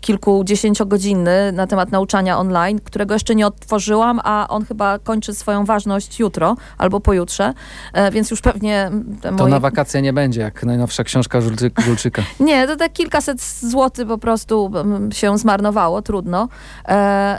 kilkudziesięciogodzinny 0.00 1.52
na 1.52 1.66
temat 1.66 1.92
nauczania 1.92 2.38
online, 2.38 2.80
którego 2.84 3.14
jeszcze 3.14 3.34
nie 3.34 3.46
otworzyłam, 3.46 4.20
a 4.24 4.46
on 4.48 4.64
chyba 4.64 4.98
kończy 4.98 5.34
swoją 5.34 5.64
ważność 5.64 6.20
jutro 6.20 6.56
albo 6.78 7.00
pojutrze, 7.00 7.54
e, 7.92 8.10
więc 8.10 8.30
już 8.30 8.40
pewnie 8.40 8.90
To 9.22 9.32
moje... 9.32 9.50
na 9.50 9.60
wakacje 9.60 10.02
nie 10.02 10.12
będzie, 10.12 10.40
jak 10.40 10.64
najnowsza 10.64 11.04
książka 11.04 11.40
Żulczyka. 11.40 12.22
nie, 12.40 12.66
to 12.66 12.76
tak 12.76 12.92
kilkaset 12.92 13.42
złotych 13.42 14.08
po 14.08 14.18
prostu 14.18 14.72
się 15.12 15.38
zmarnowało, 15.38 16.02
trudno. 16.02 16.48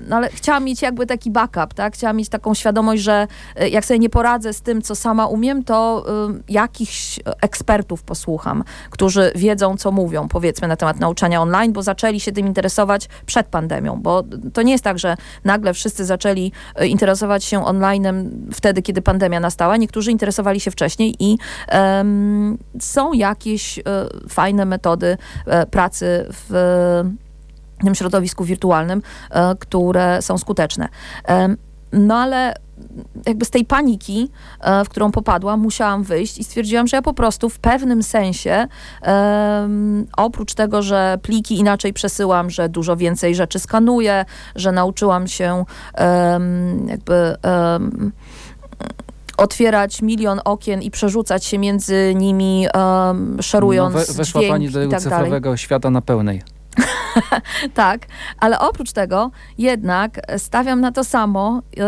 No 0.09 0.15
ale 0.15 0.29
chciałam 0.29 0.63
mieć 0.63 0.81
jakby 0.81 1.05
taki 1.05 1.31
backup, 1.31 1.73
tak? 1.73 1.93
Chciałam 1.93 2.17
mieć 2.17 2.29
taką 2.29 2.53
świadomość, 2.53 3.03
że 3.03 3.27
jak 3.71 3.85
sobie 3.85 3.99
nie 3.99 4.09
poradzę 4.09 4.53
z 4.53 4.61
tym, 4.61 4.81
co 4.81 4.95
sama 4.95 5.27
umiem, 5.27 5.63
to 5.63 6.05
jakichś 6.49 7.19
ekspertów 7.41 8.03
posłucham, 8.03 8.63
którzy 8.89 9.31
wiedzą, 9.35 9.58
wiedzą, 9.59 9.77
co 9.77 9.91
mówią, 9.91 10.27
powiedzmy, 10.27 10.67
na 10.67 10.75
temat 10.75 10.99
nauczania 10.99 11.41
online, 11.41 11.73
bo 11.73 11.83
zaczęli 11.83 12.19
się 12.19 12.31
tym 12.31 12.47
interesować 12.47 13.09
przed 13.25 13.47
pandemią, 13.47 14.01
bo 14.01 14.23
to 14.53 14.61
nie 14.61 14.71
jest 14.71 14.83
tak, 14.83 14.99
że 14.99 15.17
nagle 15.43 15.73
wszyscy 15.73 16.05
zaczęli 16.05 16.51
e, 16.75 16.87
interesować 16.87 17.43
się 17.43 17.65
online 17.65 18.31
wtedy, 18.53 18.81
kiedy 18.81 19.01
pandemia 19.01 19.39
nastała. 19.39 19.77
Niektórzy 19.77 20.11
interesowali 20.11 20.59
się 20.59 20.71
wcześniej 20.71 21.15
i 21.19 21.37
um, 21.71 22.57
są 22.79 23.13
jakieś 23.13 23.77
um, 23.77 24.29
fajne 24.29 24.65
metody 24.65 25.17
um, 25.45 25.65
pracy 25.67 26.25
w 26.29 27.03
tym 27.83 27.95
środowisku 27.95 28.43
wirtualnym, 28.43 29.01
które 29.59 30.21
są 30.21 30.37
skuteczne. 30.37 30.89
No 31.93 32.15
ale 32.15 32.53
jakby 33.25 33.45
z 33.45 33.49
tej 33.49 33.65
paniki, 33.65 34.29
e, 34.61 34.85
w 34.85 34.89
którą 34.89 35.11
popadłam, 35.11 35.59
musiałam 35.59 36.03
wyjść 36.03 36.37
i 36.37 36.43
stwierdziłam, 36.43 36.87
że 36.87 36.97
ja 36.97 37.01
po 37.01 37.13
prostu 37.13 37.49
w 37.49 37.59
pewnym 37.59 38.03
sensie, 38.03 38.67
um, 39.07 40.07
oprócz 40.17 40.53
tego, 40.53 40.81
że 40.81 41.17
pliki 41.21 41.57
inaczej 41.57 41.93
przesyłam, 41.93 42.49
że 42.49 42.69
dużo 42.69 42.97
więcej 42.97 43.35
rzeczy 43.35 43.59
skanuję, 43.59 44.25
że 44.55 44.71
nauczyłam 44.71 45.27
się 45.27 45.65
um, 45.97 46.87
jakby 46.87 47.35
um, 47.43 48.11
otwierać 49.37 50.01
milion 50.01 50.41
okien 50.45 50.81
i 50.81 50.91
przerzucać 50.91 51.45
się 51.45 51.57
między 51.57 52.13
nimi, 52.15 52.67
um, 52.73 53.37
szerując 53.41 53.95
no, 53.95 53.99
we, 53.99 54.13
Weszła 54.13 54.41
pani 54.49 54.69
do 54.69 54.87
tak 54.87 55.01
cyfrowego 55.01 55.39
dalej. 55.39 55.57
świata 55.57 55.89
na 55.89 56.01
pełnej. 56.01 56.58
tak, 57.73 58.05
ale 58.37 58.59
oprócz 58.59 58.91
tego 58.91 59.31
jednak 59.57 60.11
stawiam 60.37 60.81
na 60.81 60.91
to 60.91 61.03
samo. 61.03 61.61
Yy, 61.77 61.83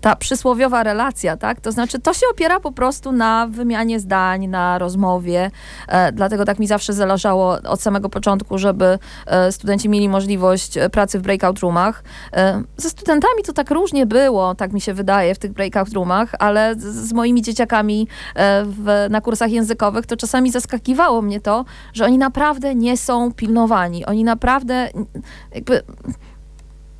ta 0.00 0.16
przysłowiowa 0.16 0.82
relacja, 0.82 1.36
tak? 1.36 1.60
To 1.60 1.72
znaczy, 1.72 1.98
to 1.98 2.14
się 2.14 2.26
opiera 2.32 2.60
po 2.60 2.72
prostu 2.72 3.12
na 3.12 3.46
wymianie 3.50 4.00
zdań, 4.00 4.46
na 4.46 4.78
rozmowie. 4.78 5.50
E, 5.88 6.12
dlatego 6.12 6.44
tak 6.44 6.58
mi 6.58 6.66
zawsze 6.66 6.92
zależało 6.92 7.58
od 7.64 7.82
samego 7.82 8.08
początku, 8.08 8.58
żeby 8.58 8.98
e, 9.26 9.52
studenci 9.52 9.88
mieli 9.88 10.08
możliwość 10.08 10.76
e, 10.76 10.90
pracy 10.90 11.18
w 11.18 11.22
breakout 11.22 11.58
roomach. 11.58 12.02
E, 12.32 12.62
ze 12.76 12.90
studentami 12.90 13.42
to 13.46 13.52
tak 13.52 13.70
różnie 13.70 14.06
było, 14.06 14.54
tak 14.54 14.72
mi 14.72 14.80
się 14.80 14.94
wydaje, 14.94 15.34
w 15.34 15.38
tych 15.38 15.52
breakout 15.52 15.92
roomach, 15.92 16.34
ale 16.38 16.74
z, 16.74 16.84
z 16.84 17.12
moimi 17.12 17.42
dzieciakami 17.42 18.08
e, 18.34 18.64
w, 18.64 19.06
na 19.10 19.20
kursach 19.20 19.50
językowych 19.50 20.06
to 20.06 20.16
czasami 20.16 20.50
zaskakiwało 20.50 21.22
mnie 21.22 21.40
to, 21.40 21.64
że 21.92 22.04
oni 22.04 22.18
naprawdę 22.18 22.74
nie 22.74 22.96
są 22.96 23.32
pilnowani. 23.32 24.06
Oni 24.06 24.24
naprawdę 24.24 24.88
jakby 25.54 25.82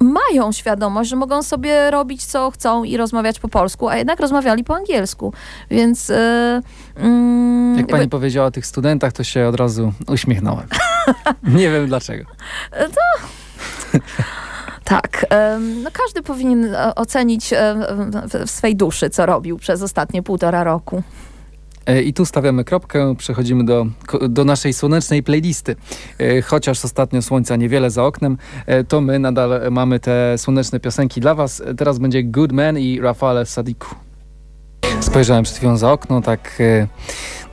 mają 0.08 0.52
świadomość, 0.52 1.10
że 1.10 1.16
mogą 1.16 1.42
sobie 1.42 1.90
robić 1.90 2.24
co 2.26 2.50
chcą 2.50 2.84
i 2.84 2.96
rozmawiać 2.96 3.40
po 3.40 3.48
polsku, 3.48 3.88
a 3.88 3.96
jednak 3.96 4.20
rozmawiali 4.20 4.64
po 4.64 4.76
angielsku. 4.76 5.32
Więc. 5.70 6.08
Yy, 6.08 6.16
yy, 6.16 7.76
Jak 7.76 7.86
pani 7.86 8.00
jakby... 8.00 8.08
powiedziała 8.08 8.46
o 8.46 8.50
tych 8.50 8.66
studentach, 8.66 9.12
to 9.12 9.24
się 9.24 9.46
od 9.46 9.54
razu 9.54 9.92
uśmiechnąłem. 10.08 10.66
Nie 11.42 11.70
wiem 11.70 11.86
dlaczego. 11.86 12.24
To. 12.70 13.28
Tak. 14.84 15.26
No 15.84 15.90
każdy 15.92 16.22
powinien 16.22 16.74
e, 16.74 16.94
ocenić 16.94 17.50
w 18.46 18.50
swej 18.50 18.76
duszy, 18.76 19.10
co 19.10 19.26
robił 19.26 19.58
przez 19.58 19.82
ostatnie 19.82 20.22
półtora 20.22 20.64
roku. 20.64 21.02
E, 21.88 22.02
I 22.02 22.12
tu 22.12 22.24
stawiamy 22.24 22.64
kropkę, 22.64 23.14
przechodzimy 23.18 23.64
do, 23.64 23.86
do 24.28 24.44
naszej 24.44 24.72
słonecznej 24.72 25.22
playlisty. 25.22 25.76
E, 26.18 26.42
chociaż 26.42 26.84
ostatnio 26.84 27.22
słońca 27.22 27.56
niewiele 27.56 27.90
za 27.90 28.04
oknem, 28.04 28.38
e, 28.66 28.84
to 28.84 29.00
my 29.00 29.18
nadal 29.18 29.70
mamy 29.70 30.00
te 30.00 30.38
słoneczne 30.38 30.80
piosenki 30.80 31.20
dla 31.20 31.34
Was. 31.34 31.62
Teraz 31.76 31.98
będzie 31.98 32.22
Good 32.22 32.52
Man 32.52 32.78
i 32.78 33.00
Rafale 33.00 33.46
Sadiku. 33.46 33.94
Spojrzałem 35.00 35.44
przed 35.44 35.56
chwilą 35.56 35.76
za 35.76 35.92
okno, 35.92 36.20
tak 36.20 36.62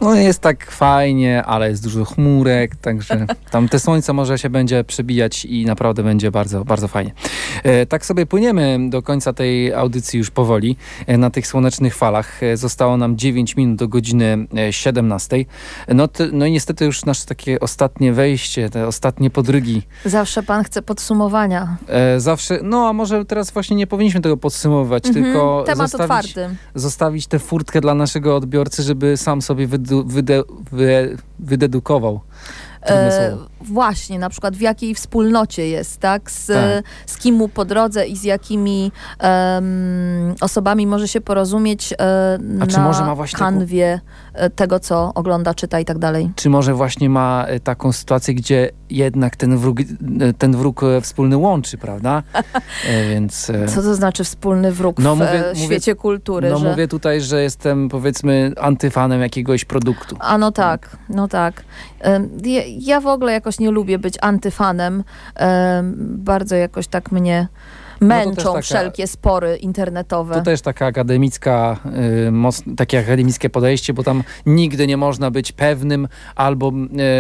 no 0.01 0.15
jest 0.15 0.39
tak 0.39 0.71
fajnie, 0.71 1.43
ale 1.43 1.69
jest 1.69 1.83
dużo 1.83 2.05
chmurek, 2.05 2.75
także 2.75 3.25
tam 3.51 3.69
te 3.69 3.79
słońce 3.79 4.13
może 4.13 4.37
się 4.37 4.49
będzie 4.49 4.83
przebijać 4.83 5.45
i 5.45 5.65
naprawdę 5.65 6.03
będzie 6.03 6.31
bardzo, 6.31 6.65
bardzo 6.65 6.87
fajnie. 6.87 7.13
E, 7.63 7.85
tak 7.85 8.05
sobie 8.05 8.25
płyniemy 8.25 8.89
do 8.89 9.01
końca 9.01 9.33
tej 9.33 9.73
audycji 9.73 10.19
już 10.19 10.31
powoli 10.31 10.77
e, 11.07 11.17
na 11.17 11.29
tych 11.29 11.47
słonecznych 11.47 11.95
falach. 11.95 12.43
E, 12.43 12.57
zostało 12.57 12.97
nam 12.97 13.17
9 13.17 13.55
minut 13.55 13.79
do 13.79 13.87
godziny 13.87 14.47
17. 14.71 15.45
No, 15.87 16.09
no 16.31 16.45
i 16.45 16.51
niestety 16.51 16.85
już 16.85 17.05
nasze 17.05 17.25
takie 17.25 17.59
ostatnie 17.59 18.13
wejście, 18.13 18.69
te 18.69 18.87
ostatnie 18.87 19.29
podrygi. 19.29 19.81
Zawsze 20.05 20.43
pan 20.43 20.63
chce 20.63 20.81
podsumowania. 20.81 21.77
zawsze, 22.17 22.59
no 22.63 22.87
a 22.87 22.93
może 22.93 23.25
teraz 23.25 23.51
właśnie 23.51 23.75
nie 23.75 23.87
powinniśmy 23.87 24.21
tego 24.21 24.37
podsumowywać, 24.37 25.07
mhm, 25.07 25.25
tylko 25.25 25.65
zostawić, 25.67 25.95
otwarty. 26.01 26.55
zostawić 26.75 27.27
tę 27.27 27.39
furtkę 27.39 27.81
dla 27.81 27.93
naszego 27.93 28.35
odbiorcy, 28.35 28.83
żeby 28.83 29.17
sam 29.17 29.41
sobie 29.41 29.67
wydał 29.67 29.84
wyde, 30.05 30.43
wy, 30.71 31.17
wydedukował. 31.39 32.19
E, 32.81 33.37
właśnie, 33.65 34.19
na 34.19 34.29
przykład 34.29 34.55
w 34.55 34.61
jakiej 34.61 34.95
wspólnocie 34.95 35.67
jest, 35.67 35.99
tak? 35.99 36.31
Z, 36.31 36.47
tak. 36.47 36.83
z 37.05 37.17
kim 37.17 37.35
mu 37.35 37.47
po 37.47 37.65
drodze 37.65 38.07
i 38.07 38.17
z 38.17 38.23
jakimi 38.23 38.91
um, 39.23 40.35
osobami 40.41 40.87
może 40.87 41.07
się 41.07 41.21
porozumieć 41.21 41.93
e, 41.93 42.39
A 42.61 42.65
na 42.65 42.83
może 42.83 43.05
ma 43.05 43.15
właśnie 43.15 43.39
kanwie 43.39 43.99
taką... 44.33 44.45
E, 44.45 44.49
tego, 44.49 44.79
co 44.79 45.11
ogląda, 45.15 45.53
czyta 45.53 45.79
i 45.79 45.85
tak 45.85 45.97
dalej. 45.97 46.31
Czy 46.35 46.49
może 46.49 46.73
właśnie 46.73 47.09
ma 47.09 47.45
e, 47.47 47.59
taką 47.59 47.91
sytuację, 47.91 48.33
gdzie 48.33 48.71
jednak 48.89 49.35
ten 49.35 49.57
wróg, 49.57 49.77
ten 50.37 50.55
wróg 50.55 50.81
wspólny 51.01 51.37
łączy, 51.37 51.77
prawda? 51.77 52.23
Więc... 53.09 53.51
Co 53.67 53.81
to 53.81 53.95
znaczy 53.95 54.23
wspólny 54.23 54.71
wróg 54.71 54.99
no, 54.99 55.15
w 55.15 55.19
mówię, 55.19 55.43
świecie 55.55 55.91
mówię, 55.91 56.01
kultury? 56.01 56.49
No 56.49 56.57
że... 56.57 56.69
mówię 56.69 56.87
tutaj, 56.87 57.21
że 57.21 57.43
jestem 57.43 57.89
powiedzmy 57.89 58.51
antyfanem 58.61 59.21
jakiegoś 59.21 59.65
produktu. 59.65 60.15
A 60.19 60.37
no 60.37 60.51
tak, 60.51 60.97
no 61.09 61.27
tak. 61.27 61.63
Ja, 62.43 62.61
ja 62.79 63.01
w 63.01 63.07
ogóle 63.07 63.31
jakoś 63.31 63.54
nie 63.59 63.71
lubię 63.71 63.99
być 63.99 64.15
antyfanem. 64.21 65.03
Bardzo 66.17 66.55
jakoś 66.55 66.87
tak 66.87 67.11
mnie 67.11 67.47
męczą 68.01 68.43
no 68.43 68.49
taka, 68.49 68.61
wszelkie 68.61 69.07
spory 69.07 69.55
internetowe. 69.55 70.35
To 70.35 70.41
też 70.41 70.61
taka 70.61 70.85
akademicka, 70.85 71.79
y, 72.27 72.31
moc, 72.31 72.63
takie 72.77 72.99
akademickie 72.99 73.49
podejście, 73.49 73.93
bo 73.93 74.03
tam 74.03 74.23
nigdy 74.45 74.87
nie 74.87 74.97
można 74.97 75.31
być 75.31 75.51
pewnym 75.51 76.07
albo 76.35 76.71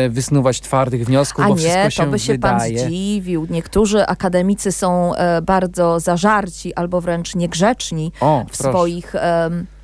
y, 0.05 0.09
wysnuwać 0.09 0.61
twardych 0.61 1.05
wniosków, 1.05 1.45
A 1.45 1.47
bo 1.47 1.55
nie, 1.55 1.59
wszystko 1.59 1.89
się 1.89 2.03
to 2.03 2.09
by 2.09 2.19
się 2.19 2.33
wydaje. 2.33 2.77
pan 2.79 2.87
zdziwił. 2.87 3.47
Niektórzy 3.49 4.05
akademicy 4.05 4.71
są 4.71 5.15
e, 5.15 5.41
bardzo 5.41 5.99
zażarci 5.99 6.73
albo 6.73 7.01
wręcz 7.01 7.35
niegrzeczni 7.35 8.11
o, 8.19 8.45
w 8.49 8.57
proszę. 8.57 8.69
swoich 8.69 9.15
o 9.15 9.74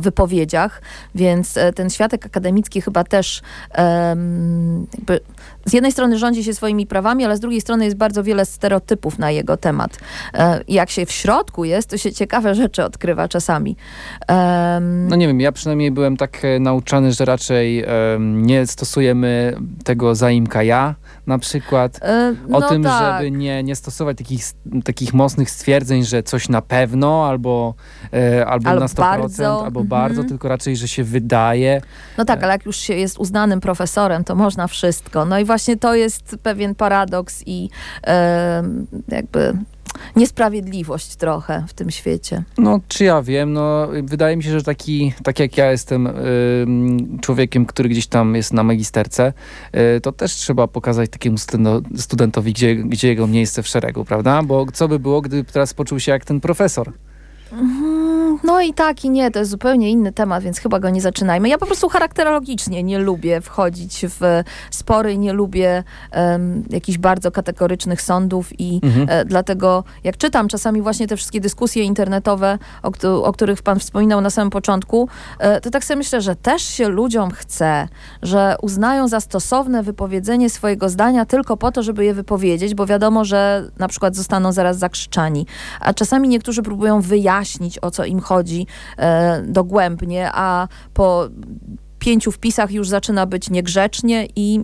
wypowiedziach, 0.00 0.82
więc 1.14 1.56
e, 1.56 1.72
ten 1.72 1.90
światek 1.90 2.26
akademicki 2.26 2.80
chyba 2.80 3.04
też 3.04 3.42
jakby 4.94 5.20
z 5.64 5.72
jednej 5.72 5.92
strony 5.92 6.18
rządzi 6.18 6.44
się 6.44 6.54
swoimi 6.54 6.86
prawami, 6.86 7.24
ale 7.24 7.36
z 7.36 7.40
drugiej 7.40 7.60
strony 7.60 7.84
jest 7.84 7.96
bardzo 7.96 8.22
wiele 8.24 8.46
stereotypów 8.46 9.18
na 9.18 9.30
jego 9.30 9.56
temat. 9.56 9.98
E, 10.34 10.60
jak 10.68 10.90
się 10.90 11.06
w 11.06 11.12
środku 11.12 11.64
jest, 11.64 11.90
to 11.90 11.98
się 11.98 12.12
ciekawe 12.12 12.54
rzeczy 12.54 12.84
odkrywa 12.84 13.28
czasami. 13.28 13.76
No 15.08 15.16
nie 15.16 15.26
wiem, 15.26 15.40
ja 15.40 15.52
przynajmniej 15.52 15.90
byłem 15.90 16.16
tak 16.16 16.44
e, 16.44 16.60
nauczany, 16.60 17.12
że 17.12 17.24
raczej 17.24 17.84
nie 18.18 18.66
stosujemy 18.66 19.56
tego 19.84 20.14
zaimka 20.14 20.62
ja 20.62 20.94
na 21.26 21.38
przykład. 21.38 21.98
E, 22.02 22.34
no 22.48 22.58
o 22.58 22.62
tym, 22.62 22.82
tak. 22.82 23.18
żeby 23.18 23.30
nie, 23.30 23.62
nie 23.62 23.76
stosować 23.76 24.18
takich, 24.18 24.44
takich 24.84 25.14
mocnych 25.14 25.50
stwierdzeń, 25.50 26.04
że 26.04 26.22
coś 26.22 26.48
na 26.48 26.62
pewno 26.62 27.26
albo, 27.28 27.74
e, 28.12 28.46
albo, 28.46 28.68
albo 28.68 28.80
na 28.80 28.86
100%, 28.86 28.94
bardzo. 28.96 29.64
albo 29.64 29.80
mhm. 29.80 29.86
bardzo, 29.86 30.24
tylko 30.24 30.48
raczej, 30.48 30.76
że 30.76 30.88
się 30.88 31.04
wydaje. 31.04 31.80
No 32.18 32.24
tak, 32.24 32.42
ale 32.42 32.52
jak 32.52 32.66
już 32.66 32.76
się 32.76 32.94
jest 32.94 33.18
uznanym 33.18 33.60
profesorem, 33.60 34.24
to 34.24 34.34
można 34.34 34.66
wszystko. 34.66 35.24
No 35.24 35.38
i 35.38 35.44
właśnie 35.44 35.76
to 35.76 35.94
jest 35.94 36.36
pewien 36.42 36.74
paradoks 36.74 37.42
i 37.46 37.70
e, 38.06 38.62
jakby 39.08 39.54
niesprawiedliwość 40.16 41.16
trochę 41.16 41.64
w 41.68 41.74
tym 41.74 41.90
świecie. 41.90 42.42
No, 42.58 42.80
czy 42.88 43.04
ja 43.04 43.22
wiem, 43.22 43.52
no 43.52 43.88
wydaje 44.02 44.36
mi 44.36 44.42
się, 44.42 44.50
że 44.50 44.62
taki, 44.62 45.12
tak 45.22 45.38
jak 45.38 45.56
ja 45.56 45.70
jestem 45.70 46.06
y, 46.06 46.66
człowiekiem, 47.20 47.66
który 47.66 47.88
gdzieś 47.88 48.06
tam 48.06 48.34
jest 48.34 48.52
na 48.52 48.62
magisterce, 48.62 49.32
y, 49.96 50.00
to 50.00 50.12
też 50.12 50.32
trzeba 50.32 50.66
pokazać 50.66 51.10
takiemu 51.10 51.36
studentowi, 51.96 52.52
gdzie, 52.52 52.76
gdzie 52.76 53.08
jego 53.08 53.26
miejsce 53.26 53.62
w 53.62 53.68
szeregu, 53.68 54.04
prawda? 54.04 54.42
Bo 54.42 54.66
co 54.72 54.88
by 54.88 54.98
było, 54.98 55.20
gdyby 55.20 55.52
teraz 55.52 55.74
poczuł 55.74 56.00
się 56.00 56.12
jak 56.12 56.24
ten 56.24 56.40
profesor? 56.40 56.92
Mhm. 57.52 58.38
No 58.44 58.60
i 58.60 58.74
tak 58.74 59.04
i 59.04 59.10
nie, 59.10 59.30
to 59.30 59.38
jest 59.38 59.50
zupełnie 59.50 59.90
inny 59.90 60.12
temat, 60.12 60.42
więc 60.42 60.58
chyba 60.58 60.80
go 60.80 60.90
nie 60.90 61.00
zaczynajmy. 61.00 61.48
Ja 61.48 61.58
po 61.58 61.66
prostu 61.66 61.88
charakterologicznie 61.88 62.82
nie 62.82 62.98
lubię 62.98 63.40
wchodzić 63.40 64.06
w 64.08 64.42
spory, 64.70 65.18
nie 65.18 65.32
lubię 65.32 65.84
um, 66.12 66.64
jakichś 66.70 66.98
bardzo 66.98 67.30
kategorycznych 67.30 68.02
sądów 68.02 68.60
i 68.60 68.80
mhm. 68.82 69.06
e, 69.10 69.24
dlatego 69.24 69.84
jak 70.04 70.16
czytam 70.16 70.48
czasami 70.48 70.82
właśnie 70.82 71.06
te 71.06 71.16
wszystkie 71.16 71.40
dyskusje 71.40 71.84
internetowe, 71.84 72.58
o, 72.82 73.22
o 73.24 73.32
których 73.32 73.62
pan 73.62 73.78
wspominał 73.78 74.20
na 74.20 74.30
samym 74.30 74.50
początku, 74.50 75.08
e, 75.38 75.60
to 75.60 75.70
tak 75.70 75.84
sobie 75.84 75.98
myślę, 75.98 76.20
że 76.20 76.36
też 76.36 76.62
się 76.62 76.88
ludziom 76.88 77.30
chce, 77.30 77.88
że 78.22 78.56
uznają 78.62 79.08
za 79.08 79.20
stosowne 79.20 79.82
wypowiedzenie 79.82 80.50
swojego 80.50 80.88
zdania 80.88 81.26
tylko 81.26 81.56
po 81.56 81.72
to, 81.72 81.82
żeby 81.82 82.04
je 82.04 82.14
wypowiedzieć, 82.14 82.74
bo 82.74 82.86
wiadomo, 82.86 83.24
że 83.24 83.70
na 83.78 83.88
przykład 83.88 84.16
zostaną 84.16 84.52
zaraz 84.52 84.78
zakrzyczani. 84.78 85.46
A 85.80 85.94
czasami 85.94 86.28
niektórzy 86.28 86.62
próbują 86.62 87.00
wyjaśnić 87.00 87.39
wyjaśnić, 87.40 87.78
o 87.82 87.90
co 87.90 88.04
im 88.04 88.20
chodzi 88.20 88.66
e, 88.96 89.42
dogłębnie, 89.42 90.30
a 90.32 90.68
po 90.94 91.28
pięciu 91.98 92.32
wpisach 92.32 92.70
już 92.70 92.88
zaczyna 92.88 93.26
być 93.26 93.50
niegrzecznie 93.50 94.28
i 94.36 94.60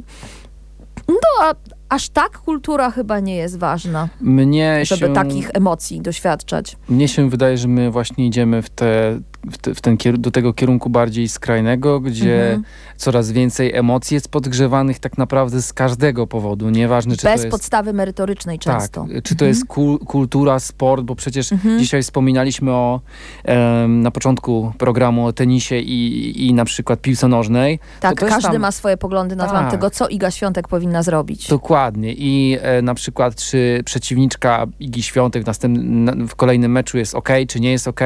no, 1.09 1.15
a, 1.41 1.55
aż 1.89 2.09
tak 2.09 2.39
kultura 2.39 2.91
chyba 2.91 3.21
nie 3.21 3.37
jest 3.37 3.59
ważna, 3.59 4.09
mnie 4.21 4.81
żeby 4.85 5.07
się, 5.07 5.13
takich 5.13 5.51
emocji 5.55 6.01
doświadczać. 6.01 6.77
Mnie 6.89 7.09
się 7.09 7.31
wydaje, 7.31 7.59
że 7.59 7.69
my 7.69 7.91
właśnie 7.91 8.27
idziemy 8.27 8.63
w 8.63 8.71
te 8.71 9.21
w, 9.51 9.59
te, 9.59 9.75
w 9.75 9.81
ten, 9.81 9.97
do 10.19 10.31
tego 10.31 10.53
kierunku 10.53 10.91
bardziej 10.91 11.29
skrajnego, 11.29 12.01
gdzie 12.01 12.47
mhm. 12.47 12.65
coraz 12.97 13.33
więcej 13.33 13.75
emocji 13.75 14.15
jest 14.15 14.29
podgrzewanych 14.29 14.99
tak 14.99 15.19
naprawdę 15.19 15.63
z 15.63 15.73
każdego 15.73 16.27
powodu. 16.27 16.71
Nieważne, 16.71 17.17
czy 17.17 17.27
Bez 17.27 17.35
to 17.35 17.41
jest... 17.41 17.51
podstawy 17.51 17.93
merytorycznej 17.93 18.59
tak, 18.59 18.75
często. 18.75 19.07
Tak, 19.15 19.23
czy 19.23 19.37
to 19.37 19.45
mhm. 19.45 19.49
jest 19.49 19.65
ku, 19.65 19.99
kultura, 19.99 20.59
sport, 20.59 21.05
bo 21.05 21.15
przecież 21.15 21.53
mhm. 21.53 21.79
dzisiaj 21.79 22.03
wspominaliśmy 22.03 22.73
o 22.73 23.01
um, 23.45 24.01
na 24.01 24.11
początku 24.11 24.73
programu 24.79 25.27
o 25.27 25.33
tenisie 25.33 25.79
i, 25.79 26.47
i 26.49 26.55
na 26.55 26.65
przykład 26.65 27.01
piłce 27.01 27.29
nożnej. 27.29 27.79
Tak, 28.01 28.15
każdy 28.15 28.53
tam... 28.53 28.61
ma 28.61 28.73
swoje 28.73 28.97
poglądy 28.97 29.37
na 29.37 29.47
temat 29.47 29.63
tak. 29.63 29.71
tego, 29.71 29.91
co 29.91 30.09
Iga 30.09 30.31
Świątek 30.31 30.69
powinna 30.69 31.03
zrobić. 31.03 31.49
Dokładnie. 31.49 31.76
I 32.17 32.59
e, 32.63 32.83
na 32.83 32.95
przykład, 32.95 33.37
czy 33.37 33.83
przeciwniczka 33.85 34.67
Igi 34.81 35.03
Świątek 35.03 35.43
w, 35.43 35.47
następnym, 35.47 36.29
w 36.29 36.35
kolejnym 36.37 36.73
meczu 36.73 36.99
jest 36.99 37.15
ok, 37.15 37.29
czy 37.49 37.61
nie 37.61 37.73
jest 37.73 37.89
ok, 37.89 38.01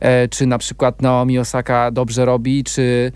e, 0.00 0.28
czy 0.28 0.46
na 0.46 0.58
przykład 0.58 1.02
Naomi 1.02 1.38
Osaka 1.38 1.90
dobrze 1.90 2.24
robi, 2.24 2.64
czy... 2.64 3.12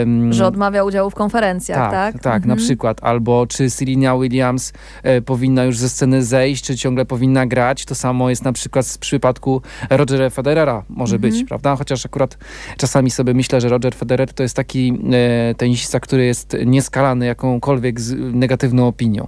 Um, 0.00 0.32
że 0.32 0.46
odmawia 0.46 0.84
udziału 0.84 1.10
w 1.10 1.14
konferencjach, 1.14 1.90
tak? 1.90 2.12
Tak, 2.12 2.22
tak 2.22 2.34
mhm. 2.34 2.48
na 2.48 2.56
przykład. 2.56 2.98
Albo 3.02 3.46
czy 3.46 3.70
Serena 3.70 4.18
Williams 4.18 4.72
e, 5.02 5.22
powinna 5.22 5.64
już 5.64 5.78
ze 5.78 5.88
sceny 5.88 6.22
zejść, 6.22 6.64
czy 6.64 6.76
ciągle 6.76 7.04
powinna 7.04 7.46
grać. 7.46 7.84
To 7.84 7.94
samo 7.94 8.30
jest 8.30 8.44
na 8.44 8.52
przykład 8.52 8.86
w 8.86 8.98
przypadku 8.98 9.62
Rogera 9.90 10.30
Federera 10.30 10.82
może 10.88 11.16
mhm. 11.16 11.32
być, 11.32 11.44
prawda? 11.44 11.76
Chociaż 11.76 12.06
akurat 12.06 12.38
czasami 12.76 13.10
sobie 13.10 13.34
myślę, 13.34 13.60
że 13.60 13.68
Roger 13.68 13.94
Federer 13.94 14.32
to 14.32 14.42
jest 14.42 14.56
taki 14.56 14.98
e, 15.12 15.54
tenisista, 15.54 16.00
który 16.00 16.24
jest 16.24 16.56
nieskalany 16.66 17.26
jakąkolwiek 17.26 17.96
negatywną 18.32 18.88
opinią. 18.88 19.27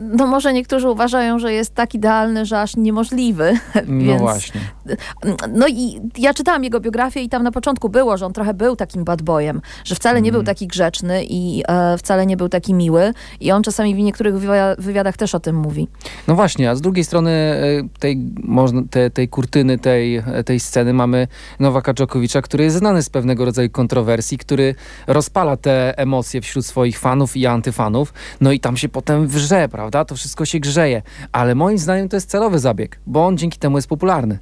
no 0.00 0.26
może 0.26 0.52
niektórzy 0.52 0.90
uważają, 0.90 1.38
że 1.38 1.52
jest 1.52 1.74
tak 1.74 1.94
idealny, 1.94 2.46
że 2.46 2.60
aż 2.60 2.76
niemożliwy. 2.76 3.52
No 3.86 4.04
Więc, 4.04 4.20
właśnie. 4.20 4.60
No 5.52 5.68
i 5.68 6.00
ja 6.18 6.34
czytałam 6.34 6.64
jego 6.64 6.80
biografię 6.80 7.20
i 7.20 7.28
tam 7.28 7.42
na 7.42 7.52
początku 7.52 7.88
było, 7.88 8.16
że 8.16 8.26
on 8.26 8.32
trochę 8.32 8.54
był 8.54 8.76
takim 8.76 9.04
bad 9.04 9.22
boyem, 9.22 9.60
że 9.84 9.94
wcale 9.94 10.22
nie 10.22 10.28
mm. 10.28 10.32
był 10.32 10.40
mhm. 10.40 10.56
taki 10.56 10.66
grzeczny 10.66 11.24
i 11.24 11.62
e, 11.68 11.98
wcale 11.98 12.26
nie 12.26 12.36
był 12.36 12.48
taki 12.48 12.74
miły 12.74 13.12
i 13.40 13.52
on 13.52 13.62
czasami 13.62 13.94
w 13.94 13.98
niektórych 13.98 14.34
wywiadach 14.78 15.16
też 15.16 15.34
o 15.34 15.40
tym 15.40 15.56
mówi. 15.56 15.88
No 16.28 16.34
właśnie, 16.34 16.70
a 16.70 16.74
z 16.74 16.80
drugiej 16.80 17.04
strony 17.04 17.30
e, 17.30 17.98
tej, 17.98 18.18
można, 18.44 18.82
te, 18.90 19.10
tej 19.10 19.28
kurtyny, 19.28 19.78
tej, 19.78 20.22
tej 20.44 20.60
sceny 20.60 20.92
mamy 20.92 21.28
Nowaka 21.60 21.94
Dżokowicza, 21.94 22.42
który 22.42 22.64
jest 22.64 22.76
znany 22.76 23.02
z 23.02 23.10
pewnego 23.10 23.44
rodzaju 23.44 23.70
kontrowersji, 23.70 24.38
który 24.38 24.74
rozpala 25.06 25.56
te 25.56 25.98
emocje 25.98 26.40
wśród 26.40 26.66
swoich 26.66 26.98
fanów 26.98 27.36
i 27.36 27.46
antyfanów, 27.46 28.12
no 28.40 28.52
i 28.52 28.60
tam 28.60 28.76
się 28.76 28.88
potem 28.88 29.26
wrze 29.26 29.68
prawda? 29.74 30.04
To 30.04 30.14
wszystko 30.14 30.44
się 30.44 30.58
grzeje. 30.60 31.02
Ale 31.32 31.54
moim 31.54 31.78
zdaniem 31.78 32.08
to 32.08 32.16
jest 32.16 32.30
celowy 32.30 32.58
zabieg, 32.58 33.00
bo 33.06 33.26
on 33.26 33.38
dzięki 33.38 33.58
temu 33.58 33.78
jest 33.78 33.88
popularny. 33.88 34.38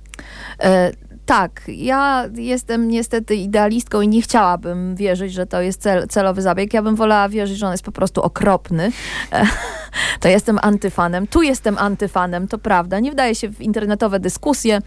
E 0.60 0.92
tak, 1.26 1.62
ja 1.68 2.28
jestem 2.34 2.88
niestety 2.88 3.34
idealistką 3.34 4.00
i 4.00 4.08
nie 4.08 4.22
chciałabym 4.22 4.96
wierzyć, 4.96 5.32
że 5.32 5.46
to 5.46 5.60
jest 5.60 5.82
cel, 5.82 6.08
celowy 6.08 6.42
zabieg. 6.42 6.74
Ja 6.74 6.82
bym 6.82 6.96
wolała 6.96 7.28
wierzyć, 7.28 7.58
że 7.58 7.66
on 7.66 7.72
jest 7.72 7.84
po 7.84 7.92
prostu 7.92 8.22
okropny. 8.22 8.92
E, 9.32 9.46
to 10.20 10.28
jestem 10.28 10.58
antyfanem. 10.62 11.26
Tu 11.26 11.42
jestem 11.42 11.78
antyfanem, 11.78 12.48
to 12.48 12.58
prawda. 12.58 13.00
Nie 13.00 13.12
wdaję 13.12 13.34
się 13.34 13.48
w 13.48 13.60
internetowe 13.60 14.20
dyskusje, 14.20 14.78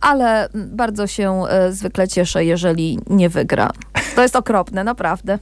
ale 0.00 0.48
bardzo 0.54 1.06
się 1.06 1.42
e, 1.48 1.72
zwykle 1.72 2.08
cieszę, 2.08 2.44
jeżeli 2.44 2.98
nie 3.10 3.28
wygra. 3.28 3.70
To 4.14 4.22
jest 4.22 4.36
okropne, 4.36 4.84
naprawdę. 4.84 5.38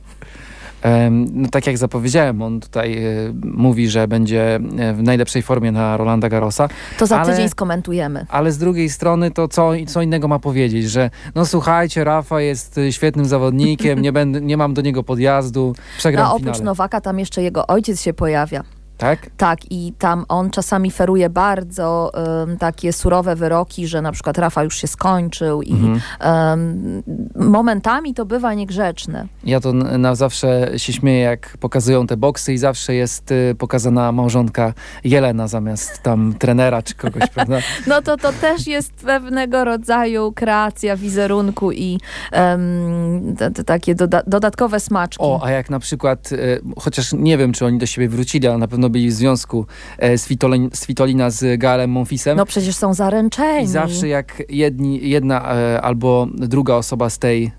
No 1.32 1.48
tak 1.48 1.66
jak 1.66 1.78
zapowiedziałem, 1.78 2.42
on 2.42 2.60
tutaj 2.60 3.04
e, 3.04 3.10
mówi, 3.44 3.88
że 3.88 4.08
będzie 4.08 4.54
e, 4.78 4.94
w 4.94 5.02
najlepszej 5.02 5.42
formie 5.42 5.72
na 5.72 5.96
Rolanda 5.96 6.28
Garrosa. 6.28 6.68
To 6.98 7.06
za 7.06 7.20
ale, 7.20 7.32
tydzień 7.32 7.48
skomentujemy. 7.48 8.26
Ale 8.28 8.52
z 8.52 8.58
drugiej 8.58 8.90
strony 8.90 9.30
to 9.30 9.48
co, 9.48 9.72
co 9.86 10.02
innego 10.02 10.28
ma 10.28 10.38
powiedzieć, 10.38 10.90
że 10.90 11.10
no 11.34 11.46
słuchajcie, 11.46 12.04
Rafa 12.04 12.40
jest 12.40 12.78
e, 12.78 12.92
świetnym 12.92 13.26
zawodnikiem, 13.26 14.02
nie, 14.02 14.12
będę, 14.12 14.40
nie 14.40 14.56
mam 14.56 14.74
do 14.74 14.82
niego 14.82 15.02
podjazdu, 15.02 15.74
przegram 15.98 16.26
A 16.26 16.34
oprócz 16.34 16.60
Nowaka 16.60 17.00
tam 17.00 17.18
jeszcze 17.18 17.42
jego 17.42 17.66
ojciec 17.66 18.02
się 18.02 18.12
pojawia. 18.12 18.62
Tak? 19.02 19.30
Tak, 19.36 19.58
i 19.70 19.92
tam 19.98 20.24
on 20.28 20.50
czasami 20.50 20.90
feruje 20.90 21.30
bardzo 21.30 22.12
um, 22.14 22.56
takie 22.56 22.92
surowe 22.92 23.36
wyroki, 23.36 23.86
że 23.86 24.02
na 24.02 24.12
przykład 24.12 24.38
Rafa 24.38 24.64
już 24.64 24.76
się 24.76 24.86
skończył 24.86 25.62
i 25.62 25.72
mhm. 25.72 26.00
um, 26.24 27.02
momentami 27.50 28.14
to 28.14 28.24
bywa 28.24 28.54
niegrzeczne. 28.54 29.26
Ja 29.44 29.60
to 29.60 29.72
na 29.72 30.14
zawsze 30.14 30.70
się 30.76 30.92
śmieję, 30.92 31.20
jak 31.20 31.56
pokazują 31.60 32.06
te 32.06 32.16
boksy 32.16 32.52
i 32.52 32.58
zawsze 32.58 32.94
jest 32.94 33.30
y, 33.30 33.54
pokazana 33.58 34.12
małżonka 34.12 34.72
Jelena 35.04 35.48
zamiast 35.48 36.02
tam 36.02 36.34
trenera 36.38 36.82
czy 36.82 36.94
kogoś, 36.94 37.30
prawda? 37.34 37.58
No 37.86 38.02
to 38.02 38.16
to 38.16 38.32
też 38.32 38.66
jest 38.66 38.92
pewnego 38.92 39.64
rodzaju 39.64 40.32
kreacja 40.32 40.96
wizerunku 40.96 41.72
i 41.72 42.00
um, 42.32 43.36
te, 43.36 43.50
te 43.50 43.64
takie 43.64 43.94
doda 43.94 44.22
dodatkowe 44.26 44.80
smaczki. 44.80 45.24
O, 45.24 45.40
a 45.44 45.50
jak 45.50 45.70
na 45.70 45.78
przykład, 45.78 46.32
y, 46.32 46.60
chociaż 46.78 47.12
nie 47.12 47.38
wiem, 47.38 47.52
czy 47.52 47.66
oni 47.66 47.78
do 47.78 47.86
siebie 47.86 48.08
wrócili, 48.08 48.46
ale 48.46 48.58
na 48.58 48.68
pewno 48.68 48.91
byli 48.92 49.08
w 49.08 49.12
związku 49.12 49.66
e, 49.98 50.18
Svitolin, 50.18 50.70
Svitolina 50.72 51.30
z 51.30 51.60
Galem 51.60 51.90
Monfisem. 51.90 52.36
No 52.36 52.46
przecież 52.46 52.76
są 52.76 52.94
zaręczeni. 52.94 53.64
I 53.64 53.68
zawsze 53.68 54.08
jak 54.08 54.42
jedni, 54.48 55.08
jedna 55.08 55.54
e, 55.54 55.82
albo 55.82 56.26
druga 56.34 56.74
osoba 56.74 57.10
z 57.10 57.18
tej 57.18 57.52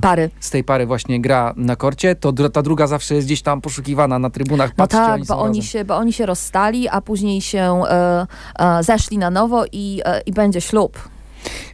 pary. 0.00 0.30
z 0.40 0.50
tej 0.50 0.64
pary 0.64 0.86
właśnie 0.86 1.20
gra 1.20 1.54
na 1.56 1.76
korcie, 1.76 2.14
to 2.14 2.32
ta 2.32 2.62
druga 2.62 2.86
zawsze 2.86 3.14
jest 3.14 3.26
gdzieś 3.26 3.42
tam 3.42 3.60
poszukiwana 3.60 4.18
na 4.18 4.30
trybunach. 4.30 4.70
No 4.70 4.74
Patrzcie, 4.76 4.98
tak, 4.98 5.14
oni 5.14 5.24
bo, 5.24 5.38
oni 5.38 5.62
się, 5.62 5.84
bo 5.84 5.96
oni 5.96 6.12
się 6.12 6.26
rozstali, 6.26 6.88
a 6.88 7.00
później 7.00 7.40
się 7.40 7.82
e, 7.88 8.26
e, 8.58 8.82
zeszli 8.82 9.18
na 9.18 9.30
nowo 9.30 9.64
i, 9.72 10.00
e, 10.04 10.20
i 10.20 10.32
będzie 10.32 10.60
ślub. 10.60 11.13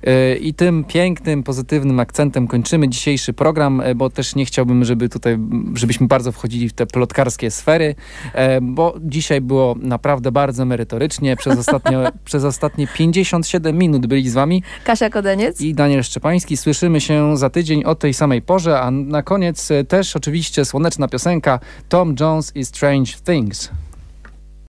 E, 0.05 0.37
I 0.37 0.55
tym 0.55 0.85
pięknym, 0.85 1.43
pozytywnym 1.43 2.01
akcentem 2.01 2.49
kończymy 2.49 2.89
dzisiejszy 2.89 3.33
program, 3.33 3.81
e, 3.81 3.95
bo 3.95 4.11
też 4.11 4.35
nie 4.35 4.45
chciałbym, 4.45 4.85
żeby 4.85 5.09
tutaj, 5.09 5.39
żebyśmy 5.75 6.07
bardzo 6.07 6.33
wchodzili 6.33 6.69
w 6.69 6.73
te 6.73 6.87
plotkarskie 6.87 7.51
sfery, 7.51 7.95
e, 8.35 8.61
bo 8.61 8.95
dzisiaj 9.01 9.41
było 9.41 9.77
naprawdę 9.81 10.33
bardzo 10.33 10.65
merytorycznie. 10.65 11.37
Przez 11.37 11.59
ostatnie, 11.59 11.99
przez 12.25 12.45
ostatnie 12.45 12.87
57 12.87 13.79
minut 13.79 14.07
byli 14.07 14.29
z 14.29 14.35
wami 14.35 14.63
Kasia 14.85 15.11
Kodeniec 15.11 15.61
i 15.61 15.75
Daniel 15.75 16.03
Szczepański. 16.03 16.57
Słyszymy 16.57 17.01
się 17.01 17.37
za 17.37 17.51
tydzień 17.51 17.85
o 17.85 17.95
tej 17.95 18.15
samej 18.15 18.43
porze, 18.43 18.81
a 18.81 18.91
na 18.91 19.23
koniec 19.23 19.69
też 19.89 20.17
oczywiście 20.17 20.65
słoneczna 20.65 21.09
piosenka 21.09 21.61
Tom 21.89 22.15
Jones 22.21 22.57
i 22.57 22.65
Strange 22.65 23.13
Things. 23.25 23.71